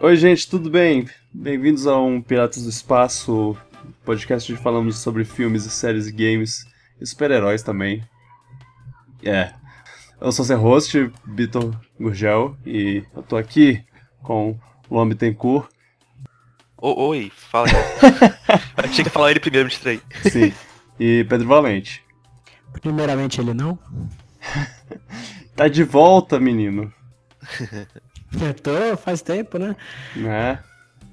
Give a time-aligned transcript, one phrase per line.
[0.00, 1.06] Oi, gente, tudo bem?
[1.32, 3.56] Bem-vindos a um Piratas do Espaço,
[4.04, 6.66] podcast onde falamos sobre filmes, séries e games
[7.00, 8.02] e super-heróis também.
[9.22, 9.52] É.
[10.20, 13.84] Eu sou seu host, Vitor Gurgel, e eu tô aqui
[14.22, 14.58] com
[14.90, 15.68] Luan Bittencourt.
[16.76, 17.68] O- Oi, fala.
[18.82, 20.00] Eu tinha que falar ele primeiro, me distraí.
[20.30, 20.50] Sim.
[20.98, 22.02] e Pedro Valente.
[22.80, 23.78] Primeiramente ele não.
[25.54, 26.90] Tá de volta, menino.
[28.40, 29.74] Eu tô, faz tempo, né?
[30.14, 30.58] Né?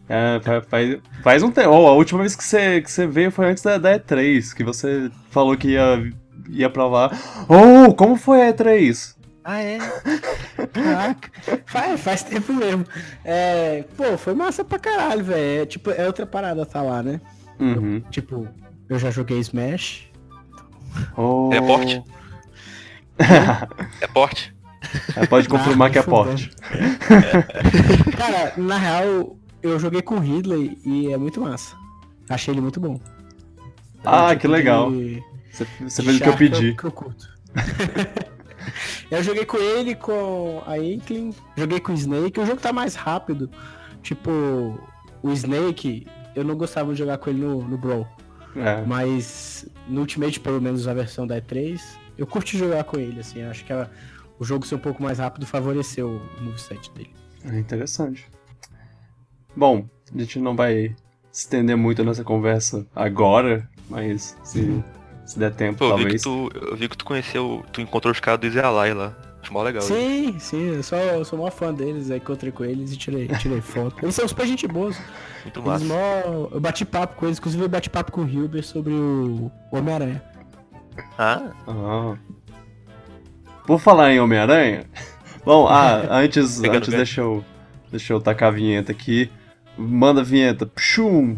[0.09, 1.69] É, fa- faz, faz um tempo.
[1.69, 4.63] Oh, a última vez que você, que você veio foi antes da, da E3, que
[4.63, 6.11] você falou que ia,
[6.49, 7.11] ia pra lá.
[7.49, 9.15] Oh, como foi a E3?
[9.43, 9.77] Ah, é?
[10.73, 11.29] Caraca,
[11.65, 12.85] faz, faz tempo mesmo.
[13.23, 15.61] É, pô, foi massa pra caralho, velho.
[15.63, 17.19] É, tipo, é outra parada tá lá, né?
[17.59, 18.01] Uhum.
[18.11, 18.47] Tipo,
[18.89, 20.09] eu já joguei Smash.
[21.17, 21.49] Oh.
[21.53, 22.03] É porte?
[24.01, 24.53] É porte?
[25.29, 26.23] Pode confirmar que é fudeu.
[26.25, 26.51] porte.
[28.17, 31.75] Cara, na real, eu joguei com o Ridley e é muito massa.
[32.29, 32.99] Achei ele muito bom.
[34.03, 34.91] Ah, É, que tipo legal.
[34.91, 35.65] de- Você,
[36.03, 36.75] fez o que eu pedi.
[36.75, 37.27] Que eu, curto.
[39.09, 42.39] eu joguei com ele, com a Inkling, joguei com o Snake.
[42.39, 43.49] O jogo tá mais rápido.
[44.03, 44.79] Tipo,
[45.23, 48.07] o Snake, eu não gostava de jogar com ele no, no Brawl.
[48.55, 48.83] É.
[48.85, 51.79] Mas no Ultimate, pelo menos a versão da E3,
[52.17, 53.43] eu curti jogar com ele, assim.
[53.43, 53.89] Acho que a-
[54.39, 57.13] o jogo ser um pouco mais rápido favoreceu o moveset dele.
[57.45, 58.29] É interessante.
[59.55, 60.95] Bom, a gente não vai
[61.31, 64.83] se estender muito nessa conversa agora, mas se,
[65.25, 66.23] se der tempo, Pô, eu vi, que talvez.
[66.23, 69.15] tu, eu vi que tu conheceu, tu encontrou os caras do Easy Ally lá.
[69.41, 69.81] Acho mó legal.
[69.81, 69.93] isso.
[69.93, 73.27] Sim, sim, eu sou, eu sou mó fã deles, aí encontrei com eles e tirei,
[73.39, 73.95] tirei foto.
[74.03, 74.99] Eles são super gente boas.
[75.43, 75.85] Muito Eles massa.
[75.85, 79.49] mó, eu bati papo com eles, inclusive eu bati papo com o Hilber sobre o
[79.71, 80.21] Homem-Aranha.
[81.17, 82.17] Ah, Ah.
[83.67, 84.85] Por falar em Homem-Aranha.
[85.45, 87.43] Bom, ah, antes, antes deixa eu,
[87.91, 89.29] deixa eu tacar a vinheta aqui.
[89.77, 90.65] Manda a vinheta.
[90.65, 91.35] Pshum!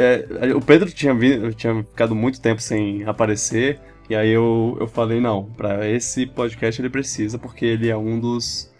[0.00, 1.14] É, o Pedro tinha,
[1.54, 6.80] tinha ficado muito tempo sem aparecer, e aí eu, eu falei, não, pra esse podcast
[6.80, 8.72] ele precisa, porque ele é um dos,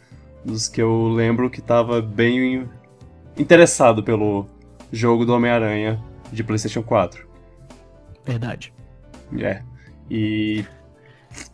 [0.45, 2.69] dos que eu lembro que tava bem
[3.37, 4.47] interessado pelo
[4.93, 7.29] jogo do Homem-Aranha de PlayStation 4.
[8.25, 8.73] Verdade.
[9.39, 9.63] É.
[10.11, 10.65] E.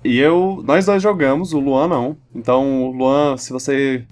[0.03, 0.63] E eu.
[0.65, 2.17] Nós dois jogamos, o Luan não.
[2.35, 4.07] Então, Luan, se você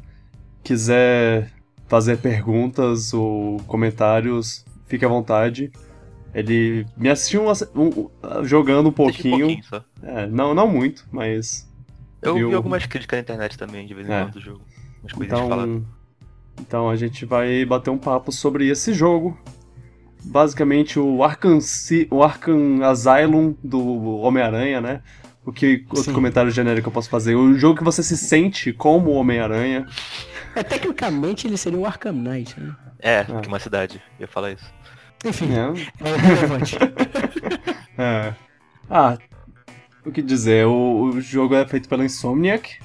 [0.63, 1.51] quiser
[1.87, 5.71] fazer perguntas ou comentários, fique à vontade.
[6.35, 7.51] Ele me assistiu um-
[7.81, 8.11] um-
[8.45, 9.63] jogando um assisti pouquinho.
[9.65, 9.85] só.
[10.03, 11.71] É, não, não muito, mas.
[12.21, 12.49] Eu viu?
[12.49, 14.23] vi algumas críticas na internet também, de vez em É.
[14.23, 14.61] quando, do jogo.
[15.03, 15.65] Umas faladas.
[15.69, 15.85] Então,
[16.61, 19.39] então a gente vai bater um papo sobre esse jogo.
[20.25, 21.59] Basicamente o Arkham,
[22.11, 25.03] o Arkham Asylum do Homem-Aranha, né?
[25.45, 26.13] O que outro Sim.
[26.15, 27.35] comentário genérico eu posso fazer?
[27.35, 29.87] O jogo que você se sente como o Homem-Aranha.
[30.55, 32.75] É, tecnicamente ele seria o Arkham Knight, né?
[33.01, 34.01] É, que uma cidade.
[34.19, 34.65] Eu ia falar isso.
[35.25, 36.09] Enfim, É.
[36.09, 36.77] é relevante.
[37.97, 38.35] É.
[38.91, 39.17] Ah,
[40.05, 40.67] o que dizer?
[40.67, 42.79] O, o jogo é feito pela Insomniac,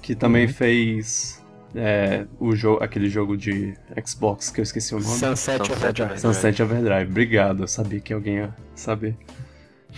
[0.00, 0.52] que também Uhum.
[0.52, 1.44] fez
[1.74, 3.74] é, o jogo, aquele jogo de
[4.06, 5.10] Xbox que eu esqueci o nome.
[5.10, 6.18] Sunset Sunset Overdrive.
[6.20, 7.64] Sunset Overdrive, obrigado.
[7.64, 9.14] Eu sabia que alguém ia saber.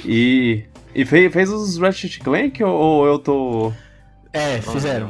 [0.04, 0.64] E.
[0.94, 3.72] E fez, fez os Ratchet Clank ou, ou eu tô.
[4.32, 5.08] É, fizeram.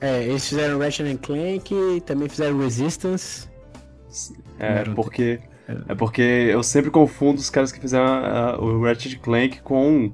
[0.00, 3.48] É, eles fizeram Ratchet and Clank, também fizeram Resistance.
[4.58, 5.40] É, porque.
[5.88, 10.12] É porque eu sempre confundo os caras que fizeram ah, o Ratchet Clank com.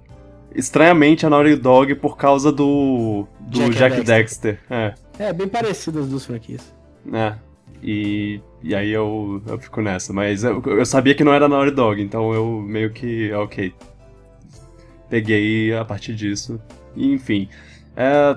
[0.54, 3.26] Estranhamente a Naughty Dog por causa do.
[3.40, 4.54] do Jack Jack, Dexter.
[4.54, 4.60] Dexter.
[4.70, 4.94] É.
[5.18, 6.74] É, bem parecido as duas franquias.
[7.04, 7.38] né?
[7.82, 10.12] E, e aí eu, eu fico nessa.
[10.12, 13.32] Mas eu, eu sabia que não era Naughty Dog, então eu meio que.
[13.32, 13.72] Ok.
[15.08, 16.60] Peguei a partir disso.
[16.96, 17.48] Enfim.
[17.96, 18.36] É,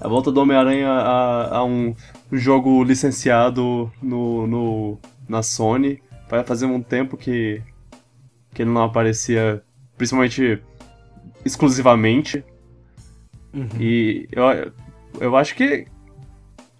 [0.00, 1.94] a volta do Homem-Aranha a, a um
[2.30, 4.98] jogo licenciado no, no,
[5.28, 6.02] na Sony.
[6.28, 7.62] Vai fazer um tempo que,
[8.54, 9.62] que ele não aparecia,
[9.96, 10.62] principalmente
[11.44, 12.44] exclusivamente.
[13.52, 13.68] Uhum.
[13.80, 14.72] E eu,
[15.20, 15.86] eu acho que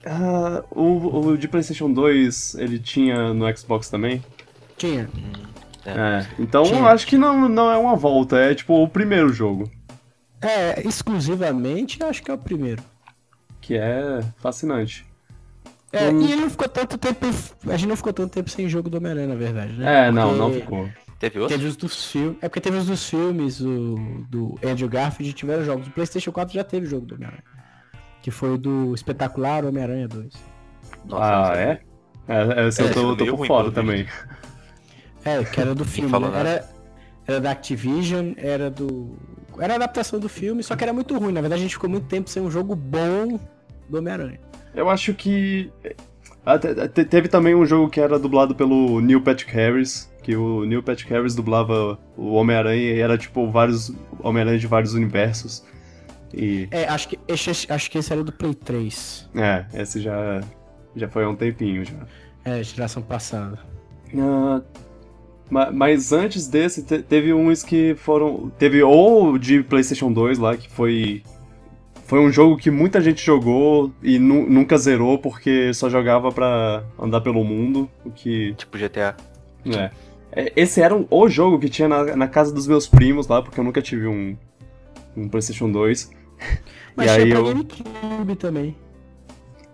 [0.05, 4.23] ah, o, o de PlayStation 2 ele tinha no Xbox também.
[4.77, 5.09] Tinha.
[5.85, 6.81] É, então Tinha.
[6.81, 9.71] eu acho que não, não é uma volta, é tipo o primeiro jogo.
[10.41, 12.83] É, exclusivamente, acho que é o primeiro.
[13.69, 15.05] Que é fascinante.
[15.93, 16.23] É, Hum.
[16.23, 17.27] e ele não ficou tanto tempo.
[17.67, 20.07] A gente não ficou tanto tempo sem jogo do Homem-Aranha, na verdade, né?
[20.09, 20.89] É, não, Porque não ficou.
[21.19, 21.55] Teve outro?
[21.55, 22.39] Teve os dos filmes.
[22.41, 25.87] É porque teve os dos filmes o, do Andrew Garfield e tiveram jogos.
[25.87, 27.45] O PlayStation 4 já teve jogo do Homem-Aranha.
[28.23, 30.33] Que foi o do espetacular Homem-Aranha 2.
[31.05, 31.81] Nossa, ah, não é?
[32.29, 34.07] É, esse É, eu tô, tô por ruim, fora também.
[35.27, 36.11] É, que era do filme.
[36.19, 36.41] né?
[36.41, 36.69] Era,
[37.27, 39.15] era da Activision, era do.
[39.59, 41.33] Era a adaptação do filme, só que era muito ruim.
[41.35, 43.39] Na verdade, a gente ficou muito tempo sem um jogo bom
[43.89, 44.41] do Homem-Aranha.
[44.75, 45.71] Eu acho que.
[46.61, 50.65] te- te- Teve também um jogo que era dublado pelo Neil Patrick Harris, que o
[50.65, 53.93] Neil Patrick Harris dublava o Homem-Aranha e era tipo vários
[54.23, 55.65] Homem-Aranha de vários universos.
[56.35, 56.69] E.
[56.71, 59.31] É, acho que, esse, acho que esse era do Play 3.
[59.35, 60.41] É, esse já.
[60.95, 61.95] Já foi há um tempinho já.
[62.45, 63.59] É, geração passada.
[65.51, 68.51] Ma- mas antes desse, te- teve uns que foram.
[68.59, 71.23] Teve ou de PlayStation 2 lá, que foi.
[72.09, 76.83] Foi um jogo que muita gente jogou e nu- nunca zerou porque só jogava pra
[76.99, 78.55] andar pelo mundo, o que.
[78.55, 79.15] Tipo GTA.
[79.67, 79.91] É.
[80.33, 83.43] É, Esse era um- o jogo que tinha na, na casa dos meus primos lá,
[83.43, 84.35] porque eu nunca tive um,
[85.15, 86.11] um PlayStation 2.
[86.97, 87.45] Mas e tinha aí pra eu.
[87.45, 88.75] GameCube também.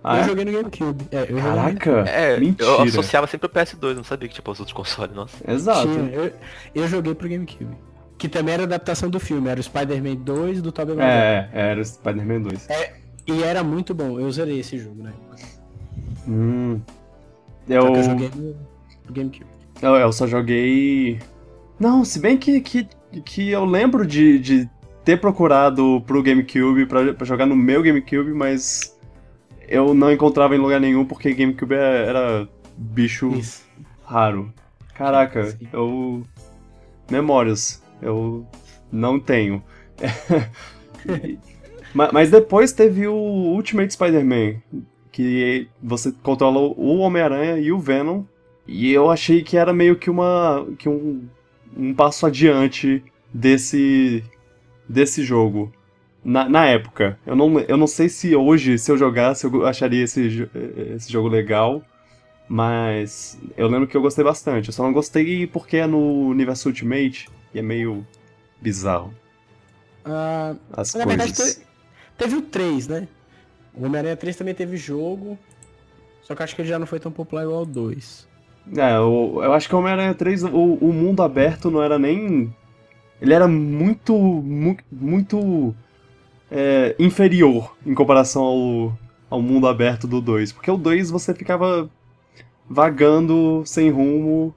[0.03, 0.25] Ah, eu é?
[0.27, 1.05] joguei no GameCube.
[1.13, 1.91] É, eu no Caraca!
[2.09, 2.69] É, mentira.
[2.69, 5.37] eu associava sempre o PS2, não sabia que tipo os outros consoles, nossa.
[5.51, 5.87] Exato.
[5.89, 6.33] Tinha, eu,
[6.75, 7.75] eu joguei pro GameCube.
[8.17, 11.17] Que também era adaptação do filme, era o Spider-Man 2 do Tobey Maguire.
[11.17, 12.69] É, é, era o Spider-Man 2.
[13.27, 15.13] E era muito bom, eu zerei esse jogo, né?
[16.29, 16.81] Hum.
[17.69, 18.55] Eu, eu joguei no,
[19.11, 19.47] GameCube.
[19.81, 21.19] eu, eu só joguei.
[21.79, 22.89] Não, se bem que, que,
[23.25, 24.69] que eu lembro de, de
[25.05, 28.97] ter procurado pro GameCube pra, pra jogar no meu GameCube, mas
[29.69, 33.65] eu não encontrava em lugar nenhum porque GameCube era, era bicho Isso.
[34.05, 34.53] raro.
[34.95, 35.69] Caraca, Sim.
[35.73, 36.23] eu.
[37.11, 37.83] Memórias.
[38.05, 38.47] Eu
[38.93, 39.63] não tenho.
[41.95, 44.57] Ma- Mas depois teve o Ultimate Spider-Man,
[45.13, 48.25] que você controla o Homem-Aranha e o Venom.
[48.67, 50.67] E eu achei que era meio que uma.
[50.79, 51.23] que um,
[51.77, 53.03] um passo adiante
[53.33, 54.25] desse.
[54.89, 55.73] desse jogo.
[56.25, 57.19] Na, na época.
[57.27, 60.49] Eu não, eu não sei se hoje, se eu jogasse, eu acharia esse,
[60.95, 61.83] esse jogo legal.
[62.49, 64.69] Mas eu lembro que eu gostei bastante.
[64.69, 68.07] Eu só não gostei porque é no universo Ultimate e é meio
[68.61, 69.15] bizarro
[70.05, 71.57] Ah, as Na verdade, coisas.
[71.57, 71.67] te-
[72.17, 73.09] teve o 3, né?
[73.75, 75.39] O Homem-Aranha 3 também teve jogo.
[76.23, 78.29] Só que acho que ele já não foi tão popular igual o 2.
[78.77, 80.49] É, eu, eu acho que o Homem-Aranha 3, o,
[80.81, 82.55] o mundo aberto não era nem.
[83.21, 84.15] Ele era muito.
[84.17, 85.75] mu- muito.
[86.51, 88.99] é, inferior em comparação ao,
[89.31, 90.53] ao mundo aberto do 2.
[90.53, 91.91] Porque o 2 você ficava
[92.69, 94.55] vagando sem rumo.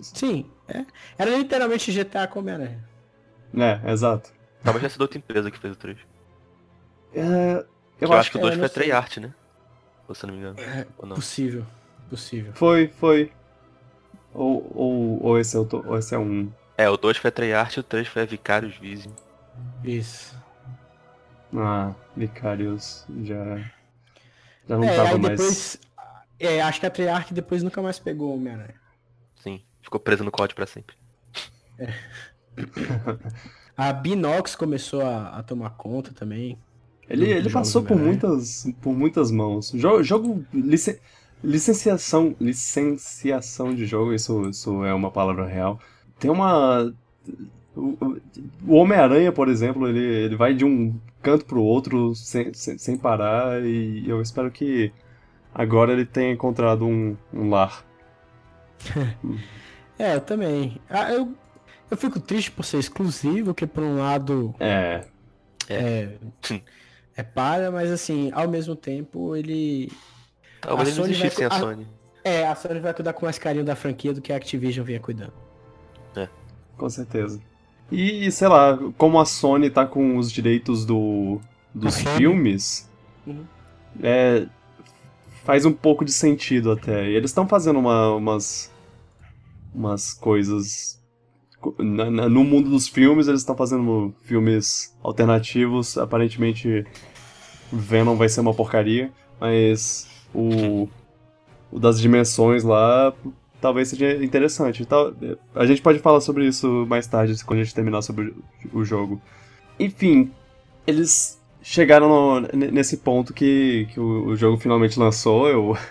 [0.00, 0.86] Sim, é.
[1.18, 2.82] Era literalmente GTA com Homem-Aranha.
[3.56, 4.30] É, exato.
[4.62, 5.98] Talvez tenha sido outra empresa que fez o 3.
[7.14, 7.64] É,
[8.00, 8.70] eu, Eu, acho que o é, 2 não foi a.
[8.70, 9.34] Treyarch, né?
[10.08, 10.60] Ou se eu não me engano.
[10.60, 11.16] É, Ou não.
[11.16, 11.66] possível.
[12.08, 12.52] Possível.
[12.54, 13.32] Foi, foi.
[14.34, 16.50] Ou, ou, ou, esse é, o ou esse é um.
[16.76, 19.12] É, o 2 foi a Treyarch e o 3 foi a Vicarious Vision.
[19.84, 20.36] Isso.
[21.56, 23.58] Ah, Vicarious já.
[24.68, 25.38] Já não é, tava aí mais.
[25.38, 25.80] depois.
[26.38, 28.79] É, acho que a Treyarch depois nunca mais pegou o Homem-Aranha.
[29.90, 30.94] Ficou preso no código pra sempre.
[33.76, 36.56] A Binox começou a, a tomar conta também.
[37.08, 39.72] Ele, do- ele passou por muitas, por muitas mãos.
[39.74, 40.98] Jogo, jogo licen-
[41.42, 45.80] licenciação, licenciação de jogo, isso, isso é uma palavra real.
[46.20, 46.94] Tem uma
[47.74, 47.96] o,
[48.66, 52.96] o Homem-Aranha, por exemplo, ele, ele vai de um canto pro outro sem, sem, sem
[52.96, 54.92] parar e eu espero que
[55.52, 57.84] agora ele tenha encontrado um, um lar.
[60.00, 60.80] É, eu também.
[60.88, 61.32] Ah, eu,
[61.90, 65.04] eu fico triste por ser exclusivo, que por um lado É,
[65.68, 66.08] é,
[67.16, 69.90] é para, mas assim, ao mesmo tempo ele.
[70.60, 71.86] Talvez A ele não Sony vai sem a Sony.
[72.22, 75.00] É, a Sony vai cuidar com mais carinho da franquia do que a Activision vinha
[75.00, 75.32] cuidando.
[76.76, 77.40] com certeza.
[77.92, 81.40] E, sei lá, como a Sony tá com os direitos do,
[81.74, 82.16] dos A Sony?
[82.16, 82.88] filmes,
[83.26, 83.44] Uhum.
[84.02, 84.46] é,
[85.44, 87.08] faz um pouco de sentido até.
[87.08, 88.70] E eles estão fazendo uma- umas,
[89.74, 90.98] umas coisas.
[91.78, 95.98] na- na- no mundo dos filmes, eles estão fazendo filmes alternativos.
[95.98, 96.86] Aparentemente,
[97.72, 100.88] Venom vai ser uma porcaria, mas o,
[101.70, 103.12] o das dimensões lá
[103.60, 104.86] talvez seja interessante.
[105.54, 108.34] A gente pode falar sobre isso mais tarde, quando a gente terminar sobre
[108.72, 109.20] o jogo.
[109.78, 110.30] Enfim,
[110.86, 112.08] eles chegaram
[112.40, 115.46] no- nesse ponto que, que o, o jogo finalmente lançou.
[115.46, 115.76] Eu...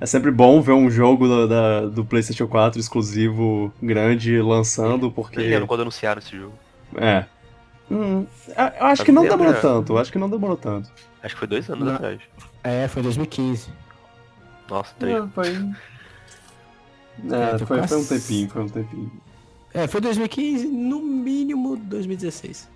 [0.00, 5.38] é sempre bom ver um jogo da, da- do PlayStation 4 exclusivo grande lançando, porque.
[5.38, 6.54] Lembro quando anunciaram esse jogo.
[6.96, 7.26] É.
[7.90, 9.92] Hum, eu- eu acho que não demorou tanto.
[9.92, 10.90] eu Acho que não demorou tanto.
[11.22, 11.94] Acho que foi dois anos Não.
[11.94, 12.20] atrás.
[12.64, 13.68] É, foi em 2015.
[14.68, 15.22] Nossa, três.
[15.24, 15.48] É, foi...
[15.48, 15.52] É,
[17.54, 19.12] É, foi, foi um quase- tempinho, foi um tempinho.
[19.74, 22.68] É, foi 2015, no mínimo 2016.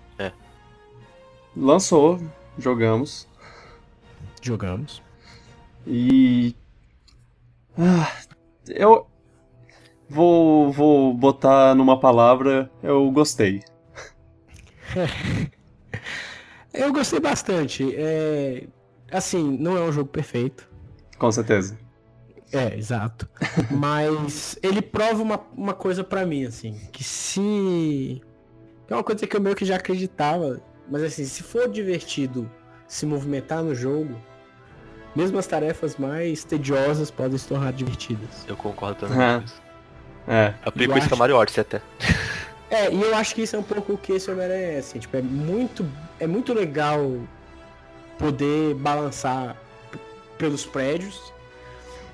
[1.57, 2.19] Lançou,
[2.59, 3.25] jogamos.
[4.41, 5.01] Jogamos.
[5.87, 6.53] E.
[7.77, 8.11] Ah,
[8.67, 9.07] eu.
[10.07, 13.63] Vou, vou botar numa palavra, eu gostei.
[16.77, 17.95] Eu gostei bastante.
[17.95, 18.67] É...
[19.09, 20.69] Assim, não é um jogo perfeito.
[21.17, 21.77] Com certeza.
[22.51, 23.29] É, exato.
[23.71, 28.21] Mas ele prova uma, uma coisa pra mim, assim, que se.
[28.89, 32.47] É uma coisa que eu meio que já acreditava, mas assim, se for divertido
[32.87, 34.15] se movimentar no jogo,
[35.15, 38.45] mesmo as tarefas mais tediosas podem se tornar divertidas.
[38.47, 39.37] Eu concordo também É.
[39.39, 39.61] com isso.
[40.27, 40.53] É.
[40.65, 41.81] Aplico Eu isso com acho- a Mario Odyssey até.
[42.69, 44.97] É, e eu acho que isso é um pouco o que esse Homem-Aranha é, assim,
[44.99, 45.85] tipo, é muito,
[46.19, 46.99] é muito legal
[48.17, 49.55] poder balançar
[50.37, 51.31] pelos prédios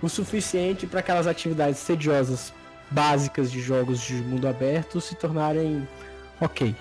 [0.02, 2.52] o suficiente para aquelas atividades tediosas
[2.90, 5.88] básicas de jogos de mundo aberto se tornarem
[6.40, 6.76] ok.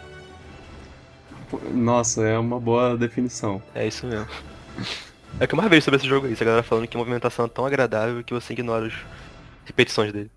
[1.73, 3.63] Nossa, é uma boa definição.
[3.75, 4.27] É isso mesmo.
[5.39, 6.99] É o que eu mais vejo sobre esse jogo aí, a galera falando que a
[6.99, 8.95] movimentação é tão agradável que você ignora as
[9.65, 10.31] repetições dele.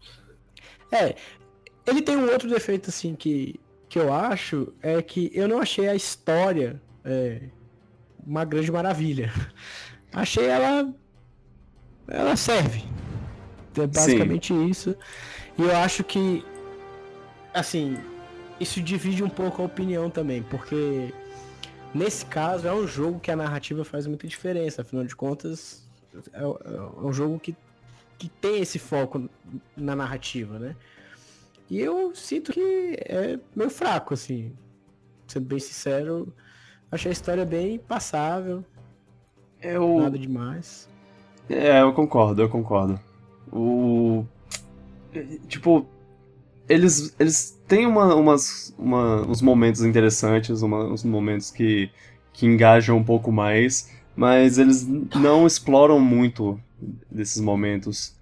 [0.91, 1.15] É,
[1.85, 3.59] ele tem um outro defeito assim que,
[3.89, 7.41] que eu acho é que eu não achei a história é,
[8.25, 9.33] uma grande maravilha.
[10.13, 10.93] Achei ela
[12.07, 12.83] ela serve.
[13.75, 14.95] É basicamente isso.
[15.57, 16.45] E eu acho que
[17.53, 17.97] assim,
[18.59, 21.13] isso divide um pouco a opinião também, porque
[21.93, 25.83] nesse caso é um jogo que a narrativa faz muita diferença, afinal de contas
[26.33, 27.55] é, é um jogo que,
[28.17, 29.29] que tem esse foco
[29.75, 30.75] na narrativa, né?
[31.69, 34.53] E eu sinto que é meio fraco, assim.
[35.27, 36.31] Sendo bem sincero,
[36.91, 38.63] achei a história bem passável,
[39.62, 40.00] Eu.
[40.00, 40.88] nada demais.
[41.50, 43.00] É, eu concordo, eu concordo.
[43.51, 44.25] O.
[45.47, 45.88] Tipo,
[46.67, 51.89] eles, eles têm uma, umas, uma, uns momentos interessantes, uma- uns momentos que,
[52.32, 56.60] que engajam um pouco mais, mas eles não exploram muito
[57.10, 58.15] desses momentos.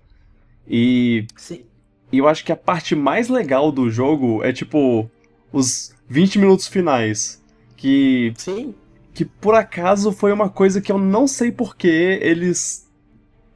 [0.68, 1.64] E, Sim.
[2.12, 5.10] e eu acho que a parte mais legal do jogo é, tipo,
[5.52, 7.42] os 20 minutos finais.
[7.76, 8.76] Que Sim.
[9.14, 12.88] que por acaso foi uma coisa que eu não sei porquê eles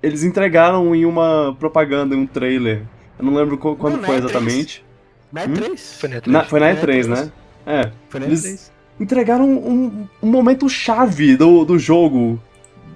[0.02, 2.86] eles entregaram em uma propaganda, em um trailer.
[3.18, 4.24] Eu não lembro qu- quando Não, na foi E3.
[4.26, 4.86] exatamente.
[5.32, 5.54] Na Hum?
[5.54, 6.00] E3.
[6.00, 6.28] Foi na E3.
[6.32, 7.08] Na- foi na Foi na E3, E3.
[7.08, 7.32] né?
[7.66, 7.92] É.
[8.10, 8.72] Foi na Eles- E3.
[9.00, 12.42] Entregaram um, um momento chave do, do jogo.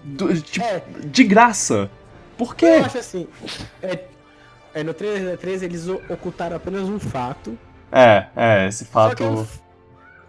[0.03, 1.89] do- tipo, É, de graça.
[2.37, 2.65] Por eu quê?
[2.85, 3.27] acho assim.
[3.83, 3.99] É,
[4.73, 7.57] é, no trailer da E3 eles ocultaram apenas um fato.
[7.91, 9.23] É, é, esse Só fato.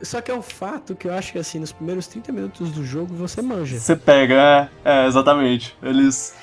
[0.02, 2.70] é só que é um fato que eu acho que assim, nos primeiros 30 minutos
[2.72, 3.78] do jogo você manja.
[3.78, 5.76] Você pega, é, é, exatamente.
[5.82, 6.34] Eles.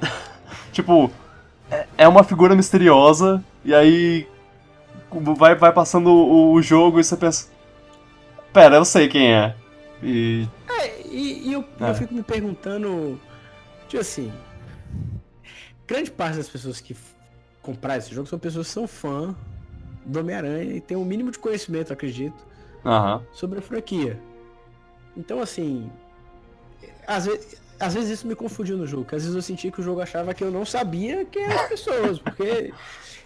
[0.72, 1.10] tipo,
[1.70, 4.26] é, é uma figura misteriosa, e aí.
[5.36, 7.48] Vai, vai passando o, o jogo e você pensa.
[8.52, 9.54] Pera, eu sei quem é.
[10.02, 10.46] E.
[10.68, 11.90] É, e, e eu, É.
[11.90, 13.18] eu fico me perguntando,
[13.88, 14.32] tipo assim,
[15.86, 16.94] grande parte das pessoas que
[17.62, 19.34] compraram esse jogo são pessoas que são fã
[20.04, 22.36] do Homem-Aranha e tem um mínimo de conhecimento, acredito,
[22.84, 23.22] Aham.
[23.32, 24.20] sobre a franquia.
[25.16, 25.90] Então, assim,
[27.06, 29.80] às vezes, às vezes isso me confundiu no jogo, que às vezes eu senti que
[29.80, 32.72] o jogo achava que eu não sabia quem eram as pessoas, porque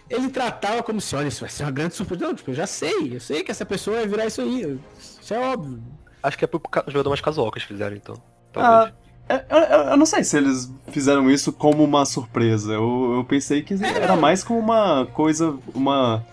[0.09, 2.27] ele tratava como se, olha, isso vai ser uma grande surpresa.
[2.27, 5.33] Não, tipo, eu já sei, eu sei que essa pessoa vai virar isso aí, isso
[5.35, 5.81] é óbvio.
[6.23, 8.15] Acho que é pro jogador mais casual que eles fizeram, então.
[8.57, 8.91] Ah,
[9.29, 9.47] Talvez.
[9.51, 12.73] eu, eu- eu não sei se eles fizeram isso como uma surpresa.
[12.75, 15.57] Eu, eu pensei que era mais como uma coisa.
[15.75, 16.25] uma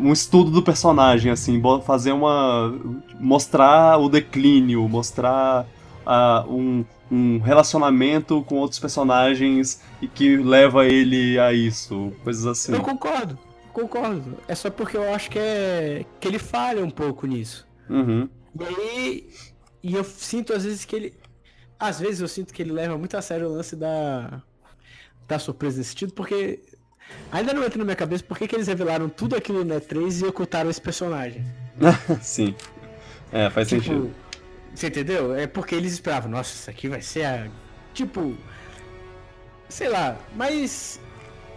[0.00, 2.72] um estudo do personagem, assim, fazer uma.
[3.18, 5.66] mostrar o declínio, mostrar
[6.10, 12.72] ah, um, um relacionamento com outros personagens e que leva ele a isso, coisas assim.
[12.72, 13.38] Eu concordo,
[13.74, 14.38] concordo.
[14.48, 17.68] É só porque eu acho que é que ele falha um pouco nisso.
[17.90, 18.26] Uhum.
[18.58, 19.30] E aí,
[19.82, 21.14] e eu sinto às vezes que ele,
[21.78, 24.42] às vezes eu sinto que ele leva muito a sério o lance da
[25.28, 26.58] da surpresa nesse sentido, porque
[27.30, 30.22] ainda não entra na minha cabeça por que que eles revelaram tudo aquilo no E3
[30.22, 31.44] e ocultaram esse personagem.
[32.22, 32.54] Sim.
[33.30, 34.10] É, faz sentido.
[34.74, 35.34] Você entendeu?
[35.34, 37.46] É porque eles esperavam, nossa, isso aqui vai ser a.
[37.94, 38.34] Tipo.
[39.68, 41.00] Sei lá, mas.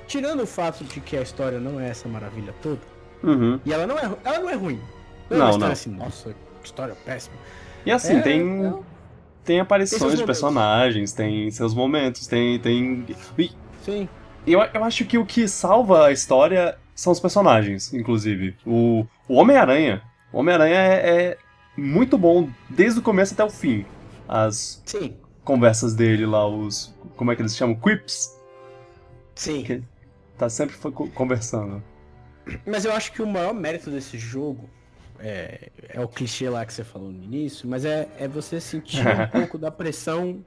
[0.08, 2.82] Tirando o fato de que a história não é essa maravilha toda,
[3.24, 3.58] Uhum.
[3.65, 4.82] e ela não é, ela não é ruim.
[5.30, 5.72] Não, é Não, uma história não.
[5.72, 6.30] assim, nossa,
[6.62, 7.36] que história péssima.
[7.86, 8.65] E assim, É, tem.
[8.65, 8.74] é-
[9.44, 12.60] Tem aparições Tem de personagens, tem seus momentos, tem.
[12.60, 13.03] tem...
[13.39, 13.50] E
[13.84, 14.08] Sim.
[14.46, 18.56] eu, eu acho que o que salva a história são os personagens, inclusive.
[18.65, 20.03] O, o Homem-Aranha.
[20.32, 21.38] O Homem-Aranha é, é
[21.78, 23.86] muito bom desde o começo até o fim.
[24.28, 25.16] As Sim.
[25.44, 26.96] conversas dele lá, os.
[27.16, 27.75] Como é que eles chamam?
[27.75, 28.38] Quips.
[29.36, 29.63] Sim.
[29.63, 29.84] Que-
[30.38, 30.75] tá sempre
[31.13, 31.84] conversando.
[32.66, 34.68] Mas eu acho que o maior mérito desse jogo
[35.20, 39.06] é, é o clichê lá que você falou no início, mas é, é você sentir
[39.08, 40.44] um pouco da pressão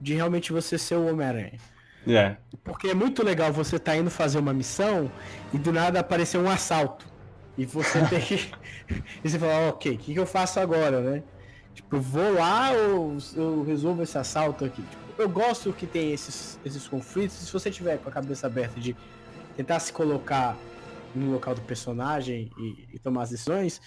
[0.00, 1.58] de realmente você ser o Homem-Aranha.
[2.06, 2.36] É.
[2.64, 5.10] Porque é muito legal você tá indo fazer uma missão
[5.52, 7.06] e do nada aparecer um assalto.
[7.56, 8.50] E você tem que.
[9.22, 11.22] e você fala, ok, o que, que eu faço agora, né?
[11.74, 14.82] Tipo, vou lá ou eu resolvo esse assalto aqui?
[14.82, 17.36] Tipo, eu gosto que tem esses, esses conflitos.
[17.36, 18.96] Se você tiver com a cabeça aberta de
[19.56, 20.56] tentar se colocar
[21.14, 23.80] no local do personagem e, e tomar as decisões,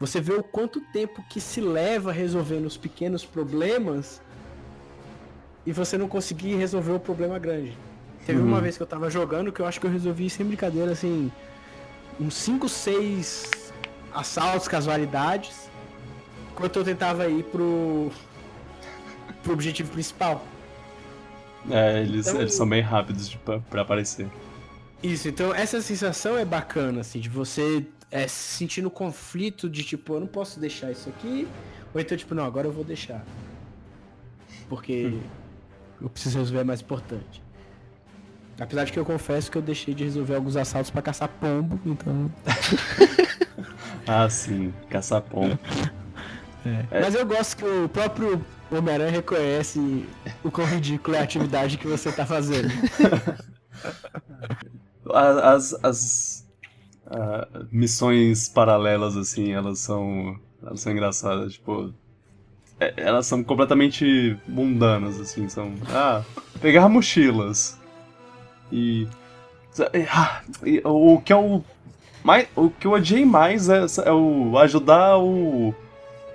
[0.00, 4.20] você vê o quanto tempo que se leva resolvendo os pequenos problemas
[5.64, 7.76] e você não conseguir resolver o problema grande.
[8.26, 8.48] Teve Uhum.
[8.48, 11.30] uma vez que eu tava jogando que eu acho que eu resolvi sem brincadeira, assim,
[12.20, 13.72] uns 5, 6
[14.12, 15.68] assaltos, casualidades,
[16.52, 18.10] enquanto eu tentava ir pro,
[19.42, 20.44] pro objetivo principal.
[21.70, 23.34] É, eles, Então- eles são bem rápidos
[23.70, 24.28] pra aparecer.
[25.02, 29.82] Isso, então essa sensação é bacana, assim, de você é, se sentir no conflito de
[29.82, 31.48] tipo, eu não posso deixar isso aqui,
[31.94, 33.24] ou então tipo, não, agora eu vou deixar.
[34.68, 35.18] Porque
[36.00, 37.42] eu preciso resolver é mais importante.
[38.62, 41.78] Apesar de que eu confesso que eu deixei de resolver alguns assaltos pra caçar pombo,
[41.84, 42.30] então.
[44.06, 45.56] Ah, sim, caçapom.
[46.66, 47.00] É.
[47.02, 50.04] Mas eu gosto que o próprio Homem-Aranha reconhece
[50.42, 52.68] o quão ridículo é a atividade que você tá fazendo.
[55.12, 56.46] A- As, as
[57.06, 60.36] ah, missões paralelas, assim, elas são.
[60.64, 61.92] Elas são engraçadas, tipo.
[62.80, 65.74] é- Elas são completamente mundanas, assim, são.
[65.90, 66.22] Ah,
[66.60, 67.78] pegar mochilas.
[68.72, 69.06] E.
[70.10, 71.62] ah, e o que é o.
[72.24, 75.74] Mais, o que eu odiei mais é, é o ajudar o,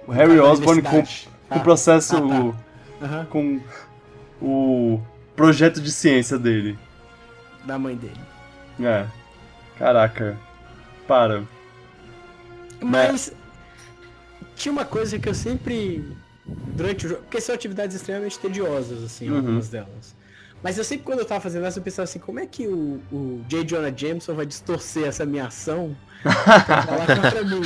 [0.08, 1.06] o Harry Osborn com, com o
[1.50, 2.16] Ah, processo.
[2.18, 2.54] ah,
[3.00, 3.06] tá.
[3.06, 3.62] Aham, com
[4.42, 5.02] o
[5.36, 6.78] projeto de ciência dele.
[7.66, 8.20] da mãe dele.
[8.82, 9.06] É.
[9.78, 10.38] Caraca.
[11.08, 11.44] Para.
[12.82, 13.34] Mas
[14.56, 16.16] tinha uma coisa que eu sempre.
[16.46, 17.22] Durante o jogo.
[17.24, 19.38] Porque são atividades extremamente tediosas, assim, Uhum.
[19.38, 20.16] algumas delas.
[20.64, 23.02] Mas eu sempre, quando eu tava fazendo essa, eu pensava assim, como é que o,
[23.12, 23.64] o J.
[23.64, 27.62] Jonah Jameson vai distorcer essa minha ação pra falar contra mim?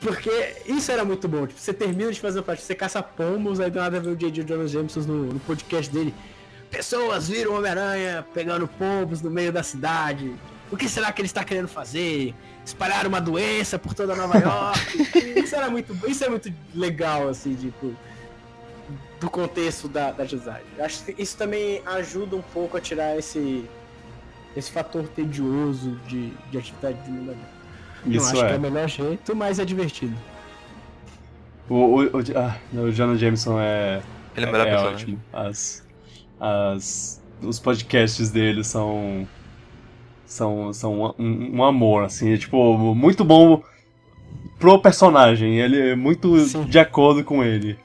[0.00, 1.46] Porque isso era muito bom.
[1.46, 4.16] Tipo, você termina de fazer a parte, você caça pombos, aí do nada vê o
[4.16, 4.42] J.
[4.42, 6.14] Jonah Jameson no, no podcast dele.
[6.70, 10.34] Pessoas viram o Homem-Aranha pegando pombos no meio da cidade.
[10.70, 12.34] O que será que ele está querendo fazer?
[12.64, 15.40] Espalhar uma doença por toda Nova York?
[15.40, 17.94] isso era muito, isso é muito legal, assim, tipo,
[19.20, 20.24] do contexto da, da
[20.78, 23.64] Acho que isso também ajuda um pouco a tirar esse,
[24.56, 27.58] esse fator tedioso de, de atividade de mundo aberto.
[28.04, 28.56] Não Isso acho que é é.
[28.56, 30.16] o melhor jeito, mas é divertido.
[31.68, 34.00] O, o, o, ah, o Jonah Jameson é,
[34.36, 34.94] Ele é o melhor é personagem.
[34.94, 35.22] ótimo.
[35.32, 35.86] As,
[36.40, 39.26] as, os podcasts dele são.
[40.24, 42.34] São, são um, um amor, assim.
[42.34, 43.62] É, tipo, muito bom
[44.58, 45.58] pro personagem.
[45.58, 46.64] Ele é muito Sim.
[46.64, 47.78] de acordo com ele.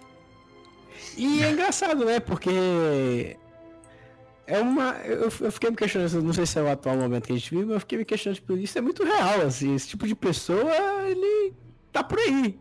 [1.18, 2.20] E é engraçado, né?
[2.20, 3.38] Porque
[4.48, 4.94] é uma.
[5.06, 7.50] Eu, eu fiquei me questionando, não sei se é o atual momento que a gente
[7.50, 9.76] vive, mas eu fiquei me questionando, tipo, isso é muito real, assim.
[9.76, 10.74] Esse tipo de pessoa,
[11.08, 11.54] ele
[11.92, 12.60] tá por aí.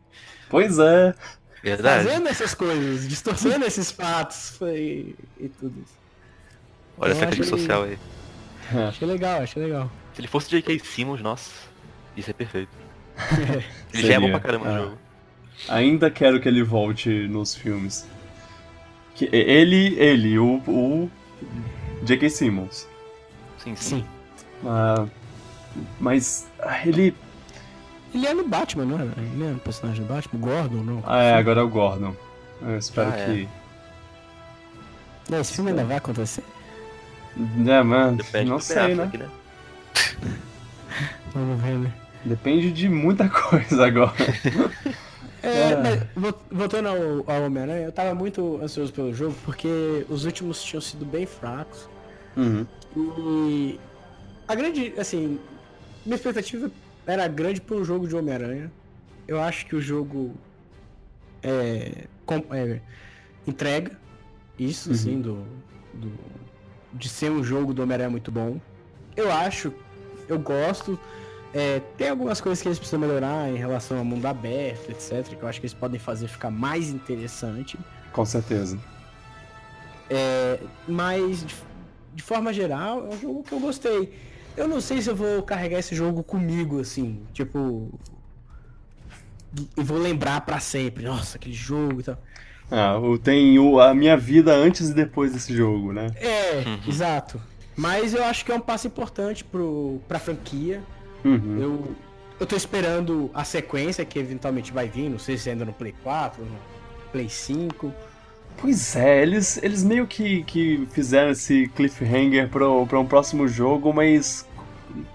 [0.49, 1.15] Pois é.
[1.63, 2.05] Verdade.
[2.05, 5.95] Fazendo essas coisas, distorcendo esses fatos e, e tudo isso.
[6.99, 7.99] Olha Eu essa crítica social aí.
[8.89, 9.91] Achei legal, achei legal.
[10.15, 10.79] Se ele fosse J.K.
[10.79, 11.51] Simmons, nossa,
[12.17, 12.71] isso é perfeito.
[13.93, 14.83] Ele já é bom Seria, pra caramba no é.
[14.83, 14.99] jogo.
[15.69, 18.07] Ainda quero que ele volte nos filmes.
[19.15, 21.11] Que ele, ele, o, o
[22.03, 22.29] J.K.
[22.31, 22.89] Simmons.
[23.59, 24.01] Sim, sim.
[24.01, 24.07] Sim.
[24.67, 25.07] Ah,
[26.01, 27.15] mas ah, ele.
[28.15, 29.05] Ele é no Batman, não é?
[29.05, 30.41] Ele é no personagem do Batman?
[30.41, 31.03] Gordon, não?
[31.07, 32.15] Ah, é, agora é o Gordon.
[32.61, 33.25] Eu espero Ah, é.
[33.27, 33.49] que.
[35.31, 36.45] Não, esse filme ainda vai acontecer?
[37.67, 39.05] É, mano, Depende não sei, né?
[39.05, 39.29] Affleck, né?
[41.33, 41.93] Vamos ver, né?
[42.25, 44.13] Depende de muita coisa agora.
[45.43, 45.77] É, É.
[45.77, 46.97] mas vol- voltando ao,
[47.31, 51.89] ao Homem-Aranha, eu tava muito ansioso pelo jogo porque os últimos tinham sido bem fracos.
[52.37, 52.67] Uhum.
[52.97, 53.81] E
[54.47, 55.39] a grande, assim,
[56.05, 56.71] minha expectativa
[57.07, 58.71] era grande pelo jogo de Homem-Aranha.
[59.27, 60.33] Eu acho que o jogo
[61.43, 62.81] é, com- é,
[63.47, 63.99] entrega
[64.59, 64.95] isso, Uhum.
[64.95, 65.45] assim, do,
[65.95, 66.13] do-
[66.93, 68.61] de ser um jogo do Homem-Aranha muito bom.
[69.17, 69.73] Eu acho,
[70.29, 70.99] eu gosto.
[71.55, 75.37] É, tem algumas coisas que eles precisam melhorar em relação ao mundo aberto, etc.
[75.37, 77.79] Que eu acho que eles podem fazer ficar mais interessante.
[78.13, 78.79] Com certeza.
[80.87, 81.55] Mas, de,
[82.15, 84.13] de forma geral, é um jogo que eu gostei.
[84.57, 87.91] Eu não sei se eu vou carregar esse jogo comigo, assim, tipo.
[89.77, 92.19] E vou lembrar pra sempre, nossa, aquele jogo e tal.
[92.71, 96.07] Ah, tem o, a minha vida antes e depois desse jogo, né?
[96.17, 96.81] É, Uhum.
[96.89, 97.41] exato.
[97.77, 100.83] Mas eu acho que é um passo importante pro, pra franquia.
[101.25, 101.59] Uhum.
[101.61, 101.97] Eu,
[102.41, 105.95] eu tô esperando a sequência que eventualmente vai vir, não sei se ainda no Play
[106.03, 106.57] 4, no
[107.13, 107.93] Play 5.
[108.59, 113.93] Pois é, eles, eles meio que, que fizeram esse cliffhanger pro, pra um próximo jogo,
[113.93, 114.47] mas.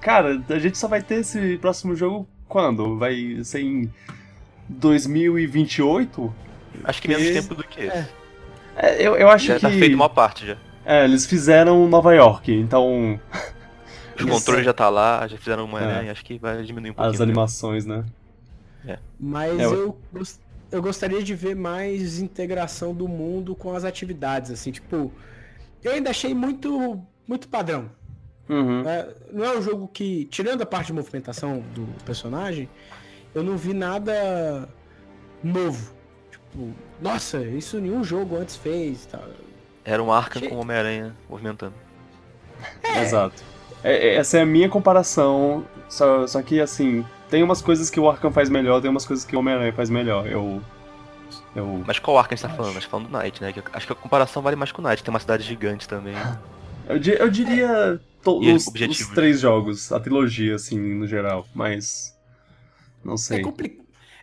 [0.02, 2.98] Cara, a gente só vai ter esse próximo jogo quando?
[2.98, 3.92] Vai ser em
[4.68, 6.34] 2028?
[6.84, 7.98] Acho que menos Esse- tempo do que esse.
[7.98, 8.10] É.
[8.76, 9.62] É, eu, eu acho Já que.
[9.62, 10.58] tá feito uma parte já.
[10.86, 13.20] É, eles fizeram Nova York, então.
[14.18, 14.30] Os Isso.
[14.30, 15.84] controles já tá lá, já fizeram uma É.
[15.86, 17.14] aranha, acho que vai diminuir um pouquinho.
[17.16, 18.04] As animações, né?
[19.20, 20.40] Mas É, eu- eu, gos-
[20.72, 25.12] eu gostaria de ver mais integração do mundo com as atividades, assim, tipo.
[25.84, 27.90] Eu ainda achei muito, muito padrão.
[28.50, 28.88] Uhum.
[28.88, 32.70] É, não é um jogo que, tirando a parte de movimentação do personagem,
[33.36, 34.70] eu não vi nada
[35.44, 35.94] novo.
[36.32, 39.06] Tipo, nossa, isso nenhum jogo antes fez.
[39.06, 39.20] Tá.
[39.84, 41.74] Era um Arkham Che- com Homem-Aranha movimentando.
[43.02, 43.44] Exato.
[43.88, 48.00] É, é- essa é a minha comparação, só, só que assim, tem umas coisas que
[48.00, 50.28] o Arkham faz melhor, tem umas coisas que o Homem-Aranha faz melhor.
[50.28, 50.62] Eu.
[51.56, 51.84] Eu.
[51.86, 52.72] Mas qual Arkham a gente tá falando?
[52.72, 53.54] A gente tá falando do Knight, né?
[53.54, 55.88] Que eu- Acho que a comparação vale mais com o Knight, tem uma cidade gigante
[55.88, 56.16] também.
[56.88, 62.14] Eu, di- eu diria to- os, os três jogos, a trilogia, assim, no geral, mas.
[63.04, 63.42] Não É, sei.
[63.42, 63.80] compli-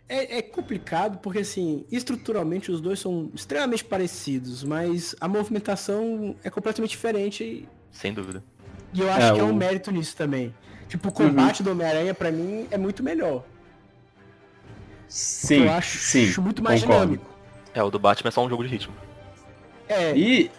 [0.09, 6.51] é- é complicado porque, assim, estruturalmente os dois são extremamente parecidos, mas a movimentação é
[6.51, 8.43] completamente diferente Sem dúvida.
[8.95, 10.55] E eu acho É, que é o- um mérito nisso também.
[10.89, 13.43] Tipo, o combate do Homem-Aranha, pra mim, é muito melhor.
[15.09, 16.41] Sim, eu acho sim.
[16.41, 17.03] muito mais concordo.
[17.05, 17.27] dinâmico.
[17.75, 18.95] É, o do Batman é só um jogo de ritmo.
[19.89, 20.51] É, E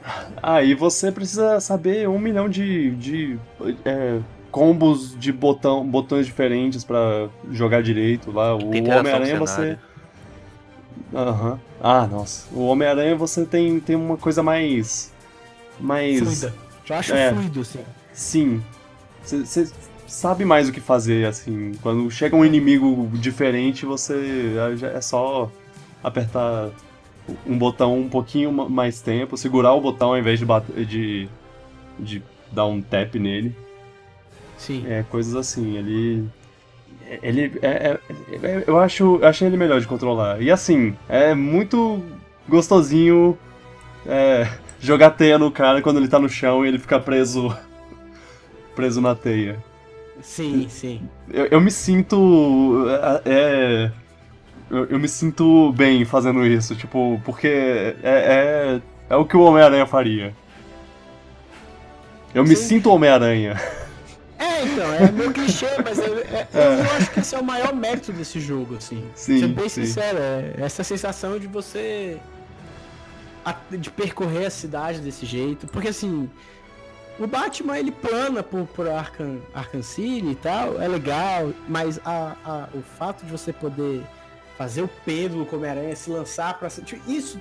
[0.42, 3.40] aí você precisa saber um milhão de, de
[3.84, 4.20] é,
[4.52, 8.56] combos de botão, botões diferentes pra jogar direito lá.
[8.56, 9.78] O Homem-Aranha o você.
[11.14, 11.60] Aham.
[11.82, 12.48] Ah, nossa.
[12.54, 15.12] O Homem-Aranha você tem, tem uma coisa mais.
[15.80, 16.20] Mais.
[16.20, 16.54] fluida.
[16.88, 17.34] Eu acho É.
[17.34, 17.80] fluido, assim.
[18.16, 18.64] Sim.
[19.24, 19.70] Você
[20.08, 21.74] sabe mais o que fazer, assim.
[21.82, 24.54] Quando chega um inimigo diferente, você.
[24.78, 25.52] já É só
[26.04, 26.70] apertar
[27.46, 31.28] um botão um pouquinho ma- mais tempo, segurar o botão ao invés de, bater, de,
[32.00, 33.56] de dar um tap nele.
[34.58, 34.86] Sim.
[34.88, 35.76] É, coisas assim.
[35.78, 36.26] Ele.
[37.22, 37.52] Ele.
[37.62, 38.00] É, é-
[38.48, 40.42] é- eu acho, eu achei ele melhor de controlar.
[40.42, 42.02] E assim, é muito
[42.48, 43.38] gostosinho
[44.06, 44.48] é,
[44.80, 47.56] jogar teia no cara quando ele tá no chão e ele fica preso.
[48.76, 49.64] Preso na teia.
[50.22, 51.10] Sim, sim.
[51.30, 52.86] Eu, eu me sinto.
[53.26, 53.32] É.
[53.86, 53.92] é-
[54.70, 59.42] eu, eu me sinto bem fazendo isso, tipo, porque é, é, é o que o
[59.42, 60.36] Homem-Aranha faria.
[62.34, 62.56] Eu me Sim.
[62.56, 63.56] sinto Homem-Aranha.
[64.38, 67.44] É, então, é meio clichê, mas eu, é- eu, eu acho que esse é o
[67.44, 69.06] maior mérito desse jogo, assim.
[69.16, 69.86] Sim, Ser bem sim.
[69.86, 72.20] sincero, é essa sensação de você.
[73.72, 75.68] de percorrer a cidade desse jeito.
[75.68, 76.30] Porque assim.
[77.18, 82.36] O Batman ele plana por, por Arkham, Arkham City e tal, é legal, mas a,
[82.44, 84.04] a- o fato de você poder
[84.58, 86.70] fazer o Pedro como Homem-Aranha se lançar pra.
[86.70, 87.40] tipo, Isso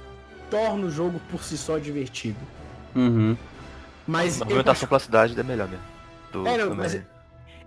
[0.48, 2.38] torna o jogo por si só divertido.
[2.94, 3.36] Uhum.
[4.06, 5.84] Mas A movimentação pela cidade é melhor mesmo.
[6.30, 7.00] Do, É, não, do mas.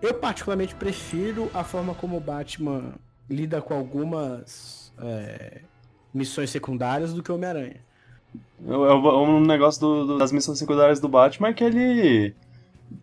[0.01, 2.93] Eu particularmente prefiro a forma como o Batman
[3.29, 5.61] lida com algumas é,
[6.13, 7.81] missões secundárias do que o Homem-Aranha.
[8.67, 12.33] É o- Um negócio do- do- das missões secundárias do Batman é que ele.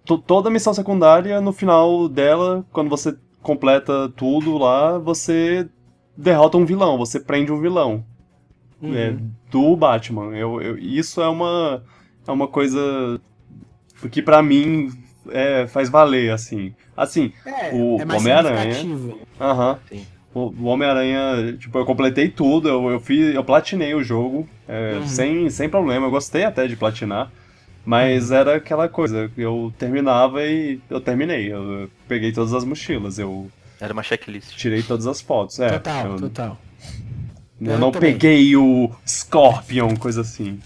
[0.04, 5.68] to- toda missão secundária, no final dela, quando você completa tudo lá, você
[6.16, 8.04] derrota um vilão, você prende um vilão.
[8.82, 8.94] Uhum.
[8.94, 9.14] É,
[9.50, 10.34] do Batman.
[10.36, 11.82] Eu, eu- isso é uma,
[12.26, 13.20] é uma coisa
[14.10, 14.90] que pra mim
[15.30, 16.74] é, faz valer, assim.
[16.96, 19.78] Assim, É, o é Homem-Aranha- aham.
[20.34, 25.06] O Homem-Aranha, tipo, eu completei tudo, eu, eu fiz, eu platinei o jogo, é, Uhum.
[25.08, 27.30] sem, sem problema, eu gostei até de platinar,
[27.84, 33.50] mas era aquela coisa, eu terminava e eu terminei, eu peguei todas as mochilas, eu
[33.80, 34.56] Era uma checklist.
[34.56, 35.68] tirei todas as fotos, é.
[35.70, 36.58] total, eu, total.
[37.60, 38.12] eu Eu não também.
[38.12, 40.58] peguei o Scorpion, coisa assim.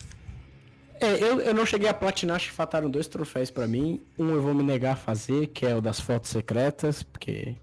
[1.00, 4.00] É, eu, eu não cheguei a platinar, acho que faltaram dois troféus pra mim.
[4.18, 7.54] Um eu vou me negar a fazer, que é o das fotos secretas, porque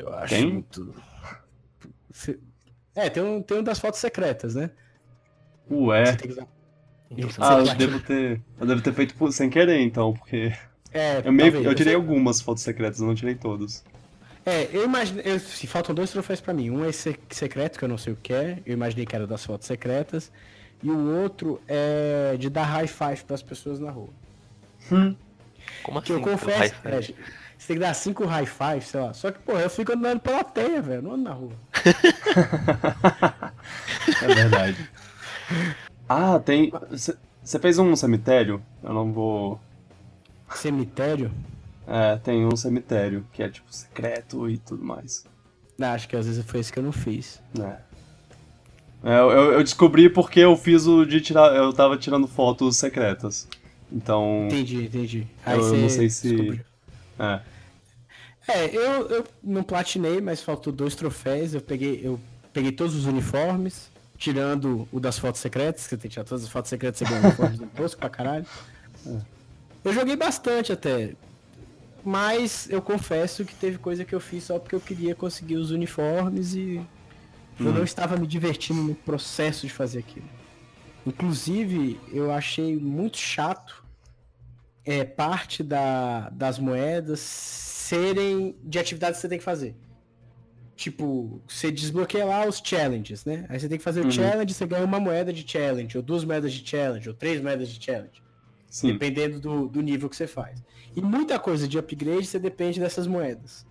[0.00, 0.52] eu acho Tem?
[0.52, 0.94] muito...
[2.94, 4.70] É, tem um, tem um das fotos secretas, né?
[5.70, 6.06] Ué.
[6.06, 6.40] Você tem que.
[7.12, 8.40] Então, Ah, eu devo ter.
[8.60, 10.52] Eu devo ter feito sem querer, então, porque.
[10.92, 13.84] É, Eu, meio, talvez, eu tirei algumas fotos secretas, eu não tirei todas.
[14.44, 15.22] É, eu imaginei.
[15.24, 16.70] eu- se faltam dois troféus pra mim.
[16.70, 18.58] Um é esse secreto, que eu não sei o que é.
[18.66, 20.32] Eu imaginei que era das fotos secretas.
[20.82, 24.08] E o outro é de dar high five pras pessoas na rua.
[25.82, 26.12] Como Que assim?
[26.12, 26.74] eu confesso.
[26.84, 27.39] É?
[27.60, 29.12] Você tem que dar cinco high five, sei lá.
[29.12, 31.02] Só que, pô, eu fico andando pela teia, velho.
[31.02, 31.52] Não ando na rua.
[34.22, 34.90] É verdade.
[36.08, 36.72] ah, tem.
[37.42, 38.62] Você fez um cemitério?
[38.82, 39.60] Eu não vou.
[40.54, 41.30] Cemitério?
[41.86, 45.24] É, tem um cemitério, que é tipo secreto e tudo mais.
[45.80, 47.40] Ah, acho que às vezes foi isso que eu não fiz.
[47.58, 47.76] É.
[49.02, 51.54] É, eu, eu descobri porque eu fiz o de tirar.
[51.54, 53.48] Eu tava tirando fotos secretas.
[53.90, 54.44] Então.
[54.46, 55.26] Entendi, entendi.
[55.44, 56.64] Aí Eu você não sei se- descobriu.
[57.20, 57.40] É.
[58.48, 61.54] É, eu, eu não platinei, mas faltou dois troféus.
[61.54, 62.18] Eu peguei, eu
[62.52, 66.44] peguei todos os uniformes, tirando o das fotos secretas, que você tem que tirar todas
[66.44, 68.46] as fotos secretas, você ganha uniformes tosco pra caralho.
[69.84, 71.14] Eu joguei bastante até.
[72.02, 75.70] Mas eu confesso que teve coisa que eu fiz só porque eu queria conseguir os
[75.70, 76.80] uniformes e
[77.58, 80.28] eu não estava me divertindo no processo de fazer aquilo.
[81.06, 83.79] Inclusive, eu achei muito chato
[84.90, 89.76] é, parte da, das moedas serem de atividades que você tem que fazer.
[90.74, 93.46] Tipo, você desbloqueia lá os challenges, né?
[93.48, 94.08] Aí você tem que fazer Uhum.
[94.08, 97.40] o challenge, você ganha uma moeda de challenge, ou duas moedas de challenge, ou três
[97.40, 98.20] moedas de challenge.
[98.68, 98.92] Sim.
[98.92, 100.60] Dependendo do, do nível que você faz.
[100.96, 103.64] E muita coisa de upgrade você depende dessas moedas.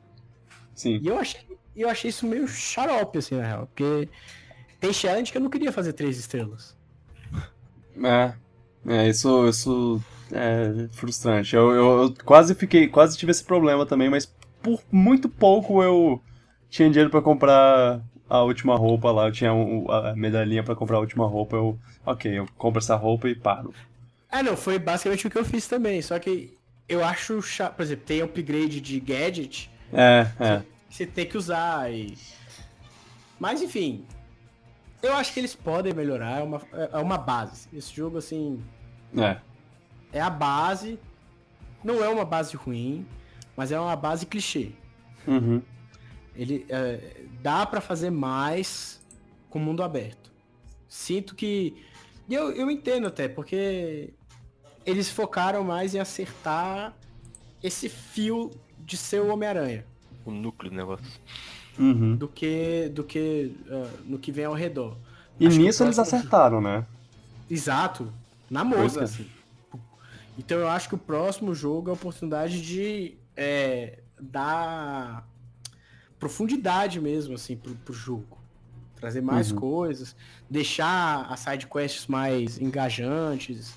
[0.74, 1.00] Sim.
[1.02, 1.42] E eu achei,
[1.76, 3.68] eu achei isso meio xarope, assim, na real.
[3.68, 4.08] Porque
[4.80, 6.78] tem challenge que eu não queria fazer três estrelas.
[8.02, 8.34] É.
[8.88, 11.56] É, isso, isso é frustrante.
[11.56, 14.26] Eu, eu, eu quase fiquei, quase tive esse problema também, mas
[14.62, 16.22] por muito pouco eu
[16.70, 19.28] tinha dinheiro pra comprar a última roupa lá.
[19.28, 21.56] Eu tinha um- a medalhinha pra comprar a última roupa.
[21.56, 23.74] Eu, ok, eu compro essa roupa e paro.
[24.32, 26.02] Ah, não, foi basicamente o que eu fiz também.
[26.02, 26.56] Só que
[26.88, 27.76] eu acho chato.
[27.76, 30.58] Por exemplo, tem upgrade de gadget É, é.
[30.89, 32.15] que você tem que usar e.
[33.39, 34.06] Mas enfim.
[35.02, 36.62] Eu acho que eles podem melhorar, é uma,
[36.92, 37.70] é uma base.
[37.74, 38.62] Esse jogo, assim,
[39.18, 39.38] É.
[40.12, 41.00] é a base.
[41.84, 43.06] Não é uma base ruim,
[43.56, 44.72] mas é uma base clichê.
[45.28, 45.62] Uhum.
[46.36, 49.02] Ele é, dá pra fazer mais
[49.50, 50.32] com o mundo aberto.
[50.88, 51.76] Sinto que
[52.30, 54.13] e eu, eu entendo até porque
[54.86, 56.93] eles focaram mais em acertar
[57.62, 58.52] esse fio
[58.86, 59.84] de ser o Homem-Aranha
[60.26, 61.06] O núcleo do negócio.
[61.78, 62.15] Uhum.
[62.15, 64.98] do que do que ah, no que vem ao redor.
[65.39, 66.86] E Acho nisso eles acertaram, né?
[67.50, 68.12] Exato,
[68.50, 69.04] na é.
[69.04, 69.26] assim.
[70.39, 75.28] Então eu acho que o próximo jogo é a oportunidade de é, dar
[76.17, 78.38] profundidade mesmo, assim, pro, pro jogo.
[78.95, 79.60] Trazer mais Uhum.
[79.60, 80.15] coisas,
[80.49, 83.73] deixar as side quests mais engajantes.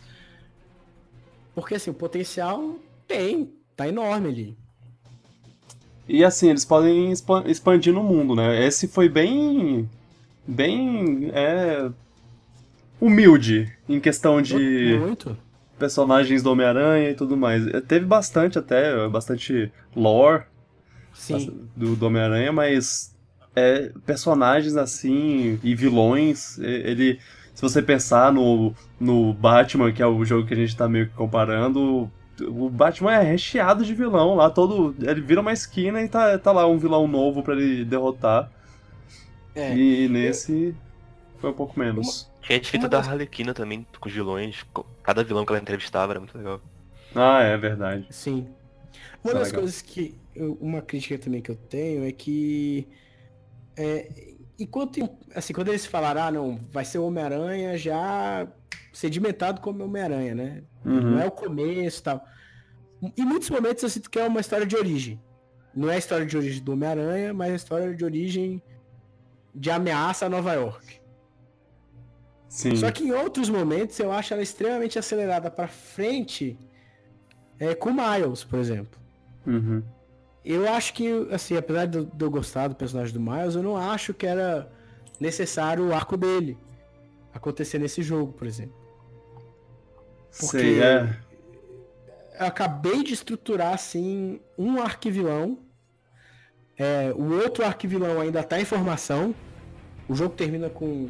[1.52, 2.76] Porque assim, o potencial
[3.08, 4.58] tem, tá enorme ali.
[6.08, 8.64] E assim, eles podem expa- expandir no mundo, né?
[8.64, 9.88] Esse foi bem.
[10.46, 11.30] bem.
[11.34, 11.90] É,
[13.00, 15.36] humilde em questão de Muito.
[15.82, 17.66] Personagens do Homem-Aranha e tudo mais.
[17.66, 20.44] É, Teve bastante até, bastante lore
[21.12, 21.66] Sim.
[21.74, 23.16] do, do Homem-Aranha, mas
[23.56, 27.18] é, personagens assim e vilões, ele.
[27.52, 31.08] Se você pensar no, no Batman, que é o jogo que a gente tá meio
[31.08, 32.08] que comparando,
[32.40, 34.94] o Batman é recheado de vilão lá, todo.
[35.00, 38.48] Ele vira uma esquina e tá, tá lá um vilão novo pra ele derrotar.
[39.52, 39.76] É.
[39.76, 40.74] E nesse
[41.38, 42.30] foi um pouco menos.
[42.40, 44.64] Tinha a descrita Uma da Harlequina também, com os vilões.
[45.02, 46.60] Cada vilão que ela entrevistava era muito legal.
[47.14, 48.06] Ah, é verdade.
[48.10, 48.48] Sim.
[49.22, 49.60] Uma é das legal.
[49.62, 50.14] coisas que.
[50.34, 52.86] eu- uma crítica também que eu tenho é que.
[53.76, 54.08] É,
[54.58, 54.98] enquanto.
[55.34, 58.46] Assim, quando eles falaram, ah, não, vai ser o Homem-Aranha já
[58.92, 60.62] sedimentado como Homem-Aranha, né?
[60.84, 61.12] Uhum.
[61.12, 62.24] Não é o começo e tal.
[63.16, 65.20] Em muitos momentos eu sinto que é uma história de origem.
[65.74, 68.62] Não é a história de origem do Homem-Aranha, mas a história de origem
[69.54, 71.00] de ameaça a Nova York.
[72.52, 72.76] Sim.
[72.76, 76.58] Só que em outros momentos eu acho ela extremamente acelerada pra frente
[77.58, 79.00] é, com o Miles, por exemplo.
[79.46, 79.82] Uhum.
[80.44, 83.62] Eu acho que, assim, apesar de eu- de eu gostar do personagem do Miles, eu
[83.62, 84.70] não acho que era
[85.18, 86.58] necessário o arco dele
[87.32, 88.76] acontecer nesse jogo, por exemplo.
[90.38, 91.16] Porque Sei, é.
[92.38, 95.58] eu acabei de estruturar, assim, um arquivilão.
[96.76, 99.34] É, o outro arquivilão ainda tá em formação.
[100.06, 101.08] O jogo termina com.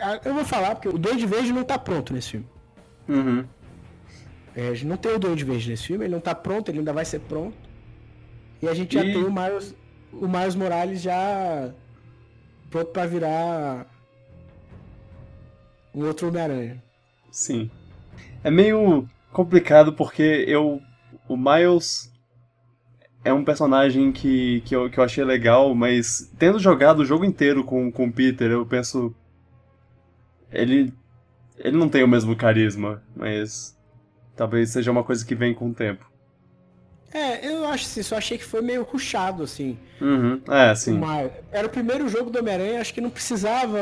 [0.00, 2.46] Ah, Eu vou falar, porque o Duende Verde não tá pronto nesse filme.
[3.08, 3.44] Uhum.
[4.56, 6.78] É, a gente não tem o Duende Verde nesse filme, ele não tá pronto, ele
[6.78, 7.56] ainda vai ser pronto.
[8.62, 9.74] E a gente já E- tem o Miles,
[10.12, 11.72] o Miles Morales já
[12.70, 13.86] pronto pra virar
[15.94, 16.82] um outro Homem-Aranha.
[17.30, 17.70] Sim.
[18.42, 20.80] É meio complicado porque eu.
[21.28, 22.10] O Miles
[23.24, 27.24] é um personagem que, que, eu, que eu achei legal, mas tendo jogado o jogo
[27.24, 29.14] inteiro com, com o Peter, eu penso.
[30.52, 30.92] Ele.
[31.58, 33.76] Ele não tem o mesmo carisma, mas.
[34.36, 36.08] Talvez seja uma coisa que vem com o tempo.
[37.12, 39.78] É, eu acho assim, só achei que foi meio ruchado, assim.
[40.00, 40.40] Uhum.
[40.48, 40.92] É, sim.
[40.92, 41.32] Miles.
[41.50, 43.78] Era o primeiro jogo do Homem-Aranha, acho que não precisava.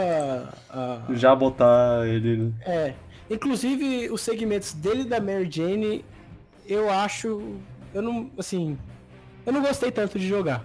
[0.70, 2.54] ah, Já botar ele.
[2.62, 2.94] É.
[3.28, 6.04] Inclusive, os segmentos dele e da Mary Jane
[6.66, 7.56] eu acho.
[7.92, 8.30] Eu não.
[8.38, 8.78] Assim.
[9.44, 10.64] Eu não gostei tanto de jogar.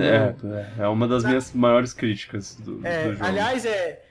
[0.00, 0.34] É,
[0.80, 3.24] é, é uma das minhas maiores críticas do, É, do jogo.
[3.24, 4.04] aliás, é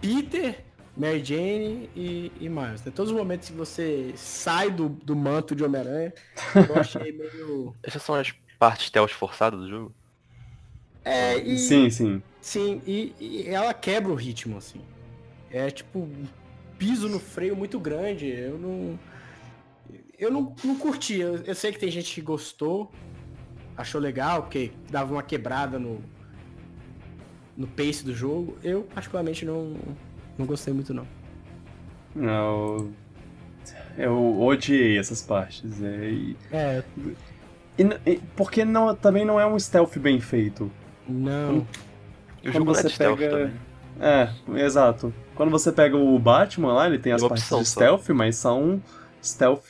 [0.00, 0.64] Peter,
[0.96, 2.84] Mary Jane e, e Miles.
[2.84, 2.92] Né?
[2.94, 6.12] Todos os momentos que você sai do, do manto de Homem-Aranha,
[6.68, 7.74] eu achei meio.
[7.82, 9.94] Essas são as partes stealth forçadas do jogo?
[11.04, 12.22] É, e, Sim, sim.
[12.40, 14.80] Sim, e, e ela quebra o ritmo, assim.
[15.50, 16.26] É tipo um
[16.78, 18.28] piso no freio muito grande.
[18.28, 18.98] Eu não.
[20.18, 21.18] Eu não, não curti.
[21.20, 22.90] Eu, eu sei que tem gente que gostou,
[23.76, 26.02] achou legal, porque dava uma quebrada no.
[27.56, 28.56] No pace do jogo.
[28.62, 29.74] Eu, particularmente, não,
[30.38, 31.06] não gostei muito, não.
[32.16, 32.92] Eu,
[33.98, 35.82] eu odiei essas partes.
[35.82, 36.82] é, e, É,
[37.78, 40.70] e e porque não, também não é um stealth bem feito.
[41.08, 41.66] não.
[42.42, 43.54] Quando jogo não é você de stealth pega- também.
[44.00, 44.28] É,
[44.64, 45.12] exato.
[45.34, 47.80] Quando você pega o Batman lá, ele tem as partes opção de só.
[47.80, 48.82] stealth, mas são
[49.22, 49.64] stealth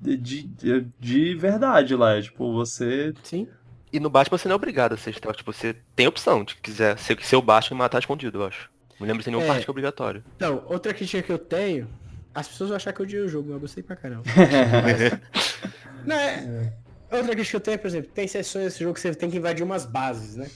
[0.00, 2.16] de, de, de verdade lá.
[2.16, 3.12] é Tipo, você.
[3.22, 3.46] Sim.
[3.92, 5.36] E no Batman você não é obrigado a ser stealth.
[5.36, 8.70] Tipo, você tem opção de quiser ser, ser o Batman e matar escondido, eu acho.
[8.98, 9.52] Não lembro se tem nenhuma É.
[9.52, 10.24] parte que é obrigatório.
[10.36, 11.88] Então, outra crítica que eu tenho.
[12.32, 14.22] As pessoas vão achar que eu odiei o jogo, mas eu gostei pra caramba.
[16.06, 16.72] Não, é...
[17.10, 19.36] Outra questão que eu tenho, por exemplo, tem sessões desse jogo que você tem que
[19.36, 20.48] invadir umas bases, né?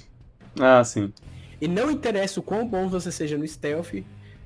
[0.60, 1.12] ah, sim.
[1.60, 3.92] E não interessa o quão bom você seja no stealth,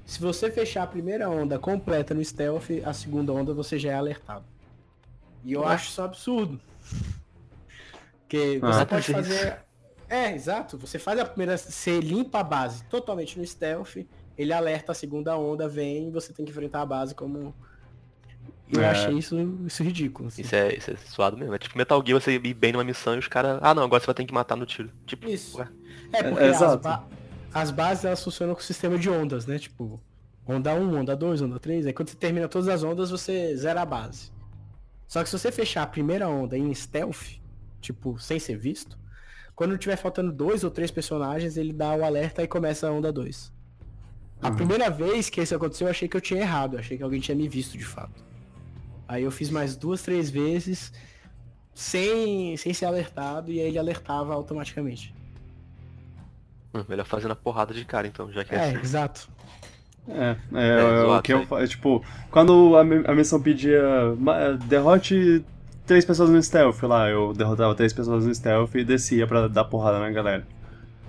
[0.06, 3.94] se você fechar a primeira onda completa no stealth, a segunda onda você já é
[3.94, 4.44] alertado.
[5.44, 5.74] E eu Ué.
[5.74, 6.58] acho isso absurdo.
[8.28, 8.66] Porque Ah.
[8.66, 9.58] você Nada pode fazer.
[10.08, 10.76] É, exato.
[10.78, 11.56] Você faz a primeira.
[11.56, 13.96] Você limpa a base totalmente no stealth,
[14.36, 17.54] ele alerta a segunda onda, vem e você tem que enfrentar a base como.
[18.70, 18.90] Eu É.
[18.90, 19.34] achei isso,
[19.66, 20.28] isso ridículo.
[20.28, 20.42] assim.
[20.42, 21.54] Isso é, isso é suado mesmo.
[21.54, 23.58] É tipo Metal Gear, você ir bem numa missão e os caras.
[23.62, 24.90] Ah não, agora você vai ter que matar no tiro.
[25.06, 25.58] Tipo, Isso.
[25.58, 25.68] ué.
[26.12, 26.82] É, porque É, as, exato.
[26.82, 27.04] ba-
[27.54, 29.58] as bases elas funcionam com o sistema de ondas, né?
[29.58, 29.98] Tipo,
[30.46, 31.86] onda 1, onda 2, onda 3.
[31.86, 34.30] Aí quando você termina todas as ondas, você zera a base.
[35.06, 37.37] Só que se você fechar a primeira onda em stealth,
[37.80, 38.98] tipo, sem ser visto,
[39.54, 43.12] quando tiver faltando dois ou três personagens, ele dá o alerta e começa a onda
[43.12, 43.52] 2.
[44.40, 44.54] A Uhum.
[44.56, 47.20] primeira vez que isso aconteceu, eu achei que eu tinha errado, eu achei que alguém
[47.20, 48.24] tinha me visto de fato.
[49.08, 50.92] Aí eu fiz mais duas, três vezes
[51.74, 55.14] sem, sem ser alertado e aí ele alertava automaticamente.
[56.74, 58.78] Hum, melhor fazer na porrada de cara então, já que é, É, assim.
[58.78, 59.28] exato.
[60.06, 61.60] É, é, É, é o que eu isso aí.
[61.60, 61.68] faço.
[61.68, 63.82] Tipo, quando a, a missão pedia
[64.18, 65.44] "Ma- derrote
[65.88, 69.64] três pessoas no stealth lá, eu derrotava três pessoas no stealth e descia pra dar
[69.64, 70.46] porrada na galera.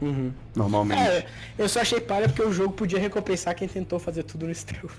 [0.02, 0.32] Uhum.
[0.56, 1.02] Normalmente.
[1.02, 1.26] É,
[1.58, 4.94] eu só achei palha porque o jogo podia recompensar quem tentou fazer tudo no stealth.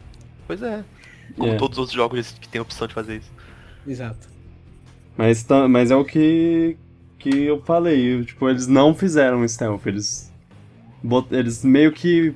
[0.47, 0.85] Pois é.
[1.37, 1.57] Como É.
[1.57, 3.31] todos os outros jogos que tem a opção de fazer isso.
[3.87, 4.29] Exato.
[5.17, 6.77] Mas, tá- mas é o que,
[7.19, 8.25] que eu falei.
[8.25, 9.87] Tipo, eles não fizeram stealth.
[9.87, 10.31] Eles,
[11.03, 12.35] bot- eles meio que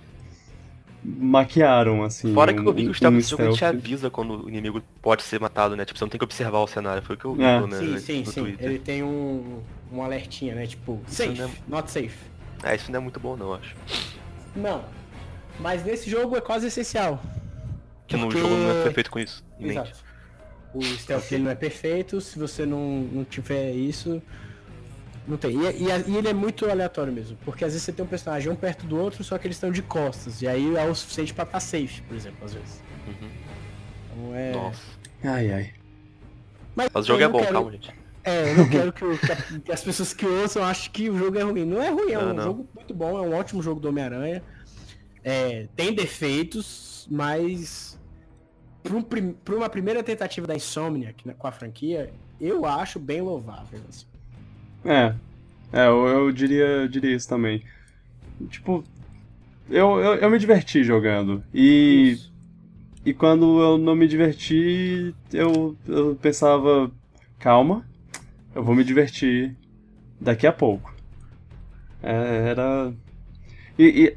[1.04, 2.32] maquiaram, assim.
[2.32, 4.82] Fora que um, eu vi que o um stealth ele te avisa quando o inimigo
[5.02, 5.84] pode ser matado, né?
[5.84, 7.02] Tipo, você não tem que observar o cenário.
[7.02, 7.56] Foi o que eu vi É.
[7.56, 8.42] pelo menos, sim, né, sim, no sim.
[8.42, 8.66] Twitter.
[8.66, 9.60] Ele tem um,
[9.92, 10.66] um alertinha, né?
[10.66, 12.16] Tipo, safe, não é- not safe.
[12.62, 13.76] É, isso não é muito bom não, eu acho.
[14.56, 14.84] Não.
[15.60, 17.22] Mas nesse jogo é quase essencial.
[18.06, 19.78] Que no jogo não foi feito com isso em mente.
[19.78, 20.04] Exato.
[20.74, 24.20] O stealth não é perfeito, se você não, não tiver isso,
[25.26, 25.52] não tem.
[25.56, 28.08] E, e a- e ele é muito aleatório mesmo, porque às vezes você tem um
[28.08, 30.94] personagem um perto do outro, só que eles estão de costas, e aí é o
[30.94, 32.82] suficiente pra estar safe, por exemplo, às vezes.
[33.06, 33.30] Uhum.
[34.12, 34.52] Então é...
[34.52, 34.82] Nossa.
[35.24, 35.74] Ai, ai.
[36.76, 37.94] Mas, Mas o jogo é bom, quero- calma, gente.
[38.24, 41.16] É, eu não quero que, que a- que as pessoas que ouçam achem que o
[41.18, 41.64] jogo é ruim.
[41.64, 42.44] Não é ruim, é Não, um não.
[42.44, 44.42] jogo muito bom, é um ótimo jogo do Homem-Aranha.
[45.22, 47.98] É, tem defeitos, mas
[48.82, 53.20] pra, um pra uma primeira tentativa da Insomniac né, com a franquia, eu acho bem
[53.22, 53.80] louvável.
[53.88, 54.04] assim.
[54.84, 55.14] É.
[55.72, 57.62] É, eu, eu diria, eu diria isso também.
[58.48, 58.84] Tipo,
[59.70, 61.42] eu, eu, eu me diverti jogando.
[61.54, 62.32] E, Isso.
[63.04, 66.90] e quando eu não me diverti, eu, eu pensava,
[67.38, 67.84] calma,
[68.54, 69.56] eu vou me divertir
[70.20, 70.94] daqui a pouco.
[72.02, 72.92] É, era.
[73.78, 74.16] E, e,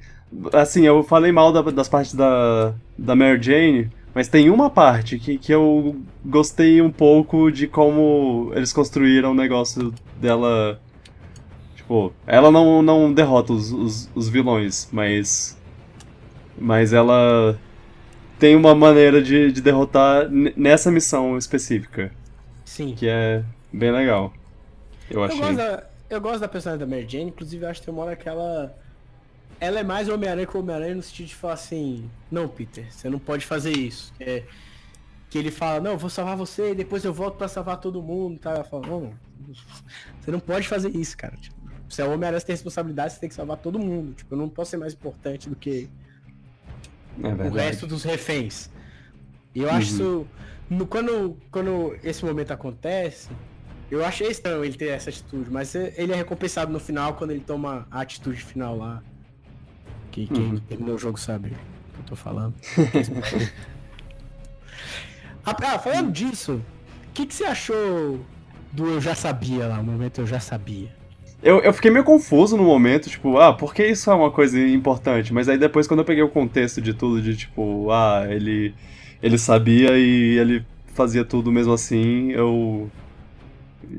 [0.57, 5.19] assim, eu falei mal da- das partes da, da Mary Jane, mas tem uma parte
[5.19, 10.81] que, que eu gostei um pouco de como eles construíram o negócio dela.
[11.75, 15.55] Tipo, ela não, não derrota os, os, os vilões, mas.
[16.57, 17.59] Mas ela
[18.39, 22.11] tem uma maneira de, de derrotar nessa missão específica,
[22.65, 22.95] Sim.
[22.95, 24.33] que é bem legal.
[25.11, 25.39] Eu Eu achei.
[25.39, 28.03] gosto, da, eu gosto da personagem da Mary Jane, inclusive eu acho que tem uma
[28.03, 28.75] hora que ela.
[29.59, 33.17] Ela é mais Homem-Aranha que Homem-Aranha no sentido de falar assim, não, Peter, você não
[33.19, 34.13] pode fazer isso.
[34.19, 34.43] É,
[35.29, 38.01] que ele fala, não, eu vou salvar você e depois eu volto pra salvar todo
[38.01, 38.39] mundo.
[38.39, 38.51] Tá?
[38.51, 39.13] Ela fala, não,
[40.21, 41.35] você não pode fazer isso, cara.
[41.37, 41.55] Tipo,
[41.89, 44.13] você é Homem-Aranha, você tem responsabilidade, você tem que salvar todo mundo.
[44.13, 45.89] Tipo, eu não posso ser mais importante do que
[47.23, 48.69] É o resto dos reféns.
[49.55, 50.27] E eu acho isso.
[50.69, 53.29] no- quando, quando esse momento acontece,
[53.89, 57.39] eu achei estranho ele ter essa atitude, mas ele é recompensado no final quando ele
[57.39, 59.01] toma a atitude final lá.
[60.17, 60.57] Que quem Uhum.
[60.57, 62.55] terminou o jogo sabe o que eu tô falando.
[65.45, 68.19] ah, ah, falando disso, o que, que você achou
[68.71, 70.89] do Eu Já Sabia lá, o momento Eu Já Sabia?
[71.43, 74.59] Eu, eu fiquei meio confuso no momento, tipo, ah, por que isso é uma coisa
[74.59, 75.31] importante?
[75.31, 78.73] Mas aí depois, quando eu peguei o contexto de tudo, de tipo, ah, ele,
[79.21, 80.65] ele sabia e ele
[80.95, 82.89] fazia tudo mesmo assim, eu.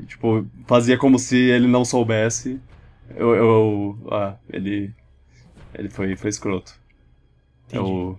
[0.09, 2.61] Tipo, fazia como se ele não soubesse.
[3.15, 3.35] Eu.
[3.37, 4.93] eu ah, ele.
[5.79, 6.75] Ele foi, foi escroto.
[7.73, 8.19] Eu,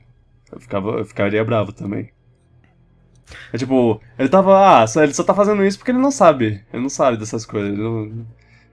[0.52, 2.12] eu, ficava, eu ficaria bravo também.
[3.52, 4.82] É tipo, ele tava.
[4.82, 6.64] Ah, só, ele só tá fazendo isso porque ele não sabe.
[6.72, 7.74] Ele não sabe dessas coisas.
[7.74, 8.26] Ele não,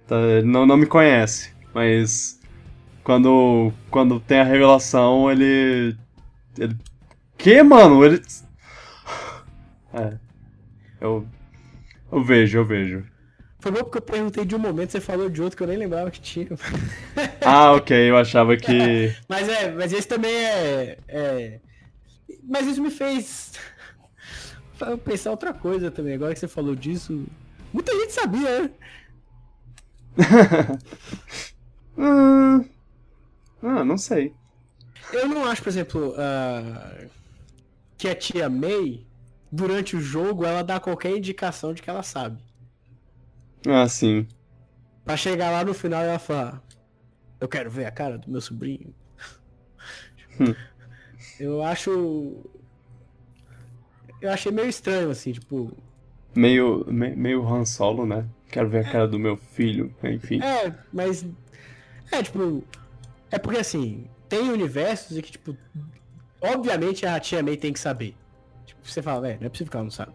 [0.06, 1.52] tá, ele não, não me conhece.
[1.74, 2.40] Mas.
[3.02, 5.96] Quando, quando tem a revelação, ele.
[6.58, 6.76] Ele.
[7.36, 8.04] Que, mano?
[8.04, 8.22] Ele.
[9.94, 10.18] É.
[11.00, 11.26] Eu.
[12.12, 13.04] Eu vejo, eu vejo.
[13.66, 15.76] Foi bom porque eu perguntei de um momento, você falou de outro que eu nem
[15.76, 16.46] lembrava que tinha.
[17.44, 19.12] Ah, ok, eu achava que.
[19.28, 20.98] Mas é, mas esse também é.
[21.08, 21.60] é...
[22.44, 23.54] Mas isso me fez
[25.04, 26.14] pensar outra coisa também.
[26.14, 27.26] Agora que você falou disso,
[27.72, 28.70] muita gente sabia, né?
[31.98, 32.64] hum...
[33.62, 34.32] Ah, não sei.
[35.12, 37.10] Eu não acho, por exemplo, uh,
[37.98, 39.04] que a tia May,
[39.50, 42.45] durante o jogo, ela dá qualquer indicação de que ela sabe.
[43.66, 44.26] Ah, sim.
[45.04, 46.62] Pra chegar lá no final e ela falar:
[47.40, 48.94] Eu quero ver a cara do meu sobrinho.
[50.40, 50.54] Hum.
[51.38, 52.36] Eu acho.
[54.20, 55.72] Eu achei meio estranho, assim, tipo.
[56.34, 58.26] Meio, me, meio Han Solo, né?
[58.50, 60.40] Quero ver a cara do meu filho, enfim.
[60.42, 61.26] É, mas.
[62.10, 62.64] É, tipo.
[63.30, 65.56] É porque assim, tem universos em que, tipo.
[66.40, 68.14] Obviamente a tia May tem que saber.
[68.64, 70.12] Tipo, você fala, velho, não é possível que ela não sabe.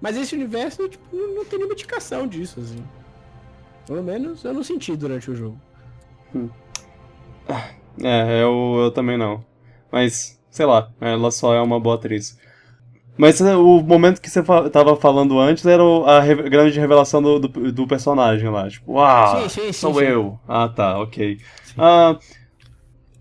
[0.00, 2.84] Mas esse universo, tipo, não, tem nenhuma indicação disso, assim.
[3.86, 5.60] Pelo menos eu não senti durante o jogo.
[6.34, 6.48] Hum.
[8.02, 9.44] É, eu, eu também não.
[9.90, 12.38] Mas, sei lá, ela só é uma boa atriz.
[13.16, 17.40] Mas o momento que você fa tava falando antes era a re grande revelação do,
[17.40, 18.68] do, do, personagem lá.
[18.68, 20.38] Tipo, uau, sim, sim, sim, sou eu.
[20.46, 21.38] Ah, tá, ok.
[21.76, 22.16] Ah,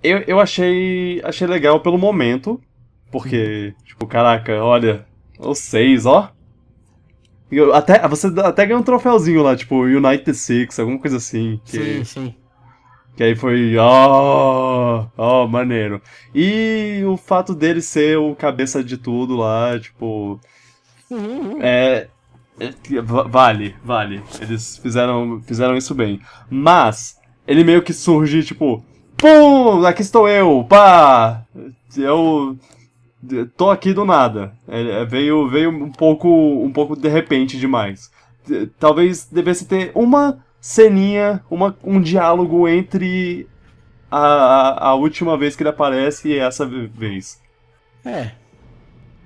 [0.03, 2.61] eu, eu achei, achei legal pelo momento,
[3.11, 5.03] porque, tipo, caraca, olha,
[5.39, 6.31] os seis, ó.
[7.51, 11.59] Eu, até, você até ganhou um troféuzinho lá, tipo, United Six, alguma coisa assim.
[11.65, 11.77] Que...
[11.77, 12.35] Sim, sim.
[13.15, 15.99] Que aí foi, ó, oh, ó, oh, maneiro.
[16.35, 20.39] E o fato dele ser o cabeça de tudo lá, tipo,
[21.59, 22.07] é,
[22.59, 24.21] é, vale, vale.
[24.39, 26.21] Eles fizeram, fizeram isso bem.
[26.47, 27.17] Mas
[27.47, 28.83] ele meio que surge, tipo,
[29.17, 31.43] pum, aqui estou eu, pá,
[31.95, 32.55] eu
[33.55, 34.53] tô aqui do nada.
[34.67, 38.11] É, veio, veio um pouco, um pouco de repente demais.
[38.79, 43.47] Talvez devesse ter uma ceninha, uma, um diálogo entre
[44.09, 47.41] a, a, a, última vez que ele aparece e essa vez.
[48.05, 48.31] É.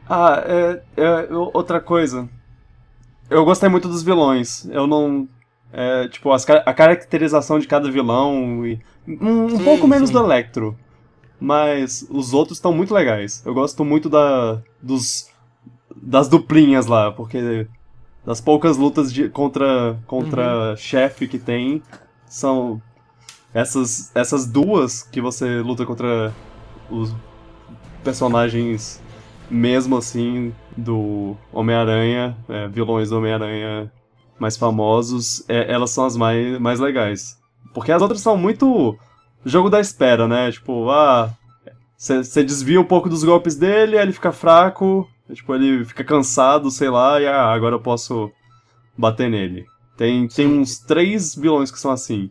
[0.09, 2.27] Ah, é, é, outra coisa.
[3.29, 4.65] Eu gostei muito dos vilões.
[4.69, 5.27] Eu não.
[5.71, 8.65] É, tipo, as, a caracterização de cada vilão.
[8.65, 10.13] E, um, um pouco menos sim.
[10.13, 10.77] do Electro.
[11.41, 13.41] Mas os outros estão muito legais.
[13.45, 15.27] Eu gosto muito da, dos,
[15.95, 17.67] das duplinhas lá, porque
[18.25, 20.77] das poucas lutas de, contra, contra Uhum.
[20.77, 21.81] chefe que tem,
[22.27, 22.81] são
[23.53, 26.31] essas, essas duas que você luta contra
[26.91, 27.13] os
[28.03, 29.01] personagens
[29.49, 33.91] mesmo assim do Homem-Aranha, é, vilões do Homem-Aranha
[34.39, 37.37] mais famosos, é, elas são as mais, mais legais.
[37.73, 38.97] Porque as outras são muito
[39.45, 40.51] jogo da espera, né?
[40.51, 41.31] Tipo, ah,
[41.97, 46.69] você desvia um pouco dos golpes dele, aí ele fica fraco, tipo, ele fica cansado,
[46.71, 48.31] sei lá, e ah, agora eu posso
[48.97, 49.65] bater nele.
[49.97, 52.29] Tem, tem uns três vilões que são assim.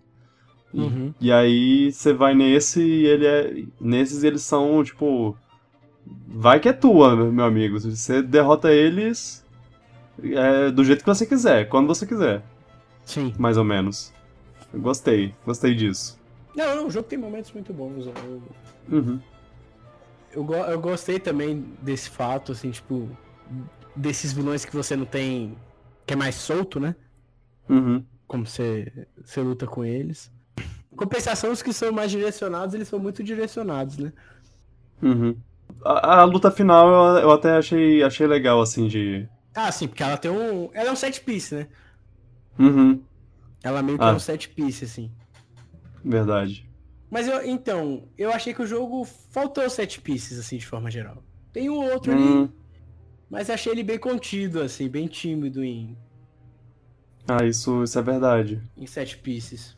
[0.72, 1.14] E, Uhum.
[1.20, 3.64] e aí você vai nesse e ele é.
[3.80, 5.36] Nesses eles são, tipo.
[6.28, 7.78] Vai que é tua, meu amigo.
[7.78, 9.44] Você derrota eles
[10.22, 12.42] é, do jeito que você quiser, quando você quiser,
[13.04, 13.32] Sim.
[13.38, 14.12] mais ou menos.
[14.72, 16.19] Eu gostei, gostei disso.
[16.54, 18.06] Não, não, o jogo tem momentos muito bons.
[18.06, 18.42] Eu,
[18.88, 19.20] Uhum.
[20.32, 23.08] eu, go- eu gostei também desse fato, assim, tipo,
[23.94, 25.56] desses vilões que você não tem.
[26.06, 26.96] que é mais solto, né?
[27.68, 28.04] Uhum.
[28.26, 28.92] Como você,
[29.24, 30.28] você luta com eles.
[30.92, 34.12] Em compensação, os que são mais direcionados, eles são muito direcionados, né?
[35.00, 35.36] Uhum.
[35.84, 39.28] A, a luta final eu, eu até achei, achei legal, assim, de.
[39.54, 40.68] Ah, sim, porque ela tem um.
[40.74, 41.68] Ela é um set piece, né?
[42.58, 43.00] Uhum.
[43.62, 44.08] Ela meio que Ah.
[44.08, 45.12] é um set piece, assim.
[46.04, 46.68] Verdade.
[47.10, 51.22] Mas eu, então, eu achei que o jogo faltou set pieces, assim, de forma geral.
[51.52, 52.48] Tem um outro ali, Hum,
[53.30, 55.96] Mas achei ele bem contido, assim, bem tímido em,
[57.26, 58.60] Ah, isso, isso é verdade.
[58.76, 59.76] em set pieces.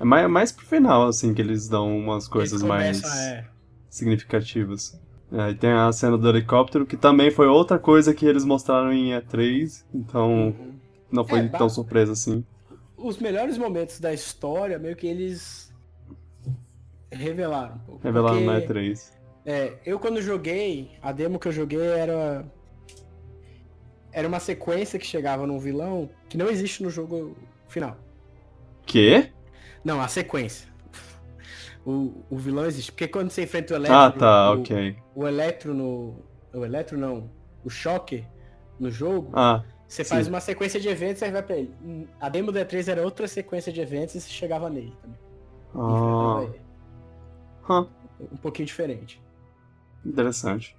[0.00, 3.48] É mais, mais pro final, assim, que eles dão umas coisas Eles mais começam, é,
[3.90, 4.98] significativas.
[5.32, 8.92] É, e tem a cena do helicóptero, que também foi outra coisa que eles mostraram
[8.92, 10.80] em E3, então uhum.
[11.10, 12.44] não foi É, tão surpresa assim.
[12.98, 15.72] Os melhores momentos da história, meio que eles
[17.10, 17.76] revelaram.
[17.76, 18.00] um pouco.
[18.02, 19.12] Revelaram na Porque, E3.
[19.46, 22.44] É, eu quando joguei, a demo que eu joguei era.
[24.12, 27.36] Era uma sequência que chegava num vilão que não existe no jogo
[27.68, 27.96] final.
[28.84, 29.30] Quê?
[29.84, 30.68] Não, a sequência.
[31.86, 32.92] O, o vilão existe.
[32.92, 33.96] Porque quando você enfrenta o Eletro.
[33.96, 34.96] Ah, tá, o, ok.
[35.14, 36.16] O Eletro no.
[36.52, 37.30] O Eletro não.
[37.64, 38.24] O Choque
[38.78, 39.30] no jogo.
[39.34, 40.10] Ah, Você sim.
[40.10, 41.74] faz uma sequência de eventos e vai pra ele.
[41.82, 45.18] Hum, A demo do E3 era outra sequência de eventos e você chegava nele também.
[45.74, 46.46] ah,
[47.68, 47.88] hã,
[48.32, 49.20] Um pouquinho diferente.
[50.04, 50.76] interessante.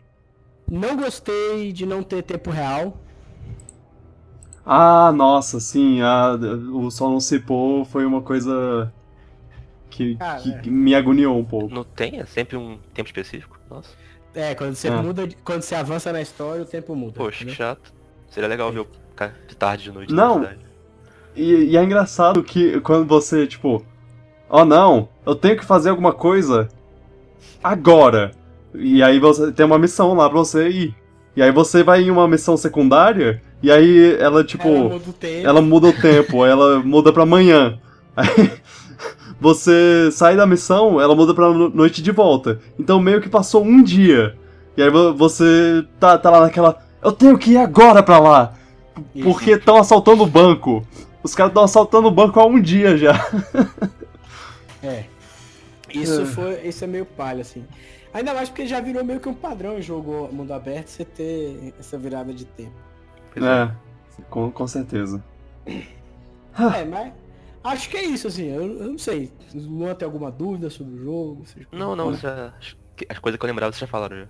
[0.72, 2.98] Não gostei de não ter tempo real.
[4.66, 6.34] Ah, nossa, sim, a,
[6.74, 8.94] o Sol não se pôr foi uma coisa
[9.90, 10.60] que, Ah, que- é.
[10.60, 11.74] que me agoniou um pouco.
[11.74, 12.20] Não tem?
[12.20, 13.60] É sempre um tempo específico?
[13.70, 13.98] Nossa.
[14.34, 14.92] É, quando você É.
[14.92, 17.14] muda, de- quando você avança na história, o tempo muda.
[17.14, 17.54] Poxa, que entendeu?
[17.54, 17.94] chato.
[18.30, 20.48] Seria legal ver o cara de tarde de noite Não.
[21.36, 23.84] E, e é engraçado que quando você, tipo,
[24.50, 26.68] oh não, eu tenho que fazer alguma coisa
[27.64, 28.32] agora.
[28.74, 30.96] E aí você tem uma missão lá pra você ir.
[31.36, 34.68] E aí você vai em uma missão secundária, e aí ela, tipo.
[34.68, 35.48] Ela muda o tempo.
[35.48, 37.80] ela muda o tempo, ela muda pra amanhã.
[38.16, 38.52] Aí
[39.40, 42.60] você sai da missão, ela muda pra no- noite de volta.
[42.78, 44.36] Então meio que passou um dia.
[44.76, 46.78] E aí vo- você tá, tá lá naquela.
[47.02, 48.54] Eu tenho que ir agora pra lá!
[49.24, 50.86] Porque estão assaltando o banco.
[51.24, 53.14] Os caras estão assaltando o banco há um dia já.
[54.82, 55.04] É.
[55.94, 56.26] Isso É.
[56.26, 56.54] foi.
[56.68, 57.66] Isso é meio palha, assim.
[58.14, 61.74] Ainda mais porque já virou meio que um padrão em jogo mundo aberto você ter
[61.78, 62.72] essa virada de tempo.
[63.36, 63.64] É.
[63.64, 63.72] É,
[64.30, 65.22] com, com certeza.
[65.66, 67.12] É, mas.
[67.62, 68.46] Acho que é isso, assim.
[68.48, 69.32] Eu, eu não sei.
[69.54, 71.46] O Luan tem alguma dúvida sobre o jogo?
[71.46, 72.54] Vocês- Não, não, já,
[73.10, 74.26] as coisas que eu lembrava vocês já falaram já.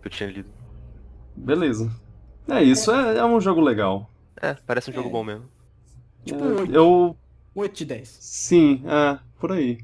[0.00, 0.48] Que eu tinha lido.
[1.36, 1.90] Beleza.
[2.48, 4.10] É isso, é, é um jogo legal.
[4.40, 5.12] É, parece um jogo É.
[5.12, 5.44] bom mesmo.
[6.24, 6.72] Tipo, É, oito.
[6.72, 7.16] eu
[7.54, 8.08] 8 de 10.
[8.20, 9.78] Sim, é, por aí.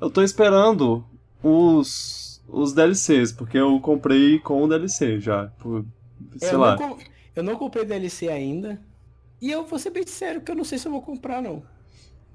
[0.00, 1.04] Eu tô esperando
[1.42, 5.48] os, os DLCs, porque eu comprei com o DLC já.
[5.58, 5.84] Por,
[6.36, 6.76] sei eu, lá.
[6.76, 6.98] Não,
[7.34, 8.80] eu não comprei DLC ainda.
[9.40, 11.62] E eu vou ser bem sincero que eu não sei se eu vou comprar, não.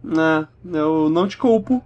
[0.03, 0.47] É,
[0.77, 1.83] eu não te culpo,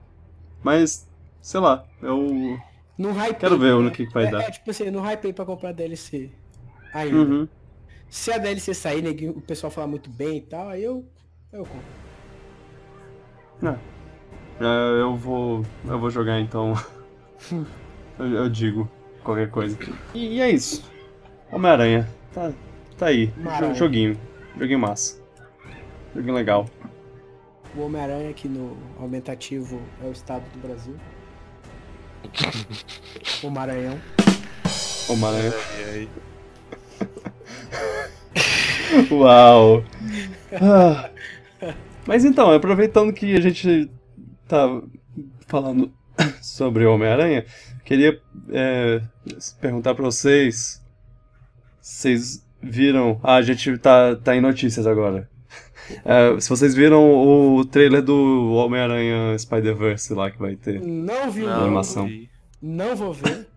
[0.63, 1.07] mas
[1.41, 2.59] sei lá, eu.
[2.97, 3.39] No hype.
[3.39, 4.41] Quero ver no que que vai é, dar.
[4.41, 6.31] É, tipo assim, no hype pra comprar DLC.
[6.93, 7.17] Ainda.
[7.17, 7.47] Uhum.
[8.09, 11.03] Se a DLC sair, neguinho, o pessoal falar muito bem e tal, aí eu.
[11.51, 12.03] Eu compro.
[14.59, 15.65] É, eu vou.
[15.85, 16.73] Eu vou jogar então.
[18.19, 18.89] eu, eu digo
[19.23, 19.77] qualquer coisa.
[20.13, 20.83] E, e é isso.
[21.51, 22.07] Homem-Aranha.
[22.33, 22.51] Tá,
[22.97, 23.31] tá aí.
[23.75, 24.17] Joguinho.
[24.57, 25.21] Joguinho massa.
[26.15, 26.67] Joguinho legal.
[27.75, 30.95] O Homem-Aranha aqui no aumentativo é o estado do Brasil.
[33.43, 33.99] o Maranhão.
[35.09, 35.53] Homem-Aranha.
[35.79, 36.09] E aí?
[39.11, 39.83] Uau!
[40.61, 41.09] Ah.
[42.05, 43.89] Mas então, aproveitando que a gente
[44.47, 44.81] tá
[45.47, 45.91] falando
[46.41, 47.45] sobre o Homem-Aranha,
[47.85, 48.19] queria
[48.51, 49.01] é,
[49.61, 50.81] perguntar pra vocês.
[51.81, 53.19] Vocês viram.
[53.23, 55.29] Ah, a gente tá, tá em notícias agora.
[56.05, 60.81] É, se vocês viram o trailer do Homem-Aranha Spider-Verse lá que vai ter.
[60.81, 62.07] Não vi Não, jogo, animação.
[62.07, 62.29] vi.
[62.61, 63.47] não vou ver.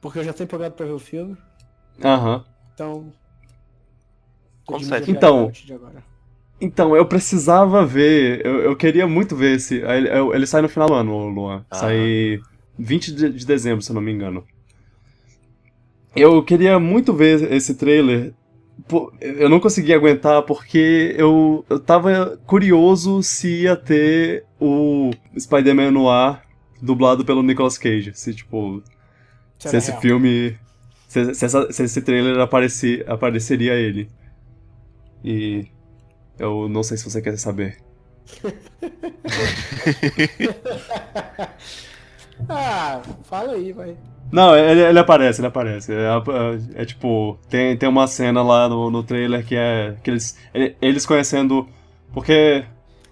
[0.00, 1.36] Porque eu já tô empolgado pra ver o filme.
[2.02, 2.44] Aham.
[2.74, 3.12] Então.
[5.00, 5.50] mídia Então.
[5.52, 6.04] de agora.
[6.60, 8.44] Então, eu precisava ver.
[8.44, 9.76] Eu, eu queria muito ver esse.
[9.76, 11.64] Ele, ele sai no final do ano, Luan.
[11.70, 11.76] Ah.
[11.76, 12.40] Sai
[12.78, 14.44] 20 de, de dezembro, se eu não me engano.
[16.16, 18.32] Eu queria muito ver esse trailer.
[19.20, 26.08] Eu não consegui aguentar porque eu, eu tava curioso se ia ter o Spider-Man no
[26.08, 26.42] ar
[26.80, 28.12] dublado pelo Nicolas Cage.
[28.14, 28.82] Se, tipo,
[29.58, 30.00] se Será esse real.
[30.00, 30.58] filme.
[31.08, 34.08] Se, se essa- se esse trailer aparecer, apareceria ele.
[35.24, 35.66] E.
[36.38, 37.78] Eu não sei se você quer saber.
[42.48, 43.96] Ah, fala aí, vai.
[44.30, 45.92] Não, ele, ele aparece, ele aparece.
[45.92, 46.06] É,
[46.76, 49.96] é- é tipo, tem, tem uma cena lá no, no trailer que é.
[50.02, 51.68] Que eles, ele- eles conhecendo.
[52.12, 52.64] Porque.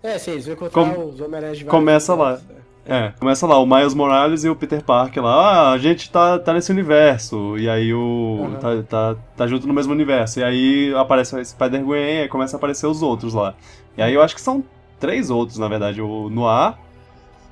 [0.03, 2.36] É, sim, eles vão encontrar Com- os Homem-Aranha começa lá.
[2.36, 2.40] né?
[2.89, 5.32] É, começa lá, o Miles Morales e o Peter Parker lá.
[5.34, 7.59] Ah, a gente tá, tá nesse universo.
[7.59, 7.99] E aí o.
[7.99, 8.55] Uhum.
[8.55, 10.39] Tá, tá, tá junto no mesmo universo.
[10.39, 13.55] E aí aparece o Spider-Gwen e começa a aparecer os outros lá.
[13.97, 14.62] E aí eu acho que são
[15.01, 16.01] três outros, na verdade.
[16.01, 16.74] O Noir,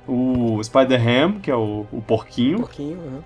[0.07, 2.59] o Spider-Ham, que é o, o porquinho.
[2.59, 3.19] pouquinho, uhum.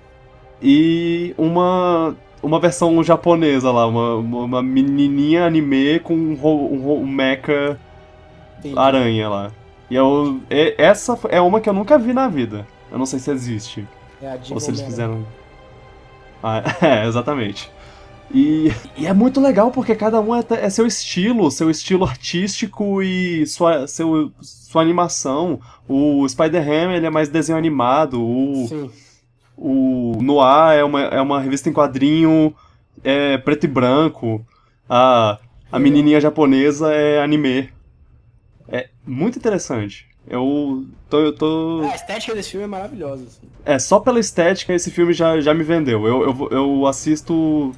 [0.61, 7.77] e uma uma versão japonesa lá, uma, uma menininha anime com um, um, um mecha
[8.75, 9.51] aranha lá.
[9.89, 10.39] E eu,
[10.77, 12.67] essa é uma que eu nunca vi na vida.
[12.91, 13.87] Eu não sei se existe.
[14.21, 15.25] É a Ou se eles fizeram.
[16.43, 17.71] Ah, é, exatamente.
[18.31, 23.01] E, e, é muito legal porque cada um é, é, seu estilo, seu estilo artístico
[23.01, 25.59] e sua, seu, sua animação.
[25.87, 28.91] O Spider-Ham ele é mais desenho animado, o, Sim.
[29.57, 32.53] o Noir é uma, é uma revista em quadrinho
[33.03, 34.45] é, preto e branco,
[34.89, 35.39] a,
[35.71, 37.69] a menininha japonesa é anime.
[38.71, 40.07] É muito interessante.
[40.27, 41.83] Eu tô, eu tô.
[41.83, 43.23] É, a estética desse filme é maravilhosa.
[43.23, 43.47] Assim.
[43.65, 46.05] É, só pela estética esse filme já, já me vendeu.
[46.05, 47.71] Eu, eu, eu assisto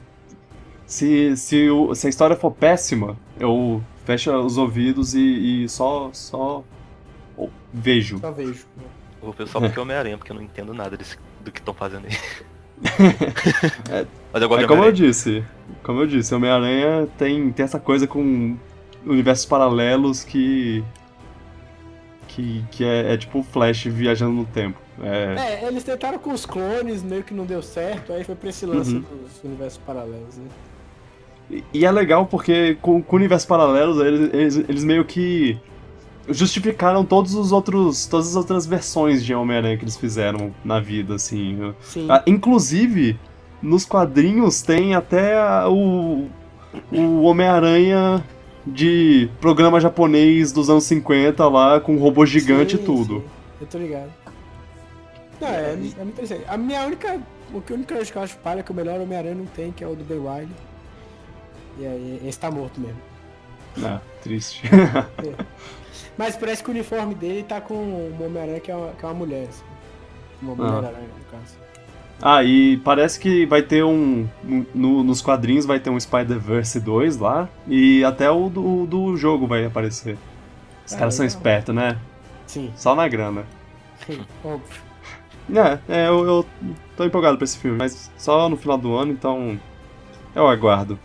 [0.85, 6.09] se, se, o, se a história for péssima, eu fecho os ouvidos e, e só,
[6.11, 6.63] só
[7.73, 8.19] vejo.
[8.19, 8.65] Só vejo.
[9.21, 11.59] Eu vou ver só porque é Homem-Aranha, porque eu não entendo nada desse, do que
[11.59, 12.17] estão fazendo aí.
[13.89, 15.43] é, Mas eu gosto é como eu disse,
[15.83, 18.57] como eu disse, Homem-Aranha tem, tem essa coisa com
[19.05, 20.83] universos paralelos que
[22.27, 24.79] que, que é, é, tipo o Flash viajando no tempo.
[25.01, 25.63] É...
[25.63, 25.67] é...
[25.67, 28.95] eles tentaram com os clones, meio que não deu certo, aí foi pra esse lance
[28.95, 29.01] uhum.
[29.01, 30.45] dos universos paralelos, né?
[31.73, 35.59] E é legal porque com, com universos paralelos eles, eles, eles, meio que
[36.29, 41.15] justificaram todos os outros todas as outras versões de Homem-Aranha que eles fizeram na vida,
[41.15, 41.73] assim.
[41.81, 42.07] Sim.
[42.09, 43.19] Ah, inclusive,
[43.61, 45.35] nos quadrinhos tem até
[45.67, 46.27] o,
[46.89, 48.23] o Homem-Aranha
[48.65, 53.19] de programa japonês dos anos 50 lá, com robô gigante sim, e tudo.
[53.19, 53.25] Sim.
[53.61, 54.11] Eu tô ligado.
[55.39, 56.43] Não, é, é muito interessante.
[56.47, 57.19] A minha única.
[57.53, 59.83] O que única que eu acho palha é que o melhor Homem-Aranha não tem, que
[59.83, 60.47] é o do Ben Wiley.
[61.77, 63.01] E aí, esse tá morto mesmo.
[63.83, 64.61] Ah, triste.
[64.71, 65.45] é.
[66.17, 69.07] Mas parece que o uniforme dele tá com uma Homem-Aranha que, é uma, que é
[69.07, 69.63] uma mulher, assim.
[70.41, 71.20] Uma Mulher-Aranha, ah.
[72.21, 74.27] Ah, e parece que vai ter um.
[74.75, 77.49] No, nos quadrinhos vai ter um Spider-Verse 2 lá.
[77.67, 80.17] E até o do, do jogo vai aparecer.
[80.85, 81.97] Os ah, caras são espertos, né?
[82.45, 82.71] Sim.
[82.75, 83.43] Só na grana.
[84.05, 84.81] Sim, óbvio.
[85.53, 86.45] É, é eu, eu
[86.95, 89.59] tô empolgado pra esse filme, mas só no final do ano, então.
[90.35, 90.99] Eu aguardo.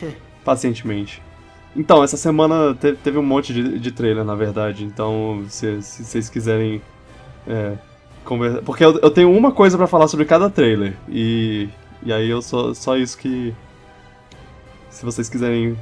[0.44, 1.22] Pacientemente.
[1.76, 4.84] Então, essa semana te, teve um monte de, de trailer, na verdade.
[4.84, 6.82] Então, se, se vocês quiserem
[7.46, 7.78] é,
[8.24, 8.62] conversar.
[8.62, 10.96] Porque eu, eu, tenho uma coisa para falar sobre cada trailer.
[11.08, 11.68] E,
[12.02, 13.54] e aí eu só, só isso que.
[14.88, 15.76] Se vocês quiserem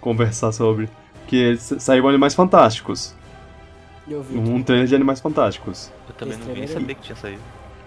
[0.00, 0.88] conversar sobre.
[1.26, 3.14] Que saíram Animais Fantásticos.
[4.30, 5.90] Um trailer de Animais Fantásticos.
[6.08, 7.40] Eu também esse não vi saber que tinha saído.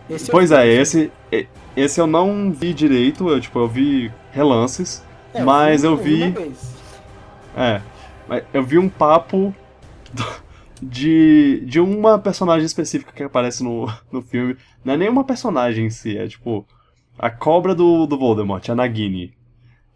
[0.09, 1.11] Esse pois é, esse,
[1.75, 5.03] esse eu não vi direito, eu, tipo, eu vi relances.
[5.33, 6.33] É, mas eu vi.
[7.55, 7.81] É.
[8.27, 9.53] Mas eu vi um papo
[10.81, 14.57] de, de uma personagem específica que aparece no, no filme.
[14.83, 16.65] Não é nenhuma personagem em si, é tipo.
[17.17, 19.33] A cobra do, do Voldemort, a Nagini.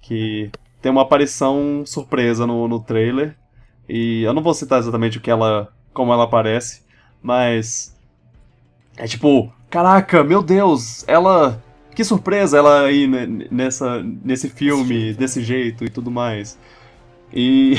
[0.01, 0.51] Que
[0.81, 3.37] tem uma aparição surpresa no, no trailer.
[3.87, 5.71] E eu não vou citar exatamente o que ela.
[5.93, 6.83] como ela aparece,
[7.21, 7.95] mas.
[8.97, 11.61] É tipo, caraca, meu Deus, ela
[11.95, 13.07] que surpresa ela aí
[13.51, 16.57] nessa, nesse filme, desse jeito e tudo mais.
[17.33, 17.77] E,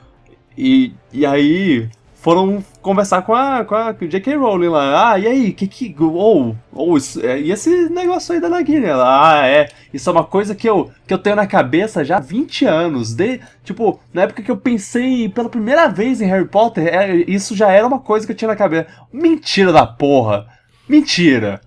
[0.56, 1.88] e, e aí
[2.20, 4.34] foram conversar com a, com a J.K.
[4.36, 5.12] Rowling lá.
[5.12, 5.94] Ah, e aí, que que.
[6.00, 8.86] Ou, ou é, e esse negócio aí da Nagini?
[8.86, 9.68] Ela, ah, é.
[9.94, 13.14] Isso é uma coisa que eu, que eu tenho na cabeça já há 20 anos.
[13.14, 17.54] De, tipo, na época que eu pensei pela primeira vez em Harry Potter, é, isso
[17.54, 18.88] já era uma coisa que eu tinha na cabeça.
[19.12, 20.46] Mentira da porra!
[20.88, 21.60] Mentira!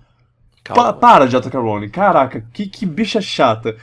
[0.64, 1.58] Pa para, J.K.
[1.58, 1.88] Rowling.
[1.88, 3.74] Caraca, que, que bicha chata.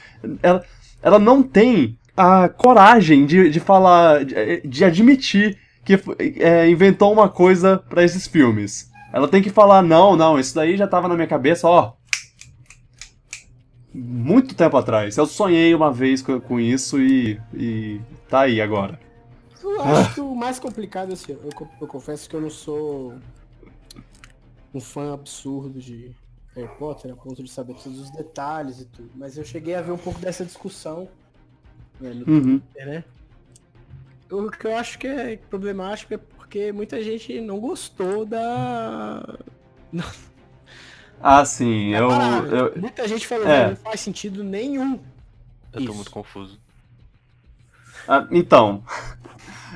[0.41, 0.63] Ela,
[1.01, 5.57] ela não tem a coragem de, de falar, de, de admitir
[5.97, 8.91] que é, inventou uma coisa para esses filmes.
[9.11, 11.93] Ela tem que falar, não, não, isso daí já tava na minha cabeça, ó.
[13.91, 15.17] Muito tempo atrás.
[15.17, 18.99] Eu sonhei uma vez com, com isso e, e tá aí agora.
[19.63, 21.49] Eu acho que o mais complicado, assim, eu,
[21.81, 23.15] eu confesso que eu não sou
[24.71, 26.15] um fã absurdo de
[26.55, 29.09] Harry Potter, a ponto de saber todos os detalhes e tudo.
[29.15, 31.09] Mas eu cheguei a ver um pouco dessa discussão
[31.99, 32.59] né, no uhum.
[32.59, 33.03] Twitter, né?
[34.31, 39.37] O que eu acho que é problemático é porque muita gente não gostou da.
[41.21, 43.63] Ah, sim, é eu, eu, Muita gente falou é.
[43.63, 44.97] que não faz sentido nenhum.
[45.73, 46.57] Eu tô muito confuso.
[48.07, 48.81] Ah, então.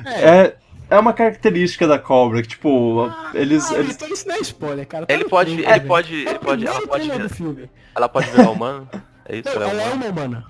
[0.05, 0.29] É.
[0.29, 0.57] é
[0.89, 3.95] é uma característica da cobra, que tipo, ah, eles, ah, eles...
[3.95, 5.05] Então isso não é spoiler, cara.
[5.05, 8.87] Tá ele pode, filme, ele pode, ele pode, ela pode, vir, ela pode virar humano?
[9.25, 9.49] É isso?
[9.59, 10.45] Não, ela, é, é uma humana.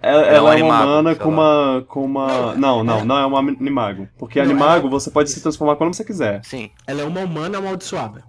[0.00, 2.54] Ela, ela é, é uma humana com uma, com uma...
[2.54, 4.08] Não, não, não é uma animago.
[4.16, 4.90] Porque não, animago ela...
[4.90, 6.40] você pode se transformar quando você quiser.
[6.44, 6.70] Sim.
[6.86, 8.22] Ela é uma humana amaldiçoada.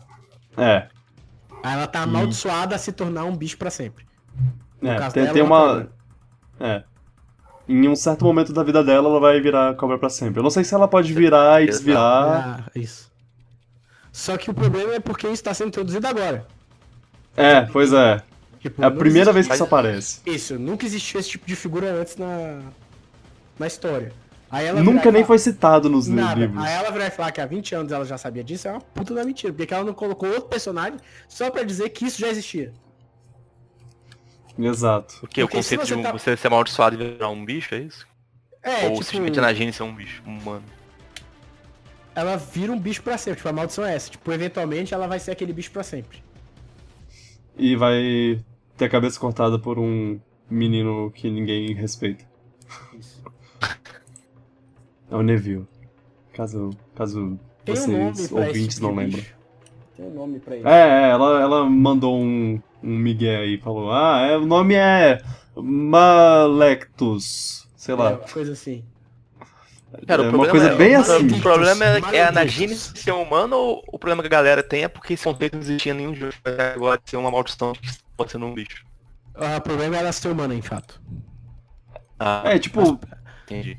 [0.57, 0.87] É.
[1.63, 4.05] Aí ela tá amaldiçoada a se tornar um bicho para sempre.
[4.81, 5.81] No É, caso tem, dela, tem uma.
[5.83, 5.87] tá-
[6.59, 6.83] É.
[7.67, 10.39] Em um certo momento da vida dela, ela vai virar cobra pra sempre.
[10.39, 12.63] Eu não sei se ela pode virar e desvirar.
[12.65, 13.11] Ah, isso.
[14.11, 16.47] Só que o problema é porque isso tá sendo introduzido agora.
[17.37, 18.23] É, pois é.
[18.59, 20.19] Tipo, É a primeira existe- vez que isso aparece.
[20.25, 22.61] Isso, nunca existiu esse tipo de figura antes na,
[23.57, 24.11] na história.
[24.51, 26.39] Aí ela Nunca nem falar- foi citado nos Nada.
[26.39, 26.63] livros.
[26.63, 29.13] Aí ela e falar que há 20 anos ela já sabia disso é uma puta
[29.13, 29.53] da mentira.
[29.53, 32.73] Porque ela não colocou outro personagem só pra dizer que isso já existia.
[34.57, 35.19] Exato.
[35.23, 35.41] O que?
[35.43, 37.73] O Porque se conceito você de um- tá- você ser amaldiçoado e virar um bicho,
[37.75, 38.07] é isso?
[38.61, 40.63] É, Ou tipo, simplesmente na gene ser um bicho, um humano.
[42.15, 43.37] ela vira um bicho pra sempre.
[43.37, 44.09] Tipo, a maldição é essa.
[44.09, 46.21] Tipo, eventualmente ela vai ser aquele bicho pra sempre.
[47.59, 48.39] E vai
[48.77, 52.23] ter a cabeça cortada por um menino que ninguém respeita.
[52.97, 53.21] Isso.
[55.11, 55.67] É o Neville.
[56.33, 59.23] Caso, caso Tem um vocês esse ouvintes não lembram.
[59.97, 60.67] Tem um nome pra ele.
[60.67, 65.21] É, é, ela, ela mandou um, um migué aí, falou, ah, é, o nome é
[65.55, 68.09] Malectus, sei É, lá.
[68.11, 68.83] uma coisa assim.
[70.07, 71.27] Cara, é o uma problema coisa é, bem o assim.
[71.27, 72.31] O problema é, é a.
[72.31, 75.61] Nagini ser humano ou o problema que a galera tem é porque esse conceito não
[75.61, 76.33] existia nenhum jogo
[76.75, 78.83] agora de ser uma maldição de que pode ser um bicho.
[79.35, 81.01] Ah, O problema é ela ser humana, em fato.
[82.19, 82.99] Ah, É, tipo,
[83.43, 83.77] entendi.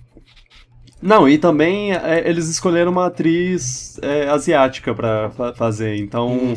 [1.03, 6.55] não, e também é, eles escolheram uma atriz é, asiática pra fa- fazer, então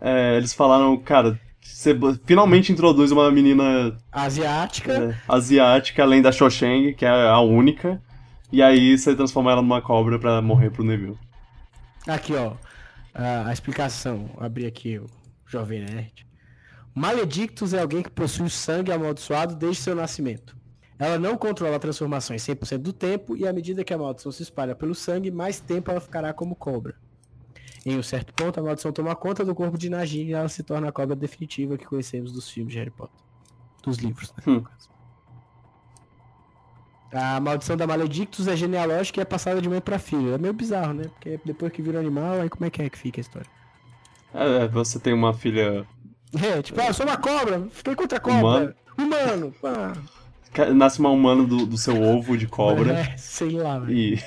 [0.00, 4.92] é, eles falaram, cara, você finalmente introduz uma menina Asiática.
[4.92, 8.00] é, asiática, além da Shosheng, que é a única,
[8.52, 11.18] e aí você transforma ela numa cobra pra morrer pro Neville.
[12.06, 12.54] Aqui, ó.
[13.14, 14.30] A, a explicação.
[14.34, 15.06] Vou abrir aqui o
[15.46, 16.26] Jovem Nerd.
[16.94, 20.54] Maledictus é alguém que possui o sangue amaldiçoado desde seu nascimento.
[20.98, 24.74] Ela não controla transformações 100% do tempo e à medida que a maldição se espalha
[24.74, 26.94] pelo sangue, mais tempo ela ficará como cobra.
[27.84, 30.62] Em um certo ponto, a maldição toma conta do corpo de Nagini e ela se
[30.62, 33.18] torna a cobra definitiva que conhecemos dos filmes de Harry Potter.
[33.82, 34.44] Dos livros, né?
[34.46, 34.54] Hum.
[34.54, 34.91] no caso.
[37.12, 40.34] A maldição da Maledictus é genealógica e é passada de mãe pra filha.
[40.34, 41.04] É meio bizarro, né?
[41.04, 43.48] Porque depois que vira um animal, aí como é que é que fica a história?
[44.32, 45.86] É, você tem uma filha.
[46.42, 48.74] É, tipo, ah, eu sou uma cobra, fiquei contra a cobra.
[48.98, 49.54] Humano?
[49.62, 49.94] Humano.
[50.54, 52.92] ca- Nasce uma humana do, do seu ovo de cobra.
[52.94, 53.92] É, sei lá, velho.
[53.92, 54.22] E.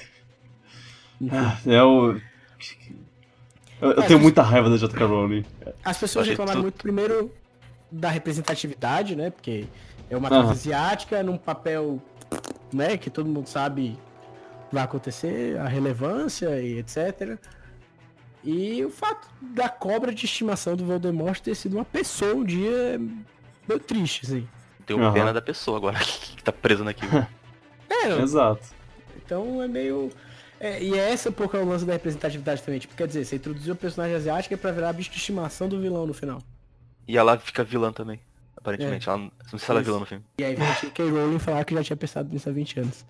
[1.31, 2.19] Ah, É o.
[3.81, 5.05] Eu, eu É, tenho muita raiva da J.K.
[5.05, 5.43] Rowling.
[5.83, 7.31] As pessoas reclamaram tudo- muito primeiro
[7.91, 9.29] da representatividade, né?
[9.31, 9.65] Porque
[10.09, 12.01] é uma atriz asiática num papel,
[12.76, 13.97] né, que todo mundo sabe
[14.71, 17.38] vai acontecer, a relevância e etc.
[18.43, 22.69] E o fato da cobra de estimação do Voldemort ter sido uma pessoa um dia
[22.71, 22.97] é
[23.67, 24.47] meio triste, assim.
[24.86, 25.13] Tenho Aham.
[25.13, 25.97] pena da pessoa agora
[26.36, 27.26] que tá presa naquilo.
[27.88, 28.67] É, não, Exato.
[29.15, 30.09] Então é meio.
[30.59, 32.80] é, e é essa um pouco é o lance da representatividade também.
[32.80, 36.05] Tipo, quer dizer, você introduziu o personagem asiático pra virar bicho de estimação do vilão
[36.07, 36.41] no final.
[37.07, 38.19] E ela fica vilã também,
[38.70, 39.07] aparentemente.
[39.07, 40.24] Ela, não sei se ela é vilã no filme.
[40.39, 41.09] E aí vem a J.K.
[41.09, 43.05] Rowling falar que já tinha pensado nisso há 20 anos.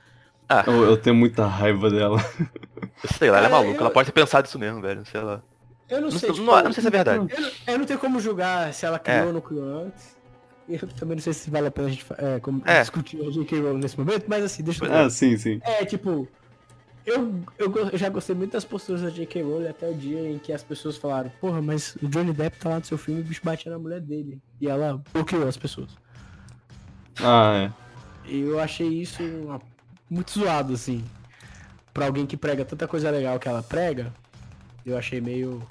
[0.48, 2.20] Ah, Eu, eu tenho muita raiva dela.
[3.04, 3.78] eu sei lá, ela é Cara, maluca.
[3.78, 5.04] eu- Ela pode ter pensado isso mesmo, velho.
[5.06, 5.42] Sei lá.
[5.90, 6.30] Eu não, Não, sei.
[6.30, 7.18] não- tipo, não- não sei se é verdade.
[7.34, 9.26] Eu não, eu não tenho como julgar se ela criou É.
[9.26, 10.16] ou não criou antes.
[10.68, 12.82] E eu também não sei se vale a pena a gente é, como- É.
[12.82, 13.60] discutir a J.K.
[13.60, 15.60] Rowling nesse momento, mas assim, deixa eu É, sim, sim.
[15.64, 16.28] É, tipo,
[17.06, 19.42] eu, eu, eu já gostei muito das posturas da J.K.
[19.44, 22.70] Rowling até o dia em que as pessoas falaram, porra, mas o Johnny Depp tá
[22.70, 24.42] lá no seu filme e o bicho batia na mulher dele.
[24.60, 25.90] E ela bloqueou as pessoas.
[27.22, 28.30] Ah, é.
[28.30, 29.62] E eu achei isso uma-
[30.10, 31.04] muito zoado, assim.
[31.94, 34.14] Pra alguém que prega tanta coisa legal que ela prega,
[34.86, 35.62] eu achei meio.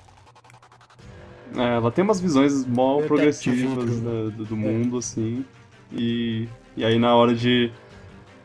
[1.57, 4.59] É, ela tem umas visões mó Meio progressivas né, do, do É.
[4.59, 5.45] mundo, assim.
[5.93, 7.71] E, e aí na hora de,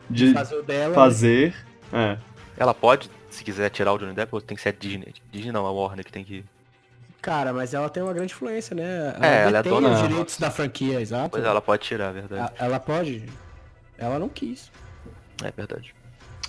[0.08, 0.94] de fazer o dela.
[0.94, 1.54] fazer.
[1.92, 2.18] É.
[2.60, 5.14] Ela pode, se quiser tirar o Johnny Depp, ou tem que ser a Disney.
[5.32, 6.44] Disney não, a Warner que tem que.
[7.22, 9.14] Cara, mas ela tem uma grande influência, né?
[9.20, 11.30] É, ela é dona- os direitos da franquia, exato.
[11.30, 12.52] Pois é, ela pode tirar, é verdade.
[12.58, 13.24] Ela pode.
[13.96, 14.70] Ela não quis.
[15.42, 15.94] É verdade.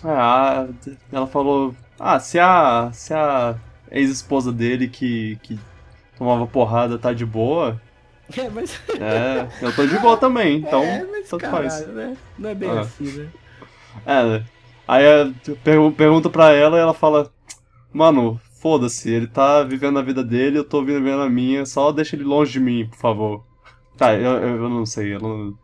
[0.04, 0.68] Ah,
[1.14, 1.74] ela falou.
[1.98, 2.90] Ah, se a.
[2.94, 3.56] Se a
[3.90, 5.58] ex-esposa dele que, que
[6.18, 7.80] tomava porrada tá de boa,
[8.38, 8.80] É, mas.
[9.00, 11.88] é, eu tô de boa também, então é, mas tanto caralho, faz.
[11.88, 12.18] né?
[12.38, 12.82] Não é bem Ah.
[12.82, 13.30] assim, né?
[14.06, 14.46] É, né?
[14.92, 17.32] Aí eu pergu- pergunto pra ela e ela fala:
[17.94, 22.18] Mano, foda-se, ele tá vivendo a vida dele, eu tô vivendo a minha, só deixa
[22.18, 23.46] ele longe de mim, por favor.
[23.96, 25.58] Tá, eu, eu, não sei, eu não.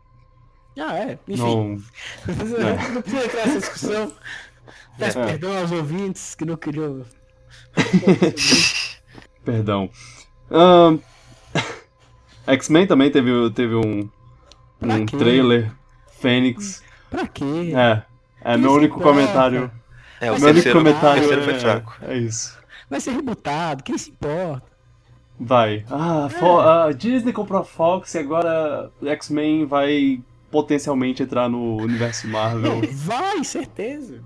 [0.80, 1.18] Ah, é.
[1.28, 1.42] Enfim.
[1.42, 1.68] não
[2.94, 4.12] não precisa entrar nessa discussão.
[4.98, 5.26] Peço É.
[5.26, 7.04] perdão aos ouvintes que não queriam.
[9.44, 9.90] perdão.
[10.50, 10.98] Ahn,
[12.46, 14.08] X-Men também teve, teve um,
[14.80, 15.16] Pra um quê?
[15.16, 15.72] trailer.
[16.18, 16.82] Fênix.
[17.10, 17.72] pra quê?
[17.76, 18.02] É.
[18.42, 19.70] É meu único comentário.
[20.20, 21.96] É, o Meu único o comentário terceiro foi é, fraco.
[22.02, 22.58] é isso.
[22.90, 24.62] Vai ser rebutado, quem se importa?
[25.38, 25.84] Vai.
[25.90, 30.20] Ah, Fo- a Disney comprou a Fox e agora X-Men vai
[30.50, 32.80] potencialmente entrar no universo Marvel.
[32.92, 34.20] Vai, certeza.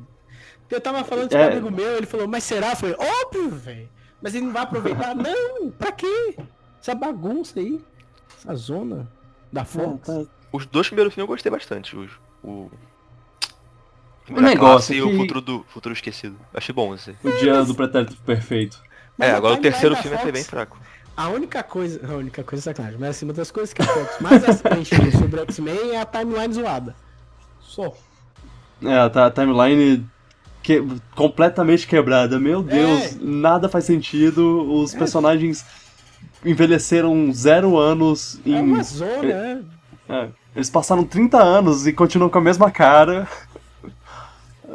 [0.70, 1.48] Eu tava falando com É.
[1.48, 2.70] um amigo meu, ele falou, mas será?
[2.70, 3.88] Eu falei, óbvio, velho.
[4.22, 5.12] Mas ele não vai aproveitar?
[5.16, 6.36] não, pra quê?
[6.80, 7.78] Essa bagunça aí.
[8.38, 9.12] Essa zona
[9.52, 10.06] da Fox.
[10.06, 11.94] tá- Os dois primeiros filmes eu gostei bastante.
[11.94, 12.10] Os,
[12.42, 12.70] o.
[14.38, 16.36] O negócio Classe e é o futuro, do, futuro Esquecido.
[16.54, 17.10] Achei bom esse.
[17.22, 18.78] O dia do pretérito perfeito.
[19.18, 20.78] Mas é, a agora o terceiro filme Fox- bem fraco.
[21.16, 22.00] A única coisa.
[22.10, 24.96] A única coisa é sacanagem, mas assim, uma das coisas que a Fox mais assiste
[25.18, 26.94] sobre o X-Men é a timeline zoada.
[27.60, 27.92] Só.
[28.82, 30.04] É, a ta- timeline
[30.62, 30.82] que-
[31.14, 32.38] completamente quebrada.
[32.38, 34.72] Meu Deus, nada faz sentido.
[34.72, 35.64] Os personagens
[36.44, 38.54] envelheceram zero anos em.
[38.56, 39.62] É uma zona, né?
[40.08, 43.28] É, eles passaram 30 anos e continuam com a mesma cara.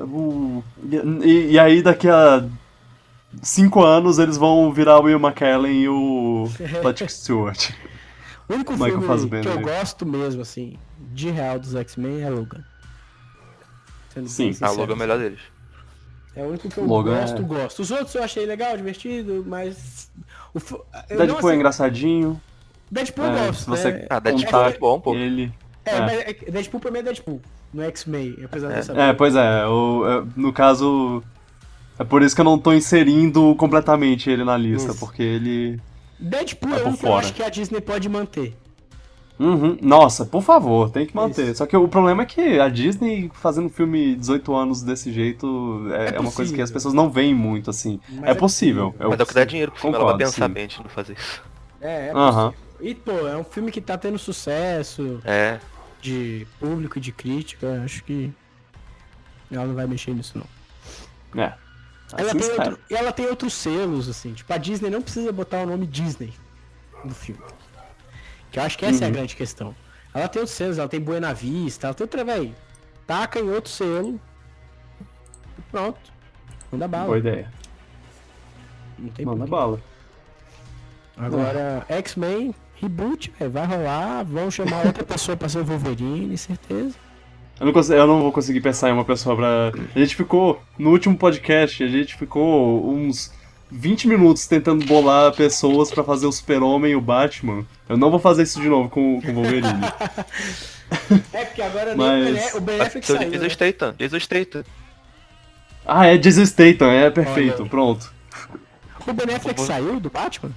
[0.04, 0.64] O-
[1.24, 2.46] E, e aí daqui a
[3.42, 6.50] 5 anos eles vão virar o Will McKellen e o
[6.84, 7.72] Patrick Stewart.
[8.50, 10.78] O único Michael filme que eu gosto mesmo, assim,
[11.12, 12.64] de real dos X-Men é Logan.
[14.14, 14.76] Sendo Sim, A sincero.
[14.78, 15.40] logo é o melhor deles.
[16.36, 17.82] É o único que eu Logan gosto, é- gosto.
[17.82, 20.10] Os outros eu achei legal, divertido, mas.
[20.54, 20.60] O,
[21.10, 22.42] eu Deadpool não, é assim, engraçadinho.
[22.90, 23.60] Deadpool É, eu gosto.
[23.64, 24.08] se você né?
[24.10, 25.14] Ah, Deadpool é muito bom, pô.
[25.16, 25.52] Ele.
[25.84, 26.00] É, é.
[26.02, 27.42] mas é Deadpool pra mim é Deadpool,
[27.74, 28.76] não é X-Men, apesar É.
[28.76, 28.94] dessa.
[28.94, 31.24] É, pois é, o- é, no caso.
[32.00, 35.00] É por isso que eu não tô inserindo completamente ele na lista, Isso.
[35.00, 35.80] porque ele.
[36.20, 37.26] Deadpool Tá é por um que eu fora.
[37.26, 38.56] acho que a Disney pode manter.
[39.40, 39.78] Uhum.
[39.82, 41.46] Nossa, por favor, tem que manter.
[41.50, 41.56] Isso.
[41.58, 45.88] Só que o problema é que a Disney fazendo um filme 18 anos desse jeito
[45.92, 48.00] é, é uma coisa que as pessoas não veem muito, assim.
[48.10, 48.96] Mas é possível.
[48.98, 49.46] Mas é o que dá possível.
[49.46, 50.54] dinheiro pro filme, ela vai Concordo, pensar sim.
[50.54, 51.42] bem de não fazer isso.
[51.80, 52.54] É, é possível.
[52.82, 55.60] E, pô, é um filme que tá tendo sucesso É,
[56.02, 57.82] de público e de crítica.
[57.84, 58.32] Acho que
[59.52, 61.44] ela não vai mexer nisso, não.
[61.44, 61.54] É.
[62.14, 62.70] Ela Assim tem, espero.
[62.72, 64.34] outro- e ela tem outros selos, assim.
[64.34, 66.34] Tipo, a Disney não precisa botar o nome Disney
[67.04, 67.42] no filme.
[68.52, 69.14] Que eu acho que essa é a Uhum.
[69.14, 69.76] grande questão.
[70.14, 72.56] Ela tem outros selos, ela tem Buena Vista, ela tem outra, velho.
[73.06, 74.20] Taca em outro selo.
[75.58, 76.00] E pronto.
[76.72, 77.06] Manda bala.
[77.06, 77.52] Boa ideia.
[78.98, 79.82] Não tem Manda bala.
[81.18, 84.24] Agora, X-Men, reboot, véio, vai rolar.
[84.24, 86.96] Vão chamar outra pessoa pra ser o Wolverine, certeza.
[87.60, 89.72] Eu não, consigo- eu não vou conseguir pensar em uma pessoa pra.
[89.96, 90.62] A gente ficou.
[90.78, 93.34] No último podcast, a gente ficou uns
[93.72, 97.66] 20 minutos tentando bolar pessoas pra fazer o Super-Homem e o Batman.
[97.90, 99.68] Eu não vou fazer isso de novo com, com o Wolverine.
[101.34, 103.30] É, porque agora Mas- o Ben- Affleck saiu.
[103.30, 103.50] Jason né?
[103.50, 103.96] Statham.
[103.98, 104.64] Jason Statham.
[105.86, 107.70] ah, é Jason Statham, é perfeito, Olha.
[107.70, 108.14] pronto.
[109.06, 110.52] O Ben Affleck saiu do Batman?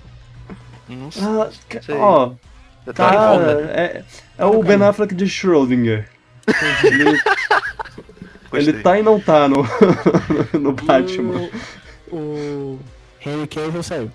[0.96, 1.08] Não
[1.40, 1.48] Ah,
[1.82, 1.94] sei.
[1.96, 2.32] ó,
[2.86, 3.34] Tá tá.
[3.74, 4.02] É,
[4.38, 6.08] é o Ben Affleck de Schrödinger.
[6.84, 7.20] Ele,
[8.52, 9.64] ele tá e não tá no,
[10.58, 11.48] no Batman.
[12.10, 12.80] O, o
[13.24, 14.10] Henry Cavill saiu.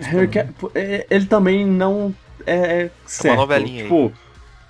[0.00, 2.14] Harry Ca- é, Ele também não
[2.46, 3.36] é certo.
[3.36, 3.82] novelinha aí.
[3.84, 4.12] tipo,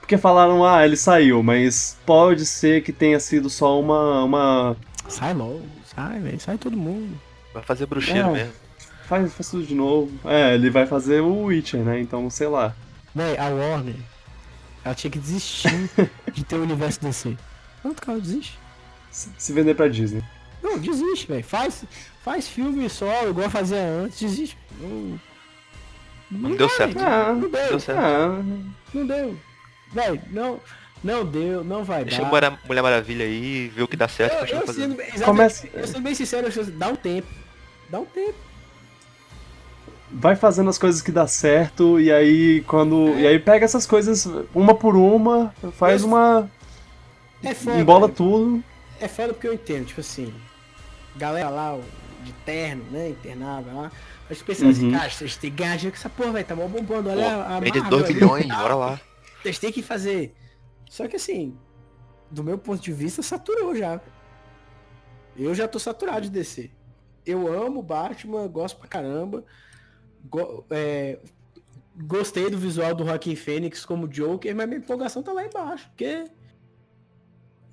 [0.01, 4.25] porque falaram, ah, ele saiu, mas pode ser que tenha sido só uma.
[4.25, 4.77] uma...
[5.09, 5.63] Sai logo,
[5.97, 6.39] sai, velho.
[6.41, 7.19] Sai todo mundo.
[7.55, 8.33] Vai fazer bruxeiro É.
[8.33, 8.53] mesmo.
[9.13, 10.11] Faz, faz tudo de novo.
[10.25, 12.01] É, ele vai fazer o Witcher, né?
[12.01, 12.75] Então, sei lá.
[13.15, 13.97] Véi, a Warner,
[14.83, 15.91] ela tinha que desistir
[16.33, 17.37] de ter o universo DC.
[17.83, 18.59] Quanto cara desiste?
[19.11, 20.23] Se se vender pra Disney.
[20.63, 21.45] Não, desiste, velho.
[21.45, 21.85] Faz,
[22.25, 24.57] faz filme só, igual fazia antes, desiste.
[24.81, 25.21] Não,
[26.31, 26.99] Não deu certo.
[26.99, 27.99] Ah, Não deu, Deu certo.
[28.01, 28.43] ah,
[28.95, 29.37] não deu.
[29.93, 30.59] Véi, não,
[31.05, 32.31] não deu, não vai Deixa a dar.
[32.31, 34.81] Mulher, Mulher Maravilha aí, ver o que dá certo pra Eu, eu, fazer.
[34.81, 36.49] sendo, exatamente, Começa- eu sendo bem sincero,
[36.79, 37.29] dá um tempo.
[37.91, 38.52] Dá um tempo.
[40.13, 43.09] Vai fazendo as coisas que dá certo e aí quando.
[43.19, 46.51] E aí pega essas coisas uma por uma, faz uma.
[47.43, 47.79] É foda.
[47.81, 48.17] embola velho.
[48.17, 48.65] tudo.
[49.01, 50.33] É foda porque eu entendo, tipo assim,
[51.17, 51.83] galera lá, o-
[52.23, 53.93] de terno, né, internava lá,
[54.29, 54.93] mas pensando assim, Uhum.
[54.97, 57.59] cara, vocês têm que ganhar dinheiro com essa porra, velho, tá mó bombando, olha a
[57.59, 58.57] Vende Marvel 2 aí, milhões, tá?
[58.63, 59.01] bora lá.
[59.43, 60.33] Vocês têm que fazer.
[60.89, 61.57] Só que assim,
[62.31, 64.01] do meu ponto de vista, saturou já.
[65.37, 66.71] Eu já tô saturado de DC.
[67.27, 69.45] Eu amo Batman, gosto pra caramba.
[70.25, 71.19] Go- é,
[71.97, 76.25] gostei do visual do Joaquin Phoenix como Joker, mas minha empolgação tá lá embaixo, porque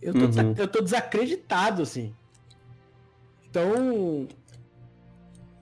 [0.02, 0.54] eu tô, Uhum.
[0.58, 2.14] eu tô desacreditado, assim.
[3.50, 4.28] Então,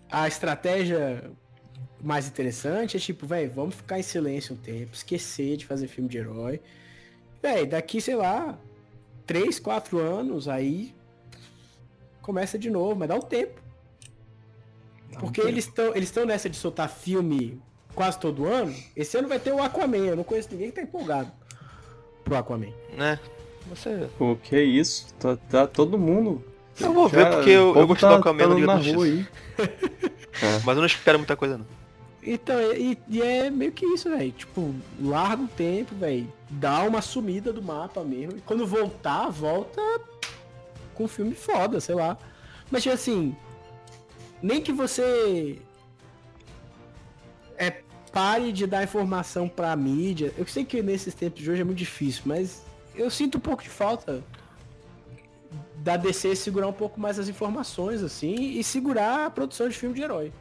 [0.10, 1.30] a estratégia
[2.02, 6.10] mais interessante é tipo, velho, vamos ficar em silêncio um tempo, esquecer de fazer filme
[6.10, 6.62] de herói.
[7.42, 8.58] Véi, daqui, sei lá,
[9.26, 10.94] 3, 4 anos, aí
[12.22, 13.62] começa de novo, mas dá um tempo.
[15.20, 17.62] Porque eles estão eles estão nessa de soltar filme
[17.96, 18.74] quase todo ano.
[18.96, 21.32] Esse ano vai ter o Aquaman, eu não conheço ninguém que tá empolgado
[22.24, 22.72] pro Aquaman.
[22.96, 23.20] Né?
[23.70, 24.08] Você.
[24.18, 25.14] Pô, que isso?
[25.16, 26.44] Tá, tá todo mundo.
[26.80, 28.68] Eu vou Já- ver porque eu, o eu gostei tá- do Aquaman tá no Liga
[28.68, 29.28] na rua aí.
[30.64, 31.66] Mas eu não espero muita coisa não.
[32.22, 34.32] Então, e, e é meio que isso, velho.
[34.34, 36.32] Tipo, larga o tempo, velho.
[36.50, 38.38] Dá uma sumida do mapa mesmo.
[38.38, 39.82] E quando voltar, volta
[40.94, 42.18] com um filme foda, sei lá.
[42.70, 43.34] Mas, tipo assim,
[44.42, 45.60] nem que você
[47.58, 47.82] é,
[48.12, 50.34] pare de dar informação pra mídia.
[50.38, 52.64] Eu sei que nesses tempos de hoje é muito difícil, mas
[52.96, 54.24] eu sinto um pouco de falta
[55.78, 59.96] da DC segurar um pouco mais as informações, assim, e segurar a produção de filme
[59.96, 60.32] de herói.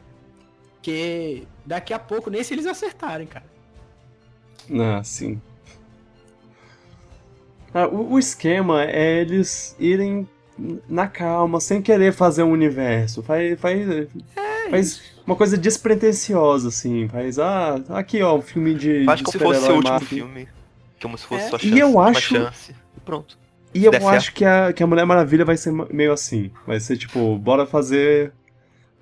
[0.73, 3.45] Porque daqui a pouco, nem se eles acertarem, cara.
[4.71, 5.41] Ah, sim.
[7.73, 10.27] Ah, o, o esquema é eles irem
[10.89, 13.21] na calma, sem querer fazer um universo.
[13.23, 13.89] Faz, faz,
[14.35, 17.07] É faz uma coisa despretensiosa, assim.
[17.07, 19.03] Faz, ah, aqui ó, um filme de.
[19.05, 20.47] Faz de como se fosse o último filme.
[21.01, 21.49] Como se fosse É.
[21.49, 21.79] sua E chance.
[21.79, 22.71] eu última acho- chance.
[22.95, 23.37] E pronto.
[23.73, 24.33] E eu acho certo.
[24.33, 26.49] que a, que a Mulher Maravilha vai ser meio assim.
[26.65, 28.31] Vai ser tipo, bora fazer.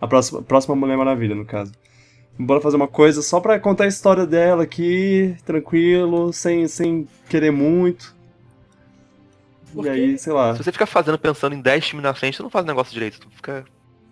[0.01, 1.71] A próxima, próxima Mulher Maravilha, no caso.
[2.37, 7.51] Bora fazer uma coisa só pra contar a história dela aqui, tranquilo, sem, sem querer
[7.51, 8.13] muito.
[9.75, 10.55] Porque- E aí, sei lá.
[10.55, 12.93] Se você ficar fazendo, pensando em 10 filmes na frente, você não faz o negócio
[12.93, 13.19] direito.
[13.19, 13.65] Tu fica,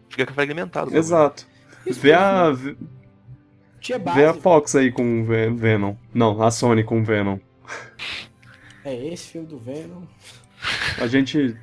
[0.10, 0.96] fica fragmentado.
[0.96, 1.48] Exato.
[1.86, 2.76] Isso Vê a, vê
[3.80, 4.40] Tinha vê a base.
[4.42, 5.96] Fox aí com Venom.
[6.14, 7.38] Não, a Sony com o Venom.
[8.86, 10.04] É esse filme do Venom.
[11.00, 11.56] A gente.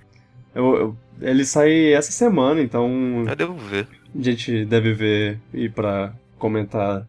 [0.55, 3.87] eu- eu- ele sai essa semana, então Eu devo ver.
[4.19, 7.07] a gente deve ver e pra comentar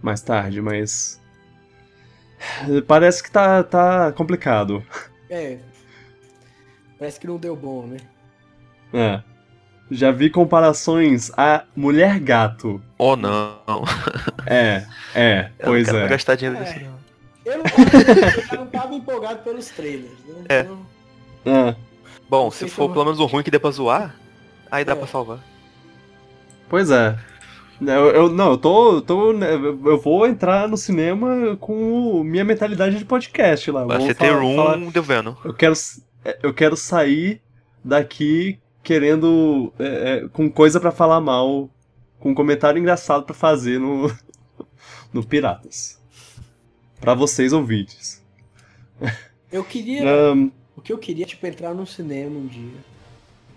[0.00, 1.20] mais tarde, mas.
[2.86, 4.82] Parece que tá, tá complicado.
[5.30, 5.58] É.
[7.02, 7.96] Parece que não deu bom, né?
[8.94, 9.20] É.
[9.90, 12.80] Já vi comparações a Mulher Gato.
[12.96, 13.56] Ou não.
[14.46, 16.08] É, é, Eu pois não quero é.
[16.08, 16.60] gastar dinheiro É.
[16.64, 17.02] nisso, não.
[17.44, 17.64] Eu não,
[18.52, 20.44] eu não tava empolgado pelos trailers, né?
[20.48, 20.60] É.
[20.60, 20.78] Então,
[21.44, 21.74] É,
[22.30, 24.14] Bom, Não se for eu vou- pelo menos um ruim que dê pra zoar,
[24.70, 24.94] aí dá É.
[24.94, 25.40] pra salvar.
[26.68, 27.18] pois é.
[27.80, 29.32] Eu, eu- não, eu tô, tô.
[29.32, 33.80] né, Eu vou entrar no cinema com minha mentalidade de podcast lá.
[33.80, 35.34] Eu Vai ser ter um falar- de Venom.
[35.44, 35.74] Eu quero,
[36.42, 37.40] eu quero sair
[37.84, 39.72] daqui querendo.
[39.78, 39.86] é,
[40.24, 41.70] é, com coisa pra falar mal.
[42.18, 44.12] Com um comentário engraçado pra fazer no.
[45.12, 46.00] no Piratas.
[47.00, 48.22] Pra vocês ouvintes.
[49.50, 50.08] eu queria.
[50.08, 52.92] Ahn, O que eu queria, tipo, entrar num cinema um dia.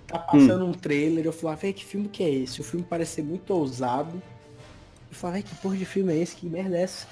[0.08, 2.62] Tá passando um trailer, eu falava, véi, que filme que é esse?
[2.62, 4.22] O filme parece ser muito ousado.
[5.10, 6.36] Eu falava, véi, que porra de filme é esse?
[6.36, 7.08] Que merda é essa?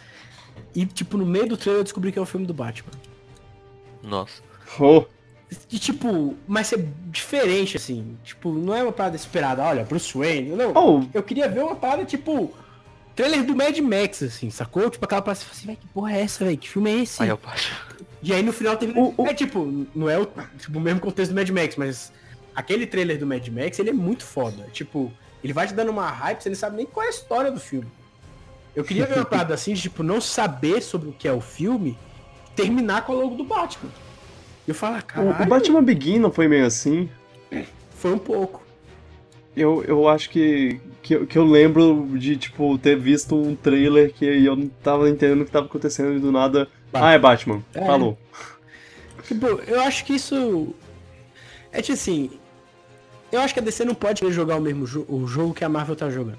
[0.76, 2.92] E, tipo, no meio do trailer eu descobri que é o filme do Batman.
[4.04, 4.42] Nossa.
[4.80, 5.06] oh,
[5.72, 8.18] E, tipo, mas ser diferente, assim.
[8.24, 10.50] Tipo, não é uma parada esperada, olha, Bruce Wayne.
[10.52, 12.52] Não, oh, eu queria ver uma parada, tipo,
[13.16, 14.90] trailer do Mad Max, assim, sacou?
[14.90, 16.58] Tipo, aquela parada assim, véi, que porra é essa, véi?
[16.58, 17.22] Que filme é esse?
[17.22, 17.78] Aí é o Batman.
[18.22, 18.98] E aí no final teve.
[18.98, 20.26] O- o- É tipo, não é o,
[20.58, 22.12] tipo, o mesmo contexto do Mad Max, mas
[22.56, 24.68] aquele trailer do Mad Max, ele é muito foda.
[24.72, 25.12] Tipo,
[25.44, 27.60] ele vai te dando uma hype, você não sabe nem qual é a história do
[27.60, 27.88] filme.
[28.76, 31.42] Eu queria ver uma parada assim, de, tipo, não saber sobre o que é o
[31.42, 31.98] filme,
[32.56, 33.90] terminar com o logo do Batman.
[34.68, 37.10] E eu falo, ah, o, caralho, o Batman Begin não foi meio assim?
[37.96, 38.62] foi um pouco.
[39.56, 44.12] Eu, eu acho que, que, eu- que eu lembro de, tipo, ter visto um trailer
[44.14, 46.68] que eu não tava entendendo o que tava acontecendo e do nada.
[46.92, 47.08] Batman.
[47.10, 47.64] Ah, é Batman.
[47.74, 47.86] É.
[47.86, 48.18] Falou.
[49.28, 50.74] Tipo, eu acho que isso.
[51.72, 52.30] É tipo assim.
[53.32, 55.70] Eu acho que a DC não pode jogar o mesmo jo o jogo que a
[55.70, 56.38] Marvel tá jogando.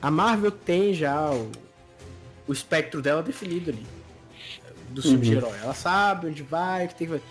[0.00, 1.50] A Marvel tem já o,
[2.46, 3.86] o espectro dela definido ali.
[4.90, 5.02] Do Uhum.
[5.10, 5.52] filme de herói.
[5.62, 7.24] Ela sabe onde vai, o que tem que fazer.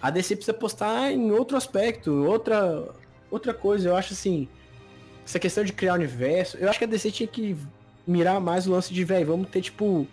[0.00, 2.88] A DC precisa postar em outro aspecto, outra,
[3.30, 3.88] outra coisa.
[3.88, 4.48] Eu acho assim.
[5.24, 6.56] Essa questão de criar universo.
[6.56, 7.56] Eu acho que a DC tinha que
[8.06, 10.06] mirar mais o lance de, velho, vamos ter tipo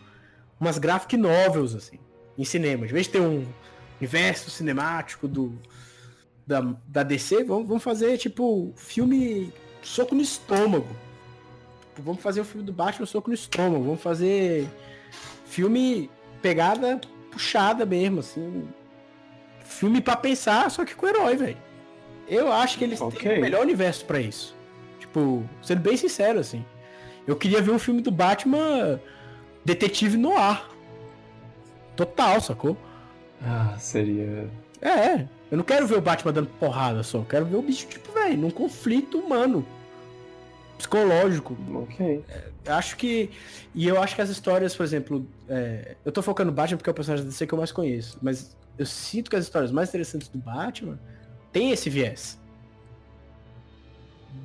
[0.59, 1.97] umas graphic novels, assim,
[2.37, 2.85] em cinema.
[2.85, 3.45] De vez de ter um
[3.99, 5.57] universo cinemático do
[6.45, 10.87] da, da DC, vamos, vamos fazer tipo filme soco no estômago.
[11.97, 13.83] Tipo, Vamos fazer o filme do Batman soco no estômago.
[13.83, 14.67] Vamos fazer
[15.45, 16.09] filme
[16.41, 18.67] pegada puxada mesmo, assim.
[19.67, 21.57] Filme pra pensar, só que com herói, velho.
[22.27, 23.19] Eu acho que eles Ok.
[23.19, 24.55] têm o melhor universo pra isso.
[24.99, 26.65] Tipo, sendo bem sincero, assim.
[27.25, 28.99] Eu queria ver um filme do Batman
[29.63, 30.69] detetive no ar.
[31.95, 32.77] Total, sacou?
[33.41, 34.49] Ah, seria.
[34.81, 35.29] É, é.
[35.51, 37.19] Eu não quero ver o Batman dando porrada só.
[37.19, 39.65] Eu quero ver o bicho, tipo, velho, num conflito humano.
[40.77, 41.57] Psicológico.
[41.73, 42.23] Ok.
[42.65, 43.29] Eu acho que.
[43.73, 45.25] E eu acho que as histórias, por exemplo.
[45.49, 47.71] é, Eu tô focando no Batman porque é o personagem da DC que eu mais
[47.71, 48.17] conheço.
[48.21, 50.99] Mas eu sinto que as histórias mais interessantes do Batman
[51.51, 52.39] tem esse viés.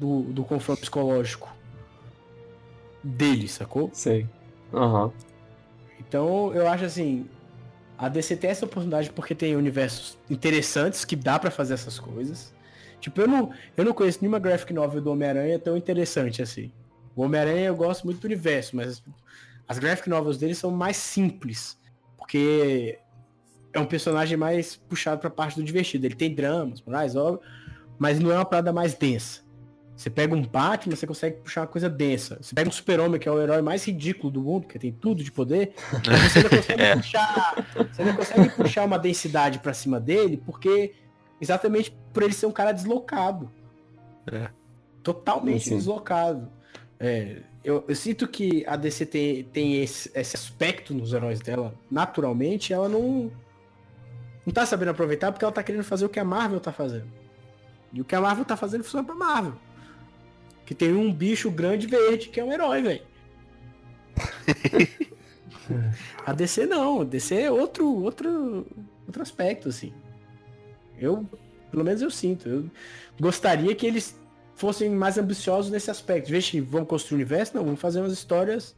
[0.01, 1.55] Do, do confronto psicológico.
[3.03, 3.91] Dele, sacou?
[3.93, 4.27] Sei.
[4.73, 5.13] Aham.
[5.99, 7.29] Então, eu acho assim,
[7.99, 12.53] a DC tem essa oportunidade porque tem universos interessantes que dá pra fazer essas coisas.
[13.01, 16.73] Tipo, eu não, eu não conheço nenhuma graphic novel do Homem-Aranha tão interessante assim.
[17.15, 19.03] O Homem-Aranha eu gosto muito do universo, mas
[19.69, 21.79] as graphic novels dele são mais simples.
[22.17, 22.99] Porque
[23.73, 26.07] é um personagem mais puxado pra parte do divertido.
[26.07, 27.41] Ele tem dramas, mais óbvio,
[27.99, 29.41] mas não é uma parada mais densa.
[29.95, 32.39] Você pega um Batman, você consegue puxar uma coisa densa.
[32.41, 35.23] Você pega um super-homem, que é o herói mais ridículo do mundo, que tem tudo
[35.23, 36.97] de poder, você ainda consegue, É.
[36.97, 40.95] puxar, você ainda consegue puxar uma densidade pra cima dele, porque
[41.41, 43.51] exatamente por ele ser um cara deslocado.
[44.27, 44.49] É.
[45.03, 45.77] Totalmente Sim.
[45.77, 46.49] deslocado.
[46.99, 51.75] É, eu, eu sinto que a DC tem, tem esse, esse aspecto nos heróis dela,
[51.91, 53.31] naturalmente, ela não,
[54.45, 57.07] não tá sabendo aproveitar porque ela tá querendo fazer o que a Marvel tá fazendo.
[57.93, 59.55] E o que a Marvel tá fazendo funciona pra Marvel.
[60.65, 63.03] Que tem um bicho grande verde que é um herói, velho.
[66.25, 68.67] a DC não, a DC é outro, outro,
[69.07, 69.93] outro aspecto, assim.
[70.99, 71.29] Eu,
[71.71, 72.49] pelo menos eu sinto.
[72.49, 72.71] Eu
[73.21, 74.17] gostaria que eles
[74.55, 76.29] fossem mais ambiciosos nesse aspecto.
[76.29, 78.75] De vamos construir o universo, não, vamos fazer umas histórias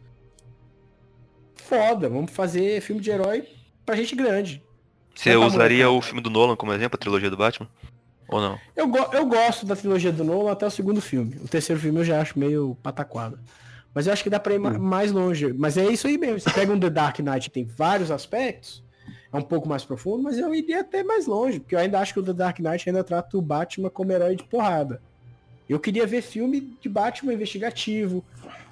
[1.54, 2.08] foda.
[2.08, 3.48] Vamos fazer filme de herói
[3.84, 4.62] pra gente grande.
[5.14, 7.68] Você tá usaria o filme do Nolan como exemplo, a trilogia do Batman?
[8.28, 8.58] Ou não?
[8.74, 11.36] Eu, go- eu gosto da trilogia do Nolan até o segundo filme.
[11.44, 13.38] O terceiro filme eu já acho meio pataquado.
[13.94, 15.52] Mas eu acho que dá pra ir ma- mais longe.
[15.52, 16.40] Mas é isso aí mesmo.
[16.40, 18.82] Você pega um The Dark Knight que tem vários aspectos,
[19.32, 22.12] é um pouco mais profundo, mas eu iria até mais longe, porque eu ainda acho
[22.12, 25.00] que o The Dark Knight ainda trata o Batman como herói de porrada.
[25.68, 28.24] Eu queria ver filme de Batman investigativo,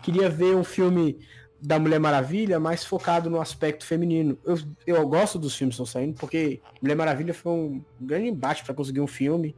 [0.03, 1.19] queria ver um filme
[1.65, 4.37] da Mulher Maravilha mais focado no aspecto feminino.
[4.45, 8.65] Eu, eu gosto dos filmes que estão saindo, porque Mulher Maravilha foi um grande embate
[8.65, 9.55] para conseguir um filme.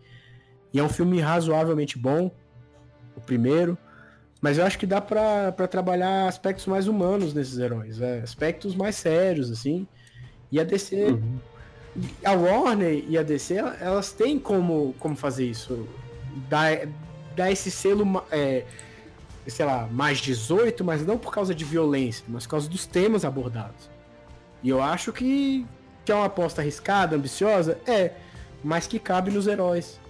[0.72, 2.30] E é um filme razoavelmente bom,
[3.16, 3.78] o primeiro.
[4.40, 8.96] Mas eu acho que dá pra trabalhar aspectos mais humanos nesses heróis, é, aspectos mais
[8.96, 9.86] sérios, assim.
[10.52, 11.38] E a DC, Uhum.
[12.22, 15.88] a Warner e a DC, ela- elas têm como, como fazer isso.
[16.50, 16.86] Dar,
[17.34, 18.64] dar esse selo, é,
[19.47, 23.24] sei lá, mais 18, mas não por causa de violência, mas por causa dos temas
[23.24, 23.90] abordados.
[24.62, 25.66] E eu acho que,
[26.05, 28.12] que é uma aposta arriscada, ambiciosa, é,
[28.62, 30.01] mas que cabe nos heróis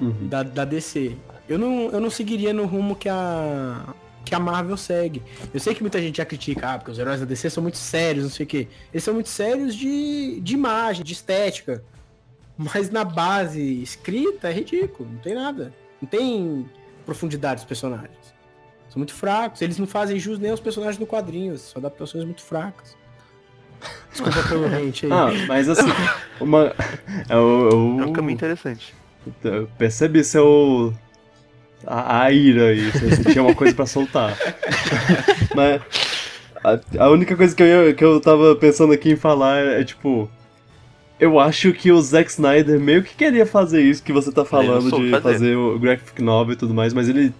[0.00, 0.26] Uhum.
[0.28, 1.16] da, da DC.
[1.48, 3.94] Eu não, eu não seguiria no rumo que a,
[4.24, 5.22] que a Marvel segue.
[5.52, 7.78] Eu sei que muita gente já critica, ah, porque os heróis da DC são muito
[7.78, 8.68] sérios, não sei o quê.
[8.92, 11.84] Eles são muito sérios de, de imagem, de estética.
[12.56, 15.72] Mas na base escrita é ridículo, não tem nada.
[16.00, 16.68] Não tem
[17.04, 18.23] profundidade dos personagens.
[18.94, 19.60] São muito fracos.
[19.60, 22.96] Eles não fazem jus nem aos personagens do quadrinho, são adaptações muito fracas.
[24.12, 25.12] Desculpa pelo hate aí.
[25.12, 25.90] Ah, mas assim,
[26.40, 26.72] uma.
[27.28, 28.94] Eu, eu, É um caminho interessante.
[29.42, 30.94] eu percebi seu.
[31.84, 34.38] A, a ira aí, você, tinha uma coisa pra soltar.
[35.56, 35.82] mas.
[36.62, 39.84] A, a única coisa que eu, que eu tava pensando aqui em falar é, é,
[39.84, 40.30] tipo.
[41.18, 44.84] Eu acho que o Zack Snyder meio que queria fazer isso que você tá falando
[44.84, 45.20] de fazer.
[45.20, 47.34] fazer o graphic novel e tudo mais, mas ele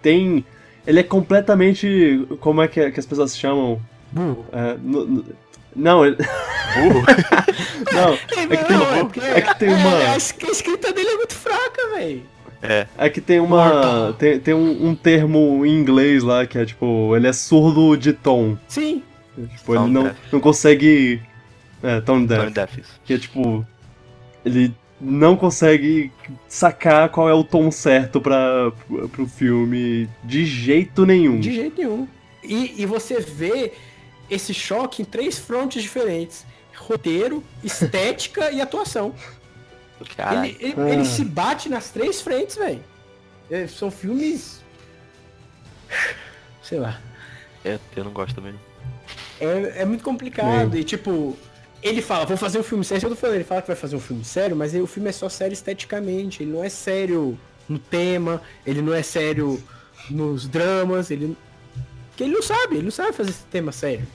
[0.00, 0.44] tem.
[0.86, 2.26] Ele é completamente.
[2.40, 3.80] Como é que, é- que as pessoas chamam?
[4.12, 4.44] Burro.
[4.52, 5.24] É, no- no-
[5.74, 6.16] não, ele.
[6.16, 7.04] Burro?
[7.92, 8.16] Não, é
[8.56, 9.90] que tem, porque- é que tem uma.
[10.02, 12.22] É, a es- a escrita dele é muito fraca, velho.
[12.62, 12.86] é.
[12.98, 14.14] É que tem uma.
[14.18, 18.12] Tem, tem um, um termo em inglês lá que é tipo, ele é surdo de
[18.12, 18.56] tom.
[18.68, 19.02] Sim.
[19.36, 20.16] Tipo, ele Tone não, deaf.
[20.32, 21.20] não consegue.
[21.82, 22.40] É, tone deaf.
[22.42, 23.00] Tony Deaf, isso.
[23.04, 23.64] Que é tipo.
[24.44, 24.72] Ele
[25.04, 26.10] não consegue
[26.48, 28.72] sacar qual é o tom certo pra,
[29.12, 31.38] pro filme de jeito nenhum.
[31.40, 32.08] De jeito nenhum.
[32.42, 33.72] E, e você vê
[34.30, 36.46] esse choque em três frontes diferentes:
[36.76, 39.14] roteiro, estética e atuação.
[40.44, 40.90] Ele, ele, Ah.
[40.90, 42.82] ele se bate nas três frentes, velho.
[43.50, 44.62] É, São filmes.
[46.62, 47.00] Sei lá.
[47.64, 48.54] É, eu não gosto também.
[49.40, 50.76] É, é muito complicado.
[50.76, 51.36] E tipo,
[51.84, 53.04] ele fala, vou fazer um filme sério.
[53.06, 55.12] Eu tô falando, ele fala que vai fazer um filme sério, mas o filme é
[55.12, 56.42] só sério esteticamente.
[56.42, 57.38] Ele não é sério
[57.68, 59.62] no tema, ele não é sério
[60.10, 61.36] nos dramas, ele.
[62.16, 64.06] Que ele não sabe, ele não sabe fazer esse tema sério.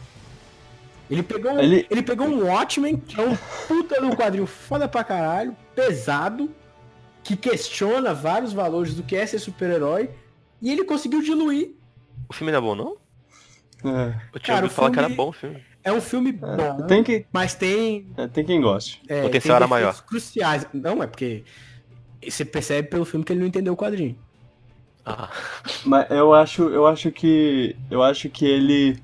[1.10, 2.02] Ele pegou, Ele- ele...
[2.04, 3.36] pegou um Watchmen, que é um
[3.68, 6.52] puta no quadrinho foda pra caralho, pesado,
[7.24, 10.10] que questiona vários valores do que é ser super-herói,
[10.62, 11.72] e ele conseguiu diluir.
[12.30, 12.98] O filme não é bom, não?
[13.84, 15.64] É, Eu tinha Cara, ouvido o falar que era filme- bom o filme.
[15.84, 19.02] É um filme bom, tem, que, mas tem é, tem quem goste.
[19.08, 19.88] É, Potencial era maior.
[19.92, 20.68] defeitos Cruciais.
[20.74, 21.44] Não, é porque
[22.28, 24.16] você percebe pelo filme que ele não entendeu o quadrinho.
[25.06, 25.30] Ah,
[25.86, 27.76] Mas eu acho, eu acho que.
[27.90, 28.98] Eu acho que ele.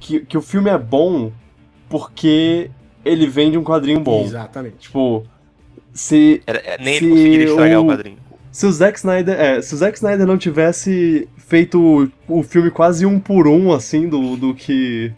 [0.00, 1.30] Que, que o filme é bom
[1.88, 2.70] porque
[3.04, 4.24] ele vem de um quadrinho bom.
[4.24, 4.76] Exatamente.
[4.78, 5.24] Tipo,
[5.92, 8.18] se, era, é, nem Se ele conseguiria estragar o- o quadrinho.
[8.50, 9.40] se o Zack Snyder.
[9.40, 13.72] É, se o Zack Snyder não tivesse feito o, o filme quase um por um,
[13.72, 15.12] assim, do, do que.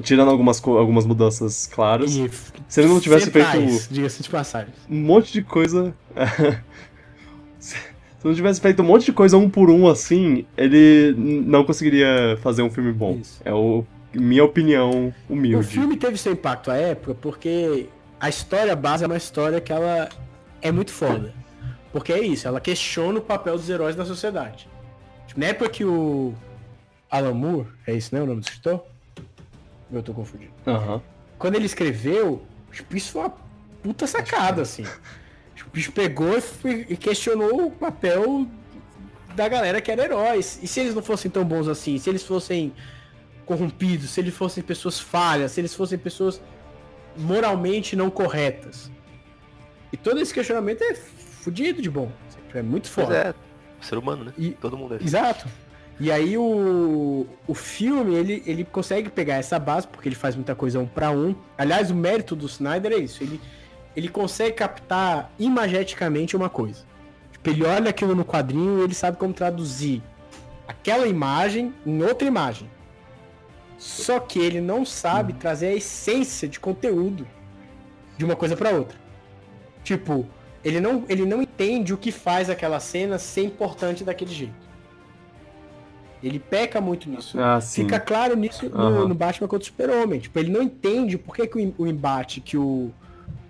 [0.00, 2.14] Tirando algumas, algumas mudanças claras.
[2.14, 2.30] E
[2.68, 3.52] Se ele não tivesse centrais,
[3.86, 4.72] feito Diga-se de passagem.
[4.88, 5.94] um monte de coisa.
[7.58, 7.76] se,
[8.24, 12.62] não tivesse feito um monte de coisa um por um assim, ele não conseguiria fazer
[12.62, 13.18] um filme bom.
[13.20, 13.40] Isso.
[13.44, 15.66] É o minha opinião O humilde.
[15.66, 17.86] filme teve seu impacto à época porque
[18.20, 20.08] a história base é uma história que ela
[20.60, 21.34] é muito foda.
[21.92, 24.68] Porque é isso, ela questiona o papel dos heróis na sociedade.
[25.36, 26.32] Na época que o
[27.10, 28.82] Alan Moore, é isso, né, o nome do escritor?
[29.92, 30.52] Eu tô confundindo.
[30.66, 31.02] Aham.
[31.38, 32.42] Quando ele escreveu,
[32.72, 33.34] tipo, isso foi uma
[33.82, 34.84] puta sacada, assim.
[35.54, 38.46] Tipo, O bicho pegou e, questionou o papel
[39.34, 40.58] da galera que era heróis.
[40.62, 41.98] E se eles não fossem tão bons assim?
[41.98, 42.72] Se eles fossem
[43.44, 44.10] corrompidos?
[44.10, 45.52] Se eles fossem pessoas falhas?
[45.52, 46.40] Se eles fossem pessoas
[47.16, 48.90] moralmente não corretas?
[49.92, 52.10] E todo esse questionamento é fudido de bom.
[52.54, 53.14] É muito foda.
[53.16, 53.34] é,
[53.84, 54.32] ser humano, né?
[54.38, 55.02] E- Todo mundo é.
[55.02, 55.46] Exato.
[56.00, 60.54] E aí o, o filme, ele, ele consegue pegar essa base, porque ele faz muita
[60.54, 61.34] coisa um para um.
[61.56, 63.22] Aliás, o mérito do Snyder é isso.
[63.22, 63.40] Ele,
[63.94, 66.84] ele consegue captar imageticamente uma coisa.
[67.30, 70.02] Tipo, ele olha aquilo no quadrinho e ele sabe como traduzir
[70.66, 72.68] aquela imagem em outra imagem.
[73.78, 77.26] Só que ele não sabe trazer a essência de conteúdo
[78.16, 78.96] de uma coisa para outra.
[79.82, 80.26] Tipo,
[80.64, 84.61] ele não, ele não entende o que faz aquela cena ser importante daquele jeito.
[86.22, 87.38] Ele peca muito nisso.
[87.40, 87.60] Ah.
[87.60, 89.08] Fica claro nisso no, Aham.
[89.08, 90.20] no Batman contra o Super-Homem.
[90.20, 92.90] Tipo, ele não entende por que, que o, em- o embate que o.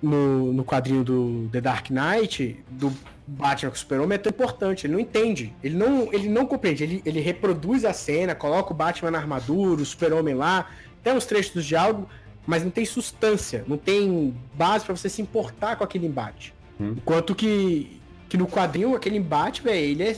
[0.01, 2.93] No, no quadrinho do The Dark Knight, do
[3.25, 4.85] Batman com o Super-Homem, é tão importante.
[4.87, 5.55] Ele não entende.
[5.63, 6.83] Ele não, ele não compreende.
[6.83, 10.69] Ele, ele reproduz a cena, coloca o Batman na armadura, o Super-Homem lá,
[11.05, 12.09] tem uns trechos do diálogo,
[12.45, 16.53] mas não tem substância, não tem base pra você se importar com aquele embate.
[16.81, 16.95] Hum.
[16.97, 20.17] Enquanto que, que no quadrinho, aquele embate, velho, ele é,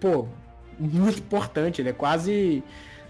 [0.00, 0.26] pô,
[0.78, 1.80] muito importante.
[1.82, 2.62] Ele é quase,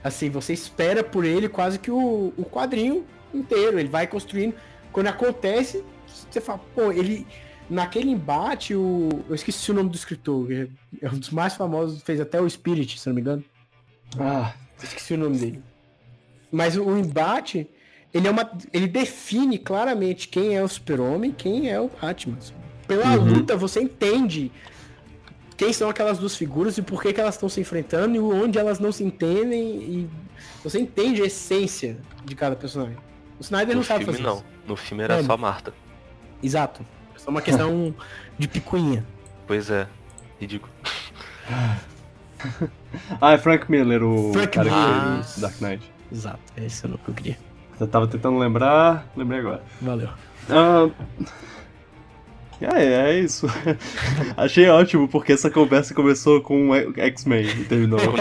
[0.03, 3.79] assim, você espera por ele quase que o, o quadrinho inteiro.
[3.79, 4.55] Ele vai construindo.
[4.93, 5.83] Quando acontece,
[6.31, 7.27] você fala, pô, ele...
[7.71, 9.09] Naquele embate, o.
[9.29, 10.51] Eu esqueci o nome do escritor.
[10.53, 10.67] é-
[11.09, 13.43] um dos mais famosos, fez até o Spirit, se não me engano.
[14.19, 15.63] Ah, Eu Esqueci o nome dele.
[16.51, 17.71] Mas o, o embate,
[18.13, 18.51] ele é uma.
[18.75, 22.37] Ele define claramente quem é o super-homem quem é o Batman.
[22.87, 23.25] Pela Uhum.
[23.37, 24.53] luta, você entende
[25.65, 28.59] quem são aquelas duas figuras e por que, que elas estão se enfrentando e onde
[28.59, 29.61] elas não se entendem.
[29.83, 30.11] E
[30.63, 32.97] você entende a essência de cada personagem.
[33.39, 34.37] O Snyder No não sabe filme fazer não.
[34.39, 34.45] isso.
[34.67, 35.23] No filme era É.
[35.23, 35.73] só Marta.
[36.43, 36.85] Exato.
[37.15, 37.95] É só uma questão
[38.39, 39.07] de picuinha.
[39.47, 39.87] Pois é.
[40.41, 40.73] Ridículo.
[43.21, 45.19] ah, é Frank Miller, o Frank cara Miller.
[45.19, 45.93] que fez Dark Knight.
[46.11, 46.41] Exato.
[46.57, 47.39] Esse é o nome que eu queria.
[47.81, 49.63] Eu tava tentando lembrar, lembrei agora.
[49.81, 50.09] Valeu.
[50.51, 50.89] Ah,
[52.65, 53.47] é, é isso.
[54.37, 58.13] Achei ótimo, porque essa conversa começou com o X-Men e terminou com...